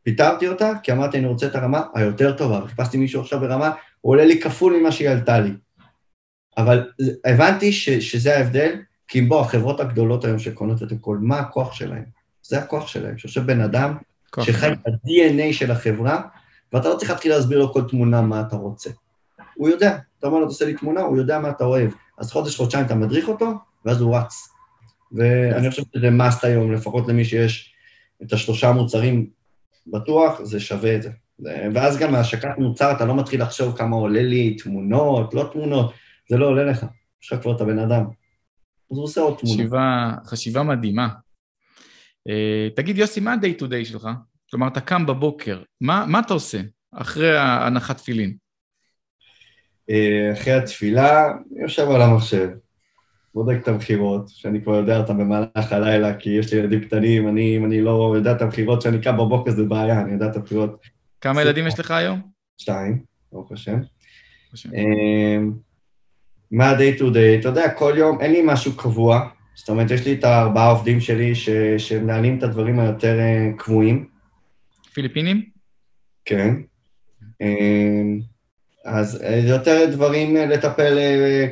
פיטרתי 0.04 0.48
אותה, 0.48 0.72
כי 0.84 0.92
אמרתי, 0.92 1.18
אני 1.18 1.28
רוצה 1.28 1.48
את 1.48 1.56
הרמה 1.56 1.82
היותר 1.96 2.38
טובה, 2.38 2.62
וחיפשתי 2.64 2.98
מישהו 2.98 3.22
עכשיו 3.22 3.40
ברמה, 3.40 3.72
הוא 4.02 4.14
עולה 4.14 4.26
לי 4.26 4.42
כפול 4.42 4.78
ממה 4.80 4.92
שהיא 4.92 5.10
עלתה 5.10 5.40
לי. 5.40 5.52
אבל 6.58 6.90
הבנתי 7.26 7.72
ש, 7.72 7.90
שזה 7.90 8.38
ההבדל, 8.38 8.76
כי 9.08 9.22
בוא, 9.22 9.42
החברות 9.42 9.80
הגדולות 9.80 10.26
היום 10.26 10.40
שקונות 10.40 10.84
את 10.84 10.92
הכל, 10.92 11.18
מה 11.22 11.40
הכוח 11.40 11.74
שלהם? 11.74 12.04
זה 12.44 12.60
הכוח 12.60 12.88
שלהם, 12.88 13.18
שיושב 13.18 13.46
בן 13.46 13.62
אדם 13.62 13.98
שחי 14.42 14.72
את 14.72 14.88
ה-DNA 14.88 15.54
של 15.54 15.72
החברה, 15.72 16.22
ואתה 16.74 16.90
לא 16.90 16.96
צריך 16.96 17.12
להתחיל 17.12 17.32
להסביר 17.32 17.60
לו 17.60 17.74
כל 17.74 17.82
תמונה 17.88 18.22
מה 18.22 18.42
אתה 18.42 18.56
רוצה. 18.56 18.90
הוא 19.56 19.70
יודע, 19.70 19.98
אתה 20.20 20.28
אומר 20.28 20.40
לו, 20.40 20.48
תעשה 20.48 20.66
לי 20.66 20.74
תמונה, 20.74 21.02
הוא 21.02 21.18
יודע 21.18 21.40
מה 21.40 21.50
אתה 21.50 21.64
אוהב. 21.64 21.92
אז 22.18 22.32
חודש, 22.32 22.58
חודשיים 22.58 22.86
אתה 22.86 22.96
מדריך 22.96 23.28
אותו, 23.28 23.54
ואז 23.86 24.02
הוא 24.02 24.18
רץ. 24.18 24.50
ואני 25.12 25.70
חושב 25.70 25.84
שזה 25.96 26.10
מאסט 26.10 26.44
היום, 26.44 26.74
לפחות 26.74 27.08
למי 27.08 27.26
שיש 27.26 27.74
את 28.24 28.34
השלושה 28.34 28.72
מוצרים 28.72 29.30
בטוח, 29.88 30.44
זה 30.44 30.60
שווה 30.60 30.96
את 30.96 31.04
זה. 31.04 31.10
ואז 31.74 31.98
גם 31.98 32.12
מהשקת 32.12 32.58
מוצר 32.58 32.92
אתה 32.92 33.06
לא 33.06 33.16
מתחיל 33.16 33.42
לחשוב 33.42 33.78
כמה 33.78 33.96
עולה 33.96 34.22
לי 34.22 34.56
תמונות, 34.56 35.34
לא 35.34 35.50
תמונות, 35.54 35.94
זה 36.30 36.38
לא 36.38 36.48
עולה 36.48 36.64
לך, 36.64 36.86
יש 37.24 37.34
לך 37.34 37.42
כבר 37.42 37.56
את 37.56 37.62
הבן 37.62 37.80
אדם. 37.80 38.06
אז 38.92 38.98
הוא 38.98 39.04
עושה 39.04 39.22
עוד 39.22 39.38
תמונה. 39.38 39.56
חשיבה, 39.56 40.12
חשיבה 40.26 40.64
מדהימה. 40.64 41.08
Uh, 42.30 42.76
תגיד, 42.76 42.98
יוסי, 42.98 43.20
מה 43.20 43.34
ה-day 43.34 43.62
to 43.62 43.64
day 43.64 43.86
שלך? 43.86 44.08
כלומר, 44.50 44.68
אתה 44.68 44.82
קם 44.82 45.06
בבוקר, 45.06 45.62
מה, 45.82 46.06
מה 46.08 46.20
אתה 46.20 46.34
עושה 46.34 46.62
אחרי 46.92 47.40
הנחת 47.40 47.98
תפילין? 47.98 48.38
Uh, 49.92 50.34
אחרי 50.34 50.54
התפילה, 50.54 51.26
אני 51.26 51.62
יושב 51.62 51.90
על 51.90 52.02
המחשב, 52.02 52.50
בודק 53.34 53.58
את 53.64 53.68
המכירות, 53.68 54.30
שאני 54.30 54.62
כבר 54.62 54.76
יודע 54.76 54.98
אותן 54.98 55.18
במהלך 55.18 55.72
הלילה, 55.72 56.14
כי 56.14 56.30
יש 56.30 56.54
לי 56.54 56.60
ילדים 56.60 56.80
קטנים, 56.82 57.28
אני, 57.28 57.58
אם 57.58 57.66
אני 57.66 57.82
לא 57.82 58.14
יודע 58.16 58.32
את 58.32 58.42
המכירות 58.42 58.82
שאני 58.82 59.02
קם 59.02 59.18
בבוקר 59.18 59.52
זה 59.52 59.64
בעיה, 59.64 60.02
אני 60.02 60.14
יודע 60.14 60.28
את 60.28 60.36
המכירות. 60.36 60.82
כמה 61.22 61.42
ילדים 61.42 61.68
יש 61.68 61.80
לך 61.80 61.92
היום? 61.92 62.22
שתיים, 62.58 63.04
ברוך 63.32 63.52
השם. 63.52 63.80
אמ, 66.54 66.58
מה 66.58 66.70
ה-day 66.70 67.00
to 67.00 67.04
day? 67.04 67.40
אתה 67.40 67.48
יודע, 67.48 67.70
כל 67.70 67.94
יום, 67.98 68.22
אין 68.22 68.32
לי 68.32 68.42
משהו 68.46 68.76
קבוע, 68.76 69.30
זאת 69.56 69.70
אומרת, 69.70 69.92
יש 69.92 70.06
לי 70.06 70.14
את 70.14 70.24
הארבעה 70.24 70.70
עובדים 70.70 71.00
שלי 71.00 71.36
ש... 71.36 71.50
שמנהלים 71.78 72.38
את 72.38 72.44
הדברים 72.44 72.80
היותר 72.80 73.20
אה, 73.20 73.50
קבועים. 73.58 74.06
פיליפינים? 74.94 75.44
כן. 76.26 76.56
אמ, 77.42 78.20
אז 78.86 79.24
אה, 79.24 79.42
יותר 79.44 79.86
דברים 79.92 80.38
אה, 80.38 80.46
לטפל, 80.46 80.98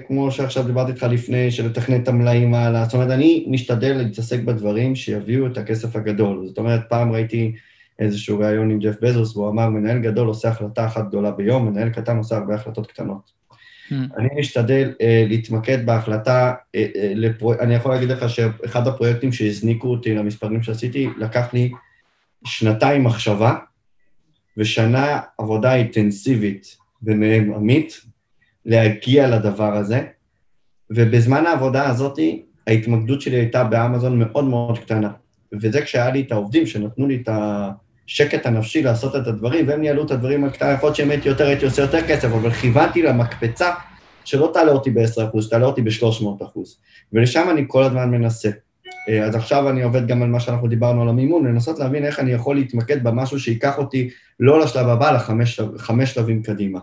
כמו 0.08 0.32
שעכשיו 0.32 0.64
דיברתי 0.64 0.92
איתך 0.92 1.04
לפני, 1.04 1.52
של 1.52 1.66
לתכנן 1.66 2.02
את 2.02 2.08
המלאים 2.08 2.54
הלאה. 2.54 2.86
זאת 2.86 2.94
אומרת, 2.94 3.10
אני 3.10 3.46
משתדל 3.50 3.94
להתעסק 3.94 4.40
בדברים 4.40 4.96
שיביאו 4.96 5.48
את 5.48 5.58
הכסף 5.58 5.96
הגדול. 5.96 6.48
זאת 6.48 6.58
אומרת, 6.58 6.82
פעם 6.90 7.12
ראיתי 7.12 7.56
איזשהו 8.00 8.40
ראיון 8.40 8.72
עם 8.72 8.80
ג'ף 8.80 8.96
בזוס, 9.02 9.36
והוא 9.36 9.50
אמר, 9.50 9.70
מנהל 9.70 10.00
גדול 10.00 10.28
עושה 10.28 10.50
החלטה 10.50 10.86
אחת 10.86 11.08
גדולה 11.08 11.32
ביום, 11.32 11.66
מנהל 11.66 11.90
קטן 11.90 12.18
עושה 12.18 12.38
הרבה 12.38 12.56
החלטות 12.56 12.88
קטנות. 12.88 13.32
Hmm. 13.92 13.94
אני 14.18 14.30
משתדל 14.40 14.94
uh, 14.94 15.04
להתמקד 15.30 15.86
בהחלטה, 15.86 16.54
uh, 16.54 16.80
uh, 16.80 16.98
לפרו... 17.16 17.54
אני 17.54 17.76
יכול 17.76 17.92
להגיד 17.92 18.10
לך 18.10 18.30
שאחד 18.30 18.88
הפרויקטים 18.88 19.32
שהזניקו 19.32 19.88
אותי 19.88 20.16
למספרים 20.16 20.64
שעשיתי, 20.64 21.10
לקח 21.18 21.54
לי 21.54 21.72
שנתיים 22.46 23.04
מחשבה 23.04 23.56
ושנה 24.58 25.20
עבודה 25.38 25.76
אינטנסיבית 25.76 26.78
ומהם 27.04 27.54
עמית 27.54 28.02
להגיע 28.66 29.28
לדבר 29.28 29.74
הזה, 29.74 30.02
ובזמן 30.90 31.46
העבודה 31.46 31.90
הזאת 31.90 32.20
ההתמקדות 32.68 33.22
שלי 33.22 33.36
הייתה 33.36 33.64
באמזון 33.64 34.20
מאוד 34.20 34.46
מאוד 34.46 34.80
קטנה. 34.80 35.12
וזה 35.62 35.82
כשהיה 35.82 36.10
לי 36.10 36.22
את 36.22 36.32
העובדים 36.32 36.66
שנתנו 36.66 37.08
לי 37.08 37.16
את 37.16 37.30
השקט 38.08 38.46
הנפשי 38.46 38.84
לעשות 38.84 39.16
את 39.16 39.28
הדברים, 39.28 39.68
והם 39.68 39.82
ניהלו 39.82 40.06
את 40.06 40.12
הדברים 40.12 40.44
הקטנים, 40.44 40.74
יכול 40.74 40.88
להיות 40.88 40.96
שאם 40.96 41.10
הייתי 41.10 41.30
יותר, 41.30 41.48
הייתי 41.48 41.66
עושה 41.66 41.82
יותר 41.82 42.08
כסף, 42.08 42.28
אבל 42.28 42.52
כיוונתי 42.52 43.02
למקפצה 43.02 43.74
שלא 44.26 44.52
תעלה 44.54 44.72
אותי 44.72 44.92
ב-10%, 44.92 45.50
תעלה 45.50 45.66
אותי 45.66 45.82
ב-300%. 45.82 46.60
ולשם 47.14 47.48
אני 47.52 47.66
כל 47.68 47.84
הזמן 47.84 48.12
מנסה. 48.12 48.50
אה, 49.10 49.24
אז 49.24 49.36
עכשיו 49.36 49.70
אני 49.70 49.84
עובד 49.84 50.08
גם 50.08 50.22
על 50.22 50.30
מה 50.30 50.40
שאנחנו 50.40 50.68
דיברנו 50.68 51.02
על 51.02 51.10
המימון, 51.10 51.48
לנסות 51.48 51.80
להבין 51.80 52.06
איך 52.06 52.20
אני 52.20 52.32
יכול 52.32 52.56
להתמקד 52.56 53.04
במשהו 53.04 53.40
שייקח 53.40 53.78
אותי 53.78 54.10
לא 54.40 54.60
לשלב 54.60 54.88
הבא, 54.88 55.12
לחמש 55.12 56.14
שלבים 56.14 56.44
קדימה. 56.44 56.80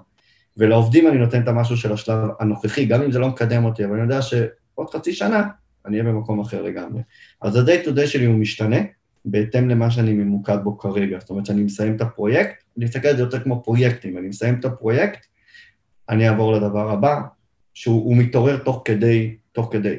ולעובדים 0.57 1.09
אני 1.09 1.18
נותן 1.18 1.43
את 1.43 1.49
המשהו 1.49 1.77
של 1.77 1.93
השלב 1.93 2.29
הנוכחי, 2.41 2.85
גם 2.85 3.03
אם 3.03 3.12
זה 3.12 3.18
לא 3.18 3.29
מקדם 3.29 3.64
אותי, 3.64 3.85
אבל 3.85 3.93
אני 3.93 4.03
יודע 4.03 4.23
שעוד 4.23 4.91
חצי 4.91 5.12
שנה 5.12 5.43
אני 5.87 6.01
אהיה 6.01 6.12
במקום 6.12 6.41
אחר 6.41 6.62
לגמרי. 6.62 7.03
אז 7.43 7.57
ה-day 7.57 7.87
to 7.87 7.89
day 7.89 8.07
שלי 8.07 8.25
הוא 8.25 8.35
משתנה, 8.35 8.77
בהתאם 9.25 9.68
למה 9.68 9.91
שאני 9.91 10.12
ממוקד 10.12 10.59
בו 10.64 10.79
כרגע. 10.79 11.18
זאת 11.20 11.31
אומרת, 11.31 11.47
שאני 11.47 11.62
מסיים 11.62 11.97
את 11.97 12.01
הפרויקט, 12.01 12.62
אני 12.77 12.85
מסתכל 12.85 13.09
על 13.09 13.16
זה 13.16 13.23
יותר 13.23 13.41
כמו 13.41 13.62
פרויקטים, 13.62 14.18
אני 14.18 14.29
מסיים 14.29 14.61
את 14.61 14.64
הפרויקט, 14.64 15.27
אני 16.09 16.29
אעבור 16.29 16.53
לדבר 16.53 16.91
הבא, 16.91 17.20
שהוא 17.75 18.16
מתעורר 18.16 18.57
תוך 18.57 18.83
כדי, 18.85 19.37
תוך 19.53 19.68
כדי. 19.73 19.97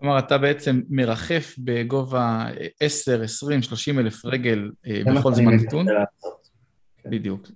כלומר, 0.00 0.18
אתה 0.18 0.38
בעצם 0.38 0.80
מרחף 0.88 1.54
בגובה 1.58 2.46
10, 2.80 3.22
20, 3.22 3.62
30 3.62 3.98
אלף 3.98 4.24
רגל 4.24 4.70
אה, 4.86 5.00
בכל 5.06 5.34
זמן 5.34 5.54
נתון. 5.54 5.86
בדיוק. 7.06 7.48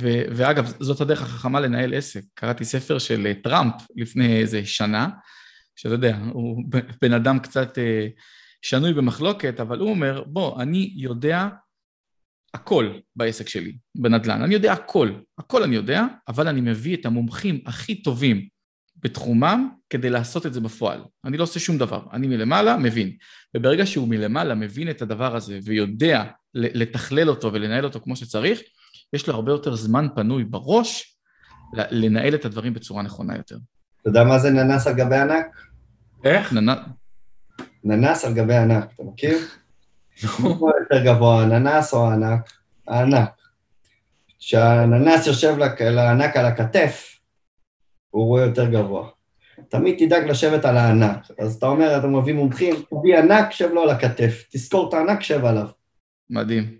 ו- 0.00 0.22
ואגב, 0.30 0.72
זאת 0.80 1.00
הדרך 1.00 1.22
החכמה 1.22 1.60
לנהל 1.60 1.94
עסק. 1.94 2.20
קראתי 2.34 2.64
ספר 2.64 2.98
של 2.98 3.32
טראמפ 3.42 3.74
לפני 3.96 4.40
איזה 4.40 4.64
שנה, 4.64 5.08
שאתה 5.76 5.94
יודע, 5.94 6.18
הוא 6.32 6.62
בן 7.02 7.12
אדם 7.12 7.38
קצת 7.38 7.78
אה, 7.78 8.06
שנוי 8.62 8.92
במחלוקת, 8.92 9.60
אבל 9.60 9.78
הוא 9.78 9.90
אומר, 9.90 10.24
בוא, 10.26 10.62
אני 10.62 10.92
יודע 10.96 11.48
הכל 12.54 12.90
בעסק 13.16 13.48
שלי, 13.48 13.76
בנדל"ן. 13.94 14.42
אני 14.42 14.54
יודע 14.54 14.72
הכל, 14.72 15.10
הכל 15.38 15.62
אני 15.62 15.76
יודע, 15.76 16.04
אבל 16.28 16.48
אני 16.48 16.60
מביא 16.60 16.96
את 16.96 17.06
המומחים 17.06 17.60
הכי 17.66 18.02
טובים 18.02 18.48
בתחומם 18.96 19.68
כדי 19.90 20.10
לעשות 20.10 20.46
את 20.46 20.54
זה 20.54 20.60
בפועל. 20.60 21.00
אני 21.24 21.36
לא 21.36 21.42
עושה 21.42 21.60
שום 21.60 21.78
דבר, 21.78 22.02
אני 22.12 22.26
מלמעלה 22.26 22.76
מבין. 22.76 23.16
וברגע 23.56 23.86
שהוא 23.86 24.08
מלמעלה 24.08 24.54
מבין 24.54 24.90
את 24.90 25.02
הדבר 25.02 25.36
הזה 25.36 25.58
ויודע 25.64 26.24
לתכלל 26.54 27.30
אותו 27.30 27.52
ולנהל 27.52 27.84
אותו 27.84 28.00
כמו 28.00 28.16
שצריך, 28.16 28.60
יש 29.12 29.28
לו 29.28 29.34
הרבה 29.34 29.52
יותר 29.52 29.74
זמן 29.74 30.06
פנוי 30.14 30.44
בראש 30.44 31.18
לנהל 31.74 32.34
את 32.34 32.44
הדברים 32.44 32.74
בצורה 32.74 33.02
נכונה 33.02 33.36
יותר. 33.36 33.56
אתה 34.00 34.08
יודע 34.08 34.24
מה 34.24 34.38
זה 34.38 34.50
ננס 34.50 34.86
על 34.86 34.94
גבי 34.94 35.16
ענק? 35.16 35.46
איך? 36.24 36.52
ננס 36.52 36.78
על 38.24 38.34
גבי 38.34 38.54
ענק, 38.56 38.84
אתה 38.94 39.02
מכיר? 39.02 39.38
הוא 40.42 40.70
יותר 40.80 41.04
גבוה, 41.04 41.42
הננס 41.42 41.94
או 41.94 42.06
הענק? 42.06 42.52
הענק. 42.88 43.30
כשהננס 44.38 45.26
יושב 45.26 45.56
לענק 45.80 46.36
על 46.36 46.46
הכתף, 46.46 47.18
הוא 48.10 48.24
רואה 48.24 48.42
יותר 48.42 48.70
גבוה. 48.70 49.08
תמיד 49.68 49.96
תדאג 49.98 50.24
לשבת 50.24 50.64
על 50.64 50.76
הענק. 50.76 51.18
אז 51.38 51.54
אתה 51.54 51.66
אומר, 51.66 51.98
אתה 51.98 52.06
מביא 52.06 52.34
מומחים, 52.34 52.74
תביא 52.74 53.18
ענק, 53.18 53.52
שב 53.52 53.70
לו 53.72 53.82
על 53.82 53.90
הכתף. 53.90 54.44
תזכור 54.50 54.88
את 54.88 54.94
הענק, 54.94 55.22
שב 55.22 55.44
עליו. 55.44 55.66
מדהים. 56.30 56.78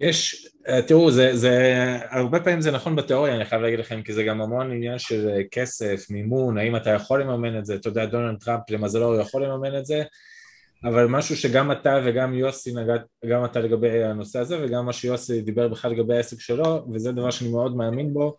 יש, 0.00 0.48
תראו, 0.86 1.10
זה, 1.10 1.36
זה, 1.36 1.74
הרבה 2.10 2.40
פעמים 2.40 2.60
זה 2.60 2.70
נכון 2.70 2.96
בתיאוריה, 2.96 3.36
אני 3.36 3.44
חייב 3.44 3.62
להגיד 3.62 3.78
לכם, 3.78 4.02
כי 4.02 4.12
זה 4.12 4.24
גם 4.24 4.40
המון 4.40 4.72
עניין 4.72 4.98
של 4.98 5.28
אה, 5.28 5.40
כסף, 5.50 6.06
מימון, 6.10 6.58
האם 6.58 6.76
אתה 6.76 6.90
יכול 6.90 7.22
לממן 7.22 7.58
את 7.58 7.66
זה, 7.66 7.74
אתה 7.74 7.88
יודע, 7.88 8.06
דונלד 8.06 8.38
טראמפ, 8.38 8.70
למזלו 8.70 9.06
הוא 9.06 9.20
יכול 9.20 9.44
לממן 9.44 9.78
את 9.78 9.86
זה, 9.86 10.02
אבל 10.84 11.06
משהו 11.06 11.36
שגם 11.36 11.72
אתה 11.72 12.00
וגם 12.04 12.34
יוסי 12.34 12.74
נגעת, 12.74 13.00
גם 13.28 13.44
אתה 13.44 13.60
לגבי 13.60 14.04
הנושא 14.04 14.38
הזה, 14.38 14.64
וגם 14.64 14.86
מה 14.86 14.92
שיוסי 14.92 15.40
דיבר 15.40 15.68
בכלל 15.68 15.90
לגבי 15.90 16.16
העסק 16.16 16.40
שלו, 16.40 16.86
וזה 16.92 17.12
דבר 17.12 17.30
שאני 17.30 17.50
מאוד 17.50 17.76
מאמין 17.76 18.14
בו, 18.14 18.36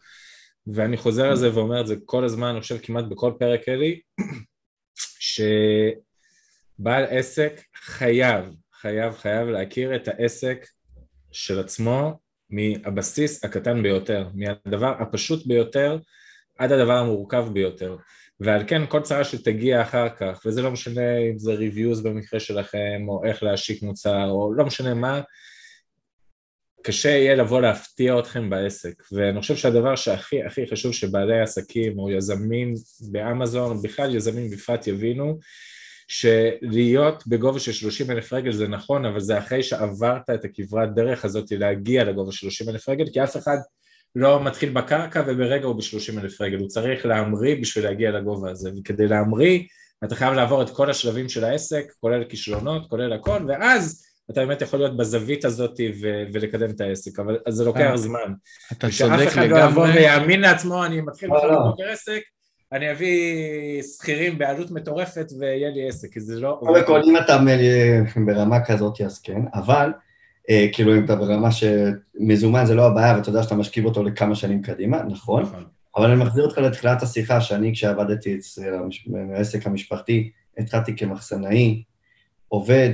ואני 0.68 0.98
חוזר 0.98 1.26
על 1.30 1.36
זה 1.36 1.56
ואומר 1.56 1.82
את 1.82 1.88
זה 1.88 1.96
כל 2.06 2.26
הזמן, 2.26 2.48
אני 2.48 2.62
חושב 2.62 2.78
כמעט 2.78 3.06
בכל 3.06 3.32
פרק 3.40 3.70
אלי, 3.70 4.00
שבעל 5.20 7.04
עסק 7.10 7.62
חייב, 7.76 8.46
חייב, 8.82 9.14
חייב 9.14 9.48
להכיר 9.48 9.96
את 9.96 10.08
העסק 10.08 10.66
של 11.32 11.60
עצמו 11.60 12.20
מהבסיס 12.50 13.46
הקטן 13.46 13.84
ביותר, 13.84 14.28
מהדבר 14.34 14.94
הפשוט 15.00 15.46
ביותר 15.46 15.98
עד 16.58 16.72
הדבר 16.72 16.98
המורכב 16.98 17.48
ביותר. 17.54 17.98
ועל 18.40 18.64
כן 18.68 18.82
כל 18.90 19.02
צרה 19.02 19.24
שתגיע 19.24 19.82
אחר 19.82 20.10
כך, 20.10 20.42
וזה 20.46 20.62
לא 20.62 20.72
משנה 20.72 21.18
אם 21.18 21.38
זה 21.38 21.54
ריוויוז 21.54 22.02
במקרה 22.02 22.40
שלכם, 22.40 23.06
או 23.08 23.26
איך 23.26 23.44
להשיק 23.44 23.84
מוצר, 23.84 24.30
או 24.30 24.54
לא 24.54 24.66
משנה 24.66 24.94
מה, 24.94 25.22
קשה 26.84 27.10
יהיה 27.10 27.36
לבוא 27.36 27.62
להפתיע 27.62 28.20
אתכם 28.20 28.50
בעסק. 28.50 29.04
ואני 29.12 29.42
חושב 29.42 29.56
שהדבר 29.56 29.96
שהכי 29.96 30.44
הכי 30.44 30.68
חשוב 30.68 30.94
שבעלי 30.94 31.42
עסקים 31.42 32.00
או 32.00 32.12
יזמים 32.12 32.74
באמזון, 33.12 33.82
בכלל 33.82 34.16
יזמים 34.16 34.50
בפרט 34.50 34.88
יבינו, 34.88 35.40
שלהיות 36.10 37.28
בגובה 37.28 37.60
של 37.60 37.72
30 37.72 38.12
אלף 38.12 38.34
רגל 38.34 38.51
זה 38.51 38.68
נכון, 38.68 39.05
אבל 39.05 39.20
זה 39.20 39.38
אחרי 39.38 39.64
שעברת 39.64 40.30
את 40.30 40.45
הכברת 40.45 40.95
דרך 40.95 41.26
הזאת 41.26 41.51
להגיע 41.51 42.03
לגובה 42.03 42.32
של 42.32 42.49
30 42.49 42.70
אלף 42.70 42.89
רגל, 42.89 43.05
כי 43.14 43.24
אף 43.24 43.38
אחד 43.38 43.57
לא 44.16 44.43
מתחיל 44.43 44.70
בקרקע 44.70 45.24
וברגע 45.28 45.66
הוא 45.66 45.76
ב-30 45.76 46.20
אלף 46.22 46.41
רגל, 46.41 46.57
הוא 46.57 46.68
צריך 46.68 47.05
להמריא 47.05 47.55
בשביל 47.62 47.86
להגיע 47.86 48.12
לגובה 48.12 48.51
הזה, 48.51 48.70
וכדי 48.80 49.07
להמריא 49.07 49.64
אתה 50.03 50.16
חייב 50.16 50.34
לעבור 50.34 50.62
את 50.62 50.70
כל 50.70 50.89
השלבים 50.89 51.30
של 51.30 51.43
העסק, 51.43 51.91
כולל 51.99 52.24
כישלונות, 52.24 52.89
כולל 52.89 53.14
הכל, 53.14 53.45
ואז 53.47 54.05
אתה 54.32 54.45
באמת 54.45 54.62
יכול 54.62 54.80
להיות 54.80 54.97
בזווית 54.97 55.45
הזאת 55.45 55.80
ו- 56.01 56.24
ולקדם 56.34 56.70
את 56.70 56.82
העסק, 56.82 57.20
אבל 57.20 57.38
זה 57.49 57.66
לוקח 57.66 57.80
אה, 57.91 57.97
זמן. 57.97 58.34
אתה 58.72 58.88
צודק 58.89 59.12
לגמרי. 59.12 59.26
ושאף 59.26 59.34
אחד 59.34 59.49
לא 59.49 59.57
יבוא 59.57 59.88
ויאמין 59.88 60.41
לעצמו, 60.41 60.86
אני 60.86 61.01
מתחיל 61.01 61.30
בכלל 61.30 61.55
בבוקר 61.55 61.84
עסק, 61.89 62.22
אני 62.72 62.91
אביא 62.91 63.82
שכירים 63.82 64.38
בעלות 64.38 64.72
מטורפת 64.72 65.32
ויהיה 65.39 65.70
לי 65.70 65.89
עסק, 65.89 66.13
כי 66.13 66.20
זה 66.20 66.39
לא... 66.39 66.57
קודם 66.59 66.86
כל, 66.86 67.01
אם 67.03 67.17
אתה 67.17 67.38
ברמה 68.26 68.65
כזאת, 68.65 69.01
אז 69.01 69.22
כן, 69.22 69.41
אבל 69.53 69.91
אה, 70.49 70.67
כאילו 70.74 70.95
אם 70.95 71.05
אתה 71.05 71.15
ברמה 71.15 71.49
שמזומן 71.51 72.65
זה 72.65 72.76
לא 72.76 72.88
הבעיה, 72.88 73.17
ואתה 73.17 73.30
יודע 73.30 73.43
שאתה 73.43 73.55
משכיב 73.55 73.86
אותו 73.86 74.03
לכמה 74.03 74.36
שנים 74.36 74.61
קדימה, 74.61 75.03
נכון? 75.03 75.43
נכון. 75.43 75.63
אבל 75.95 76.11
אני 76.11 76.24
מחזיר 76.24 76.43
אותך 76.43 76.57
לתחילת 76.57 77.01
השיחה, 77.03 77.41
שאני 77.41 77.74
כשעבדתי 77.74 78.36
אצל 78.36 78.74
העסק 79.36 79.67
המשפחתי, 79.67 80.32
התחלתי 80.57 80.95
כמחסנאי, 80.97 81.84
עובד, 82.47 82.93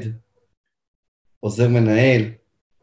עוזר 1.39 1.69
מנהל, 1.69 2.21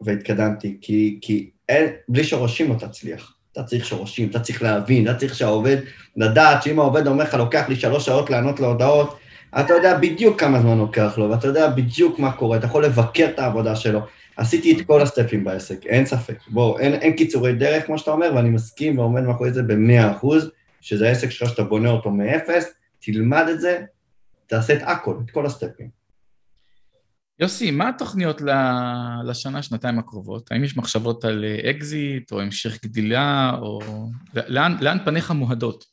והתקדמתי, 0.01 0.78
כי, 0.80 1.18
כי 1.22 1.51
אין, 1.68 1.93
בלי 2.09 2.24
שורשים 2.24 2.72
לא 2.72 2.78
תצליח. 2.78 3.36
אתה 3.53 3.63
צריך 3.63 3.87
שורשים, 3.87 4.29
אתה 4.29 4.41
צריך 4.41 4.63
להבין, 4.63 5.11
אתה 5.11 5.19
צריך 5.19 5.35
שהעובד, 5.35 5.77
לדעת 6.17 6.63
שאם 6.63 6.79
העובד 6.79 7.07
אומר 7.07 7.25
לך, 7.25 7.35
לוקח 7.35 7.69
לי 7.69 7.77
שלוש 7.77 8.07
שעות 8.07 8.31
לענות 8.31 8.61
להודעות, 8.61 9.19
אתה 9.61 9.75
יודע 9.75 9.99
בדיוק 9.99 10.41
כמה 10.41 10.61
זמן 10.61 10.79
לוקח 10.79 11.19
לו, 11.19 11.31
ואתה 11.31 11.47
יודע 11.47 11.69
בדיוק 11.69 12.19
מה 12.19 12.33
קורה, 12.33 12.57
אתה 12.57 12.67
יכול 12.67 12.85
לבקר 12.85 13.27
את 13.35 13.39
העבודה 13.39 13.77
שלו. 13.77 14.01
עשיתי 14.37 14.73
את 14.73 14.87
כל 14.87 15.03
הסטפים 15.03 15.45
בעסק, 15.45 15.87
אין 15.87 16.07
ספק. 16.07 16.37
בואו, 16.49 16.79
אין, 16.79 16.95
אין 16.95 17.17
קיצורי 17.17 17.53
דרך, 17.53 17.87
כמו 17.87 17.99
שאתה 17.99 18.11
אומר, 18.11 18.33
ואני 18.35 18.51
מסכים 18.51 18.99
ועומד 18.99 19.23
מאחורי 19.23 19.53
זה 19.53 19.63
במאה 19.63 20.11
אחוז, 20.11 20.51
שזה 20.81 21.09
העסק 21.09 21.31
שלך 21.31 21.49
שאתה 21.49 21.63
בונה 21.63 21.91
אותו 21.91 22.11
מאפס, 22.11 22.73
תלמד 23.01 23.47
את 23.51 23.61
זה, 23.61 23.81
תעשה 24.47 24.73
את 24.73 24.83
הכל, 24.83 25.15
את 25.25 25.31
כל 25.31 25.47
הסטפים. 25.47 26.02
יוסי, 27.39 27.70
מה 27.70 27.89
התוכניות 27.89 28.43
לשנה, 29.24 29.62
שנתיים 29.62 29.99
הקרובות? 29.99 30.53
האם 30.53 30.64
יש 30.64 30.76
מחשבות 30.76 31.24
על 31.24 31.45
אקזיט, 31.70 32.33
או 32.33 32.41
המשך 32.41 32.85
גדילה, 32.85 33.53
או... 33.62 33.80
לאן, 34.35 34.76
לאן 34.80 34.99
פניך 35.05 35.30
מועדות? 35.30 35.85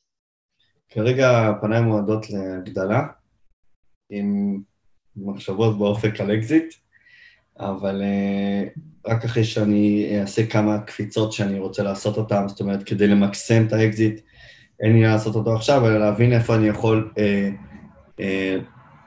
כרגע 0.89 1.51
פניי 1.61 1.81
מועדות 1.81 2.29
להגדלה, 2.29 3.07
עם 4.09 4.59
מחשבות 5.15 5.77
באופק 5.77 6.19
על 6.19 6.35
אקזיט, 6.35 6.73
אבל 7.59 8.01
אה, 8.01 8.63
רק 9.07 9.25
אחרי 9.25 9.43
שאני 9.43 10.17
אעשה 10.21 10.45
כמה 10.45 10.79
קפיצות 10.79 11.33
שאני 11.33 11.59
רוצה 11.59 11.83
לעשות 11.83 12.17
אותן, 12.17 12.47
זאת 12.47 12.59
אומרת, 12.59 12.83
כדי 12.83 13.07
למקסם 13.07 13.63
את 13.67 13.73
האקזיט, 13.73 14.21
אין 14.79 14.93
לי 14.93 15.01
לעשות 15.01 15.35
אותו 15.35 15.55
עכשיו, 15.55 15.87
אלא 15.87 15.99
להבין 15.99 16.33
איפה 16.33 16.55
אני 16.55 16.67
יכול 16.67 17.11
אה, 17.17 17.49
אה, 18.19 18.57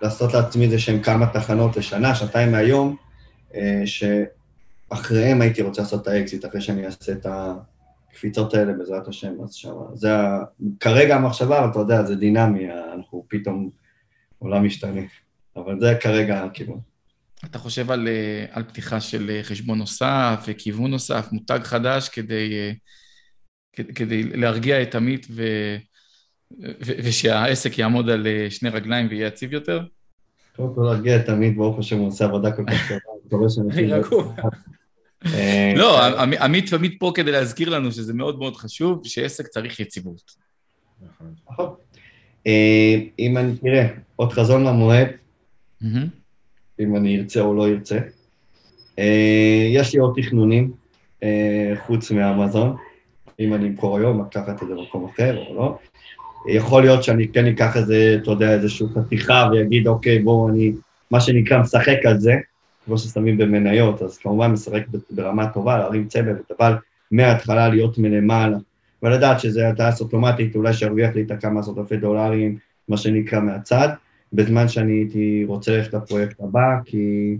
לעשות 0.03 0.35
לעצמי 0.35 0.65
איזה 0.65 0.79
שהם 0.79 1.03
כמה 1.03 1.27
תחנות 1.27 1.77
לשנה, 1.77 2.15
שנתיים 2.15 2.53
מהיום, 2.53 2.97
אה, 3.55 3.83
שאחריהם 3.85 5.41
הייתי 5.41 5.63
רוצה 5.63 5.83
לעשות 5.83 6.03
את 6.03 6.07
האקזיט, 6.07 6.45
אחרי 6.45 6.61
שאני 6.61 6.87
אעשה 6.87 7.13
את 7.13 7.27
הקפיצות 7.27 8.55
האלה, 8.55 8.73
בעזרת 8.73 9.09
השם, 9.09 9.33
אז 9.45 9.55
שם, 9.55 9.75
זה 9.95 10.17
ה... 10.17 10.39
כרגע 10.81 11.17
המחשבה, 11.17 11.59
אבל 11.59 11.71
אתה 11.71 11.79
יודע, 11.79 12.05
זה 12.05 12.17
דינמי, 12.17 12.69
אנחנו 12.95 13.25
פתאום, 13.29 13.71
עולם 14.39 14.67
משתנה. 14.67 15.01
אבל 15.57 15.81
זה 15.81 15.95
כרגע 16.01 16.45
הכיוון. 16.45 16.81
אתה 17.45 17.59
חושב 17.59 17.91
על, 17.91 18.09
אה, 18.09 18.45
על 18.51 18.63
פתיחה 18.63 19.01
של 19.01 19.31
אה, 19.31 19.43
חשבון 19.43 19.79
נוסף, 19.79 20.49
כיוון 20.59 20.91
נוסף, 20.91 21.29
מותג 21.33 21.61
חדש, 21.63 22.09
כדי, 22.09 22.75
כדי 23.95 24.23
להרגיע 24.23 24.83
את 24.83 24.95
עמית 24.95 25.27
ו... 25.31 25.43
ושהעסק 26.81 27.79
יעמוד 27.79 28.11
על 28.11 28.27
אה, 28.27 28.51
שני 28.51 28.69
רגליים 28.69 29.07
ויהיה 29.11 29.27
יציב 29.27 29.53
יותר? 29.53 29.81
קודם 30.57 30.75
כל 30.75 30.81
להרגיע 30.81 31.17
את 31.17 31.29
עמית, 31.29 31.57
ברוך 31.57 31.79
השם, 31.79 31.99
הוא 31.99 32.09
עושה 32.09 32.25
עבודה 32.25 32.53
כל 32.53 32.65
כך 32.67 32.93
טובה. 33.29 33.47
אני 33.71 33.87
רגוע. 33.87 34.35
אה, 35.35 35.73
לא, 35.77 36.05
עמית 36.41 36.71
תמיד 36.71 36.97
פה 36.99 37.13
כדי 37.15 37.33
להזכיר 37.33 37.69
לנו 37.69 37.93
שזה 37.93 38.15
מאוד 38.15 38.39
מאוד 38.39 38.57
חשוב, 38.57 39.01
שעסק 39.05 39.47
צריך 39.47 39.81
יציבות. 39.81 40.37
נכון. 41.51 41.75
אה, 42.47 42.95
אם 43.19 43.39
אני, 43.39 43.57
תראה, 43.57 43.89
עוד 44.17 44.33
חזון 44.33 44.65
למועד, 44.65 45.09
אם 46.81 46.97
אני 46.97 47.19
ארצה 47.19 47.41
או 47.41 47.55
לא 47.55 47.69
ארצה. 47.69 47.99
יש 49.73 49.95
לי 49.95 50.01
עוד 50.01 50.13
תכנונים, 50.17 50.73
חוץ 51.87 52.11
מאמזון, 52.11 52.77
אם 53.41 53.55
אני 53.55 53.69
אמכור 53.69 53.99
היום, 53.99 54.25
לקחת 54.27 54.63
את 54.63 54.69
זה 54.69 54.75
במקום 54.75 55.09
אחר 55.09 55.39
או 55.39 55.55
לא. 55.55 55.79
יכול 56.47 56.82
להיות 56.82 57.03
שאני 57.03 57.28
כן 57.28 57.47
אקח 57.47 57.76
איזה, 57.76 58.18
אתה 58.22 58.30
יודע, 58.30 58.55
איזושהי 58.55 58.86
חתיכה 58.95 59.49
ויגיד, 59.53 59.86
אוקיי, 59.86 60.18
בואו, 60.18 60.49
אני, 60.49 60.72
מה 61.11 61.20
שנקרא, 61.20 61.59
משחק 61.59 61.99
על 62.05 62.18
זה, 62.18 62.34
כמו 62.84 62.99
ששמים 62.99 63.38
במניות, 63.38 64.03
אז 64.03 64.18
כמובן 64.18 64.51
משחק 64.51 64.82
ברמה 65.11 65.47
טובה, 65.47 65.78
להרים 65.78 66.09
צוות, 66.09 66.53
אבל 66.59 66.74
מההתחלה 67.11 67.68
להיות 67.68 67.99
מלמעלה, 67.99 68.57
ולדעת 69.03 69.40
שזה 69.40 69.68
הטייס 69.68 70.01
אוטומטית, 70.01 70.57
אולי 70.57 70.72
שירוויח 70.72 71.14
לי 71.14 71.22
את 71.22 71.30
הכמה 71.30 71.61
עשרות 71.61 71.78
אלפי 71.78 71.97
דולרים, 71.97 72.59
מה 72.88 72.97
שנקרא, 72.97 73.40
מהצד, 73.40 73.88
בזמן 74.32 74.68
שאני 74.68 74.93
הייתי 74.93 75.45
רוצה 75.47 75.76
ללכת 75.76 75.95
לפרויקט 75.95 76.40
הבא, 76.40 76.68
כי 76.84 77.36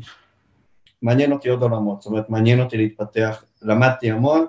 מעניין 1.03 1.32
אותי 1.32 1.48
עוד 1.48 1.62
עולמות, 1.62 2.03
זאת 2.03 2.07
אומרת, 2.07 2.30
מעניין 2.30 2.61
אותי 2.61 2.76
להתפתח, 2.76 3.44
למדתי 3.62 4.11
המון, 4.11 4.46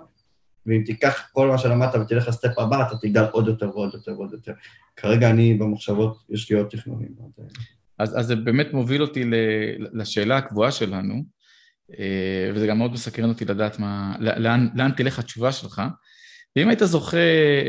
ואם 0.65 0.83
תיקח 0.85 1.29
כל 1.31 1.47
מה 1.47 1.57
שלמדת 1.57 1.95
ותלך 1.95 2.27
לסטפ 2.27 2.59
הבא, 2.59 2.87
אתה 2.87 2.97
תגדל 2.97 3.25
עוד 3.31 3.47
יותר 3.47 3.69
ועוד 3.69 3.93
יותר 3.93 4.11
ועוד 4.11 4.31
יותר. 4.31 4.53
כרגע 4.95 5.29
אני 5.29 5.53
במחשבות, 5.53 6.17
יש 6.29 6.51
לי 6.51 6.57
עוד 6.57 6.67
תכנונים. 6.67 7.09
אז, 7.97 8.19
אז 8.19 8.25
זה 8.25 8.35
באמת 8.35 8.73
מוביל 8.73 9.01
אותי 9.01 9.23
לשאלה 9.77 10.37
הקבועה 10.37 10.71
שלנו, 10.71 11.23
אה, 11.99 12.51
וזה 12.53 12.67
גם 12.67 12.77
מאוד 12.77 12.91
מסקרן 12.91 13.29
אותי 13.29 13.45
לדעת 13.45 13.79
מה, 13.79 14.15
לאן, 14.19 14.69
לאן 14.75 14.91
תלך 14.91 15.19
התשובה 15.19 15.51
שלך. 15.51 15.81
ואם 16.55 16.67
היית 16.67 16.79
זוכה 16.83 17.17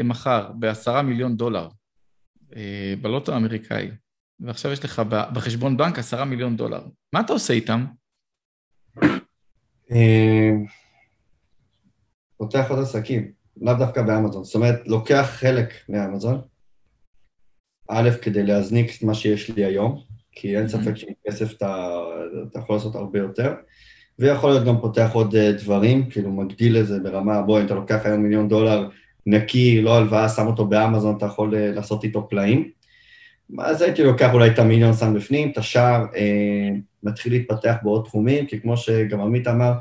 מחר 0.04 0.52
בעשרה 0.52 1.02
מיליון 1.02 1.36
דולר 1.36 1.68
אה, 2.56 2.94
בלוטו 3.02 3.34
האמריקאי, 3.34 3.90
ועכשיו 4.40 4.72
יש 4.72 4.84
לך 4.84 5.02
בחשבון 5.32 5.76
בנק 5.76 5.98
עשרה 5.98 6.24
מיליון 6.24 6.56
דולר, 6.56 6.82
מה 7.12 7.20
אתה 7.20 7.32
עושה 7.32 7.54
איתם? 7.54 7.84
פותח 12.44 12.70
עוד 12.70 12.78
עסקים, 12.78 13.30
לאו 13.60 13.74
דווקא 13.74 14.02
באמזון. 14.02 14.44
זאת 14.44 14.54
אומרת, 14.54 14.82
לוקח 14.86 15.26
חלק 15.32 15.74
מאמזון, 15.88 16.40
א', 17.88 18.10
כדי 18.22 18.42
להזניק 18.42 18.96
את 18.96 19.02
מה 19.02 19.14
שיש 19.14 19.50
לי 19.50 19.64
היום, 19.64 20.00
כי 20.32 20.58
אין 20.58 20.68
ספק 20.68 20.96
שעם 20.96 21.12
כסף 21.26 21.52
אתה, 21.52 21.96
אתה 22.50 22.58
יכול 22.58 22.76
לעשות 22.76 22.94
הרבה 22.94 23.18
יותר, 23.18 23.54
ויכול 24.18 24.50
להיות 24.50 24.64
גם 24.64 24.80
פותח 24.80 25.10
עוד 25.12 25.34
אה, 25.34 25.52
דברים, 25.52 26.10
כאילו 26.10 26.32
מגדיל 26.32 26.76
את 26.76 26.86
זה 26.86 27.00
ברמה, 27.00 27.42
בואי, 27.42 27.60
אם 27.60 27.66
אתה 27.66 27.74
לוקח 27.74 28.00
היום 28.04 28.22
מיליון 28.22 28.48
דולר 28.48 28.88
נקי, 29.26 29.82
לא 29.82 29.96
הלוואה, 29.96 30.28
שם 30.28 30.46
אותו 30.46 30.66
באמזון, 30.66 31.16
אתה 31.16 31.26
יכול 31.26 31.54
אה, 31.54 31.70
לעשות 31.70 32.04
איתו 32.04 32.28
פלאים. 32.28 32.70
אז 33.58 33.82
הייתי 33.82 34.02
לוקח 34.02 34.32
אולי 34.32 34.50
את 34.50 34.58
המיליון, 34.58 34.92
שם 34.92 35.14
בפנים, 35.14 35.50
את 35.50 35.58
השאר, 35.58 36.04
אה, 36.16 36.68
מתחיל 37.02 37.32
להתפתח 37.32 37.74
בעוד 37.82 38.04
תחומים, 38.04 38.46
כי 38.46 38.60
כמו 38.60 38.76
שגם 38.76 39.20
עמית 39.20 39.48
אמר, 39.48 39.72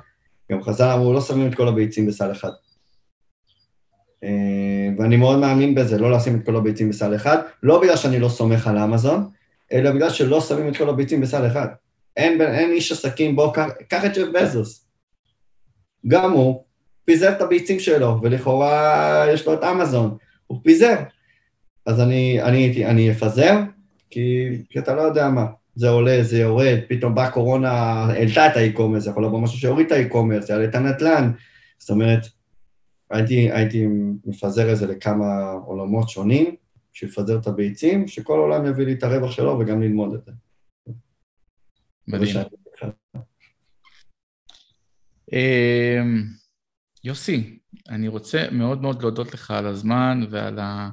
גם 0.52 0.64
חז"ל 0.64 0.92
אמרו, 0.92 1.14
לא 1.14 1.22
שמים 1.22 1.48
את 1.48 1.56
כל 1.56 1.68
הביצים 1.68 2.06
בסל 2.06 2.32
אחד. 2.32 2.50
אה, 4.24 4.90
ואני 4.98 5.18
מאוד 5.18 5.40
מאמין 5.40 5.76
בזה, 5.76 5.98
לא 5.98 6.12
לשים 6.12 6.40
את 6.40 6.46
כל 6.46 6.56
הביצים 6.56 6.90
בסל 6.90 7.16
אחד, 7.16 7.38
לא 7.64 7.82
בגלל 7.82 7.96
שאני 7.96 8.20
לא 8.20 8.30
סומך 8.30 8.68
על 8.68 8.78
אמזון, 8.78 9.30
אלא 9.72 9.92
בגלל 9.92 10.10
שלא 10.10 10.42
שמים 10.42 10.68
את 10.68 10.78
כל 10.78 10.90
הביצים 10.90 11.22
בסל 11.22 11.48
אחד. 11.48 11.68
אין, 12.18 12.42
אין 12.42 12.72
איש 12.72 12.92
עסקים, 12.92 13.36
בוא, 13.36 13.54
קח 13.90 14.06
את 14.06 14.18
ג'ף 14.18 14.28
בזוס. 14.34 14.86
גם 16.08 16.32
הוא 16.32 16.64
פיזר 17.06 17.32
את 17.32 17.42
הביצים 17.42 17.80
שלו, 17.80 18.20
ולכאורה 18.22 19.26
יש 19.34 19.48
לו 19.48 19.54
את 19.54 19.64
אמזון, 19.64 20.18
הוא 20.48 20.60
פיזר. 20.64 20.96
אז 21.86 22.02
אני, 22.02 22.42
אני, 22.42 22.86
אני 22.86 23.12
אפזר, 23.12 23.60
כי, 24.10 24.50
כי 24.70 24.80
אתה 24.80 24.96
לא 24.96 25.02
יודע 25.02 25.30
מה. 25.30 25.46
זה 25.76 25.90
עולה, 25.90 26.24
זה 26.24 26.38
יורד, 26.38 26.80
פתאום 26.90 27.16
באה 27.16 27.32
קורונה, 27.32 27.72
העלתה 27.72 28.48
את 28.48 28.58
האי-קומרס, 28.58 29.08
יכול 29.08 29.26
לבוא 29.26 29.42
משהו 29.42 29.58
שהוריד 29.58 29.86
את 29.86 29.92
האי-קומרס, 29.92 30.50
יעלה 30.50 30.66
את 30.66 30.76
הנדל"ן. 30.76 31.32
זאת 31.78 31.90
אומרת, 31.90 32.28
הייתי, 33.10 33.52
הייתי 33.52 33.88
מפזר 34.26 34.72
את 34.72 34.78
זה 34.78 34.88
לכמה 34.88 35.52
עולמות 35.66 36.10
שונים, 36.10 36.56
בשביל 36.94 37.10
לפזר 37.10 37.38
את 37.38 37.48
הביצים, 37.48 38.08
שכל 38.08 38.40
עולם 38.40 38.66
יביא 38.66 38.86
לי 38.86 38.94
את 38.94 39.04
הרווח 39.04 39.32
שלו 39.32 39.60
וגם 39.60 39.82
ללמוד 39.82 40.14
את 40.14 40.26
זה. 40.26 40.32
מדהים. 42.08 42.36
אמ, 45.34 46.24
יוסי, 47.04 47.60
אני 47.90 48.08
רוצה 48.08 48.46
מאוד 48.52 48.82
מאוד 48.82 49.02
להודות 49.02 49.34
לך 49.34 49.52
על 49.52 49.68
הזמן 49.68 50.26
ועל 50.30 50.60
ה... 50.60 50.90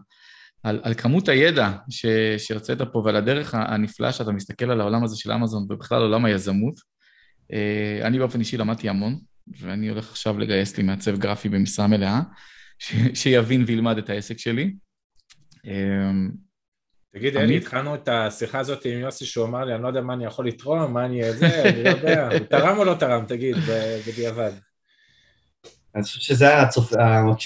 על, 0.63 0.81
על 0.83 0.95
כמות 0.95 1.29
הידע 1.29 1.71
ש, 1.89 2.07
שהרצית 2.39 2.79
פה 2.93 2.99
ועל 2.99 3.17
הדרך 3.17 3.55
הנפלאה 3.55 4.13
שאתה 4.13 4.33
מסתכל 4.33 4.71
על 4.71 4.81
העולם 4.81 5.05
הזה 5.05 5.17
של 5.17 5.33
אמזון 5.33 5.67
ובכלל 5.71 6.03
עולם 6.03 6.25
היזמות. 6.25 6.75
אה, 7.53 8.07
אני 8.07 8.19
באופן 8.19 8.41
אישי 8.41 8.57
למדתי 8.57 8.89
המון, 8.89 9.19
ואני 9.61 9.89
הולך 9.89 10.11
עכשיו 10.11 10.39
לגייס 10.39 10.77
לי 10.77 10.83
מעצב 10.83 11.19
גרפי 11.19 11.49
במשרה 11.49 11.87
מלאה, 11.87 12.21
ש, 12.79 12.95
שיבין 13.15 13.65
וילמד 13.67 13.99
את 13.99 14.11
העסק 14.11 14.39
שלי. 14.39 14.75
אמ, 15.65 16.31
תגיד, 17.15 17.37
אלי, 17.37 17.57
התחלנו 17.57 17.95
את 17.95 18.09
השיחה 18.09 18.59
הזאת 18.59 18.85
עם 18.85 18.99
יוסי 18.99 19.27
שהוא 19.27 19.47
אמר 19.47 19.65
לי, 19.65 19.75
אני 19.75 19.83
לא 19.83 19.89
יודע 19.89 20.01
מה 20.01 20.15
אני 20.15 20.25
יכול 20.25 20.47
לתרום, 20.47 20.93
מה 20.93 21.05
אני 21.05 21.33
זה, 21.33 21.63
אני 21.63 21.85
לא 21.85 21.89
יודע, 21.89 22.29
הוא 22.33 22.47
תרם 22.47 22.79
או 22.79 22.85
לא 22.85 22.95
תרם, 22.95 23.25
תגיד, 23.29 23.57
בדיעבד. 24.09 24.53
אני 25.95 26.03
חושב 26.03 26.21
שזה 26.21 26.47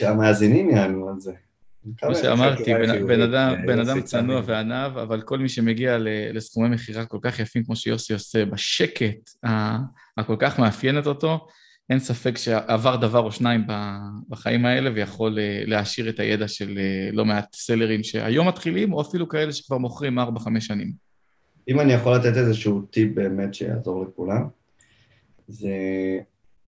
המאזינים 0.09 0.71
יענו 0.71 1.09
על 1.09 1.21
זה. 1.21 1.33
כמו 1.97 2.15
שאמרתי, 2.15 2.73
בן 3.67 3.79
אדם 3.79 4.01
צנוע 4.01 4.43
וענב, 4.45 4.99
אבל 4.99 5.23
כל 5.23 5.39
מי 5.39 5.49
שמגיע 5.49 5.97
לסכומי 6.33 6.69
מכירה 6.69 7.07
כל 7.07 7.19
כך 7.23 7.39
יפים 7.39 7.65
כמו 7.65 7.77
שיוסי 7.77 8.13
עושה, 8.13 8.45
בשקט 8.45 9.31
הכל 10.17 10.37
כך 10.39 10.59
מאפיינת 10.59 11.07
אותו, 11.07 11.47
אין 11.91 11.99
ספק 11.99 12.37
שעבר 12.37 12.97
דבר 12.97 13.21
או 13.21 13.33
שניים 13.33 13.65
בחיים 14.29 14.67
האלה 14.67 14.91
ויכול 14.95 15.39
אה, 15.39 15.63
להעשיר 15.67 16.09
את 16.09 16.21
הידע 16.21 16.49
של 16.49 16.79
אה, 16.79 17.11
לא 17.13 17.25
מעט 17.25 17.55
סלרים 17.55 18.03
שהיום 18.03 18.49
מתחילים, 18.49 18.93
או 18.93 19.01
אפילו 19.01 19.29
כאלה 19.29 19.53
שכבר 19.53 19.79
מוכרים 19.79 20.19
4-5 20.19 20.23
שנים. 20.61 20.93
אם 21.69 21.81
אני 21.81 21.93
יכול 21.93 22.17
לתת 22.17 22.37
איזשהו 22.37 22.83
טיפ 22.83 23.15
באמת 23.15 23.55
שיעזור 23.55 24.05
לכולם, 24.05 24.49
זה 25.49 25.71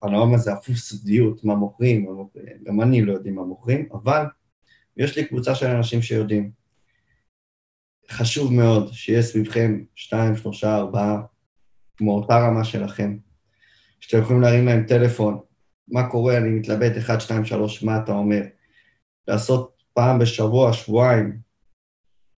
הנועם 0.02 0.34
הזה 0.34 0.52
אפילו 0.52 0.78
סודיות, 0.78 1.44
מה 1.44 1.54
מוכרים, 1.54 2.06
גם 2.64 2.80
אני 2.80 3.02
לא 3.02 3.12
יודעים 3.12 3.34
מה 3.34 3.42
מוכרים, 3.42 3.88
אבל 3.92 4.24
יש 4.96 5.18
לי 5.18 5.24
קבוצה 5.24 5.54
של 5.54 5.66
אנשים 5.66 6.02
שיודעים. 6.02 6.50
חשוב 8.10 8.52
מאוד 8.52 8.92
שיהיה 8.92 9.22
סביבכם 9.22 9.84
שתיים, 9.94 10.36
שלושה, 10.36 10.76
ארבעה, 10.76 11.22
כמו 11.96 12.16
אותה 12.16 12.38
רמה 12.38 12.64
שלכם, 12.64 13.16
שאתם 14.00 14.22
יכולים 14.22 14.42
להרים 14.42 14.66
להם 14.66 14.86
טלפון, 14.86 15.40
מה 15.88 16.10
קורה, 16.10 16.36
אני 16.36 16.48
מתלבט, 16.48 16.96
1, 16.98 17.20
2, 17.20 17.44
3, 17.44 17.82
מה 17.82 17.98
אתה 17.98 18.12
אומר? 18.12 18.42
לעשות 19.28 19.82
פעם 19.92 20.18
בשבוע, 20.18 20.72
שבועיים, 20.72 21.38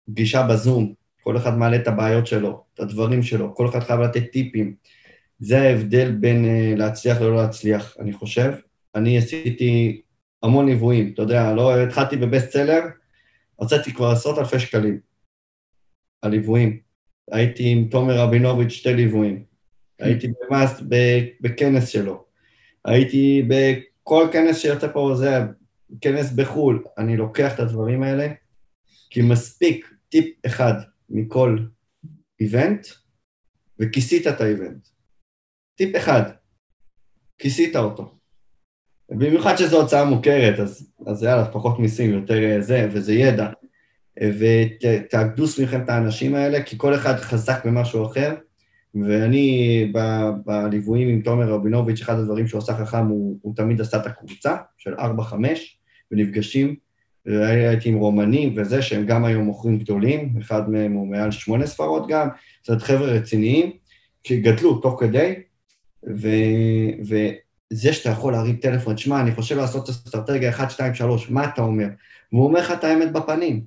פגישה 0.05 0.47
בזום, 0.47 0.93
כל 1.23 1.37
אחד 1.37 1.57
מעלה 1.57 1.75
את 1.75 1.87
הבעיות 1.87 2.27
שלו, 2.27 2.63
את 2.73 2.79
הדברים 2.79 3.23
שלו, 3.23 3.55
כל 3.55 3.69
אחד 3.69 3.79
חייב 3.79 3.99
לתת 3.99 4.31
טיפים. 4.31 4.75
זה 5.39 5.61
ההבדל 5.61 6.11
בין 6.11 6.45
uh, 6.45 6.79
להצליח 6.79 7.21
ללא 7.21 7.35
להצליח, 7.35 7.97
אני 7.99 8.13
חושב. 8.13 8.53
אני 8.95 9.17
עשיתי 9.17 10.01
המון 10.43 10.65
ליוויים, 10.65 11.13
אתה 11.13 11.21
יודע, 11.21 11.53
לא 11.53 11.83
התחלתי 11.83 12.17
בבסט 12.17 12.51
סלר, 12.51 12.81
רציתי 13.61 13.93
כבר 13.93 14.07
עשרות 14.07 14.37
אלפי 14.37 14.59
שקלים 14.59 14.99
על 16.21 16.31
ליוויים. 16.31 16.79
הייתי 17.31 17.63
עם 17.71 17.87
תומר 17.91 18.19
רבינוביץ' 18.19 18.71
שתי 18.71 18.93
ליוויים. 18.93 19.43
הייתי 19.99 20.27
במאסט 20.27 20.83
בכנס 21.41 21.89
שלו. 21.89 22.25
הייתי 22.85 23.47
בכל 23.47 24.27
כנס 24.33 24.57
שיוצא 24.57 24.87
פה, 24.93 25.11
זה 25.15 25.29
כנס 26.01 26.31
בחו"ל. 26.31 26.83
אני 26.97 27.17
לוקח 27.17 27.53
את 27.53 27.59
הדברים 27.59 28.03
האלה, 28.03 28.27
כי 29.09 29.21
מספיק 29.21 29.93
טיפ 30.09 30.45
אחד 30.45 30.73
מכל 31.09 31.57
איבנט, 32.39 32.87
וכיסית 33.79 34.27
את 34.27 34.41
האיבנט. 34.41 34.87
טיפ 35.75 35.95
אחד, 35.95 36.21
כיסית 37.37 37.75
אותו. 37.75 38.16
במיוחד 39.09 39.55
שזו 39.55 39.81
הוצאה 39.81 40.05
מוכרת, 40.05 40.59
אז, 40.59 40.91
אז 41.05 41.23
יאללה, 41.23 41.45
פחות 41.45 41.79
מיסים, 41.79 42.11
יותר 42.11 42.61
זה, 42.61 42.87
וזה 42.91 43.13
ידע. 43.13 43.49
ותאגדו 44.23 45.47
סביבכם 45.47 45.81
את 45.81 45.89
האנשים 45.89 46.35
האלה, 46.35 46.63
כי 46.63 46.77
כל 46.77 46.95
אחד 46.95 47.15
חזק 47.15 47.65
במשהו 47.65 48.05
אחר, 48.05 48.35
ואני 48.95 49.91
בליוויים 50.45 51.07
עם 51.07 51.21
תומר 51.21 51.49
רבינוביץ', 51.49 52.01
אחד 52.01 52.19
הדברים 52.19 52.47
שהוא 52.47 52.59
עשה 52.59 52.73
חכם, 52.73 53.07
הוא, 53.07 53.37
הוא 53.41 53.55
תמיד 53.55 53.81
עשה 53.81 53.97
את 53.97 54.05
הקבוצה 54.05 54.55
של 54.77 54.93
4-5, 54.93 54.99
ונפגשים, 56.11 56.75
הייתי 57.25 57.89
עם 57.89 57.95
רומנים 57.95 58.53
וזה, 58.55 58.81
שהם 58.81 59.05
גם 59.05 59.25
היום 59.25 59.43
מוכרים 59.43 59.77
גדולים, 59.77 60.33
אחד 60.41 60.69
מהם 60.69 60.93
הוא 60.93 61.07
מעל 61.07 61.31
שמונה 61.31 61.67
ספרות 61.67 62.07
גם, 62.07 62.27
זאת 62.61 62.69
אומרת, 62.69 62.81
חבר'ה 62.81 63.07
רציניים, 63.07 63.71
שגדלו 64.23 64.77
תוך 64.77 64.99
כדי, 64.99 65.33
ו, 66.07 66.27
וזה 67.73 67.93
שאתה 67.93 68.09
יכול 68.09 68.33
להרים 68.33 68.55
טלפון, 68.55 68.97
שמע, 68.97 69.21
אני 69.21 69.35
חושב 69.35 69.57
לעשות 69.57 69.89
אסטרטגיה 69.89 70.49
1, 70.49 70.71
2, 70.71 70.93
3, 70.93 71.29
מה 71.29 71.45
אתה 71.45 71.61
אומר? 71.61 71.87
והוא 72.31 72.47
אומר 72.47 72.59
לך 72.59 72.71
את 72.71 72.83
האמת 72.83 73.11
בפנים, 73.11 73.63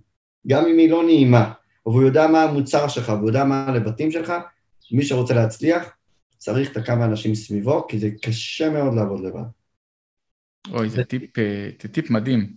גם 0.47 0.67
אם 0.67 0.79
היא 0.79 0.91
לא 0.91 1.05
נעימה, 1.05 1.53
והוא 1.87 2.03
יודע 2.03 2.27
מה 2.27 2.43
המוצר 2.43 2.89
שלך, 2.89 3.09
והוא 3.09 3.29
יודע 3.29 3.45
מה 3.45 3.65
הלבטים 3.69 4.11
שלך, 4.11 4.33
מי 4.93 5.05
שרוצה 5.05 5.35
להצליח, 5.35 5.91
צריך 6.39 6.73
את 6.73 6.77
הכמה 6.77 7.05
אנשים 7.05 7.35
סביבו, 7.35 7.87
כי 7.87 7.99
זה 7.99 8.11
קשה 8.23 8.71
מאוד 8.71 8.95
לעבוד 8.95 9.21
לבד. 9.25 9.43
אוי, 10.73 10.89
זה 10.89 11.05
טיפ, 11.05 11.39
אה, 11.39 11.71
זה 11.83 11.89
טיפ 11.89 12.11
מדהים. 12.11 12.53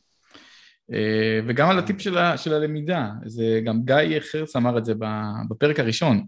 אה, 0.94 1.40
וגם 1.48 1.70
על 1.70 1.80
הטיפ 1.80 2.02
של, 2.02 2.18
ה, 2.18 2.38
של 2.38 2.54
הלמידה, 2.54 3.10
זה 3.26 3.62
גם 3.66 3.82
גיא 3.86 4.20
חרץ 4.20 4.56
אמר 4.56 4.78
את 4.78 4.86
זה 4.86 4.94
בפרק 5.50 5.80
הראשון, 5.80 6.26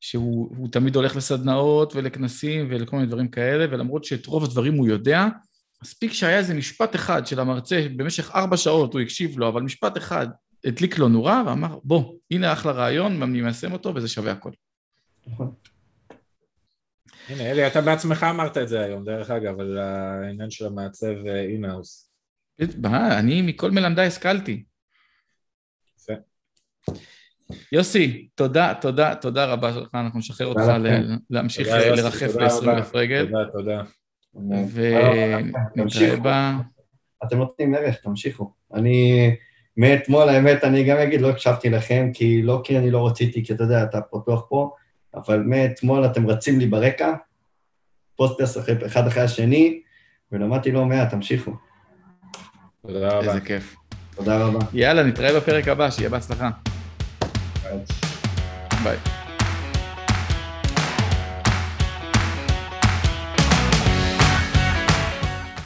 שהוא 0.00 0.68
תמיד 0.72 0.96
הולך 0.96 1.16
לסדנאות 1.16 1.94
ולכנסים 1.94 2.68
ולכל 2.70 2.96
מיני 2.96 3.08
דברים 3.08 3.28
כאלה, 3.28 3.66
ולמרות 3.70 4.04
שאת 4.04 4.26
רוב 4.26 4.44
הדברים 4.44 4.74
הוא 4.74 4.86
יודע, 4.86 5.26
מספיק 5.82 6.12
שהיה 6.12 6.38
איזה 6.38 6.54
משפט 6.54 6.94
אחד 6.94 7.26
של 7.26 7.40
המרצה, 7.40 7.86
במשך 7.96 8.30
ארבע 8.34 8.56
שעות 8.56 8.94
הוא 8.94 9.00
הקשיב 9.00 9.38
לו, 9.38 9.48
אבל 9.48 9.62
משפט 9.62 9.96
אחד 9.96 10.26
הדליק 10.64 10.98
לו 10.98 11.08
נורה 11.08 11.42
ואמר, 11.46 11.78
בוא, 11.84 12.14
הנה 12.30 12.52
אחלה 12.52 12.72
רעיון, 12.72 13.22
אני 13.22 13.40
מיישם 13.40 13.72
אותו 13.72 13.94
וזה 13.94 14.08
שווה 14.08 14.32
הכל. 14.32 14.50
נכון. 15.26 15.54
הנה, 17.28 17.50
אלי, 17.50 17.66
אתה 17.66 17.80
בעצמך 17.80 18.26
אמרת 18.30 18.56
את 18.56 18.68
זה 18.68 18.80
היום, 18.80 19.04
דרך 19.04 19.30
אגב, 19.30 19.60
על 19.60 19.78
העניין 19.78 20.50
של 20.50 20.66
המעצב 20.66 21.26
אינהאוס. 21.26 22.10
אני 22.84 23.42
מכל 23.42 23.70
מלמדי 23.70 24.02
השכלתי. 24.02 24.64
יפה. 25.98 26.12
יוסי, 27.72 28.28
תודה, 28.34 28.74
תודה, 28.80 29.14
תודה 29.14 29.44
רבה 29.44 29.70
לך, 29.70 29.94
אנחנו 29.94 30.18
נשחרר 30.18 30.46
אותך 30.46 30.62
להמשיך 31.30 31.68
לרחף 31.68 32.36
ל-20 32.36 32.70
אלף 32.70 32.94
רגל. 32.94 33.26
תודה, 33.26 33.44
תודה. 33.52 33.82
ונתראה 35.74 36.16
ב... 36.22 36.28
אתם 37.24 37.38
נותנים 37.38 37.74
ערך, 37.74 37.96
תמשיכו. 37.96 38.52
אני, 38.74 39.30
מאתמול, 39.76 40.28
האמת, 40.28 40.64
אני 40.64 40.84
גם 40.84 40.96
אגיד, 40.96 41.20
לא 41.20 41.30
הקשבתי 41.30 41.70
לכם, 41.70 42.10
כי 42.14 42.42
לא 42.42 42.60
כי 42.64 42.78
אני 42.78 42.90
לא 42.90 43.06
רציתי, 43.06 43.44
כי 43.44 43.52
אתה 43.52 43.64
יודע, 43.64 43.82
אתה 43.82 44.00
פתוח 44.00 44.46
פה, 44.48 44.70
אבל 45.14 45.42
מאתמול 45.42 46.06
אתם 46.06 46.26
רצים 46.26 46.58
לי 46.58 46.66
ברקע, 46.66 47.14
פוסטס 48.16 48.58
אחד 48.86 49.06
אחרי 49.06 49.22
השני, 49.22 49.80
ולמדתי 50.32 50.72
לא 50.72 50.84
מעט, 50.84 51.10
תמשיכו. 51.10 51.52
תודה 52.86 53.08
רבה. 53.08 53.28
איזה 53.28 53.40
כיף. 53.40 53.76
תודה 54.16 54.44
רבה. 54.44 54.58
יאללה, 54.72 55.02
נתראה 55.02 55.36
בפרק 55.40 55.68
הבא, 55.68 55.90
שיהיה 55.90 56.10
בהצלחה. 56.10 56.50
Bye. 58.84 59.17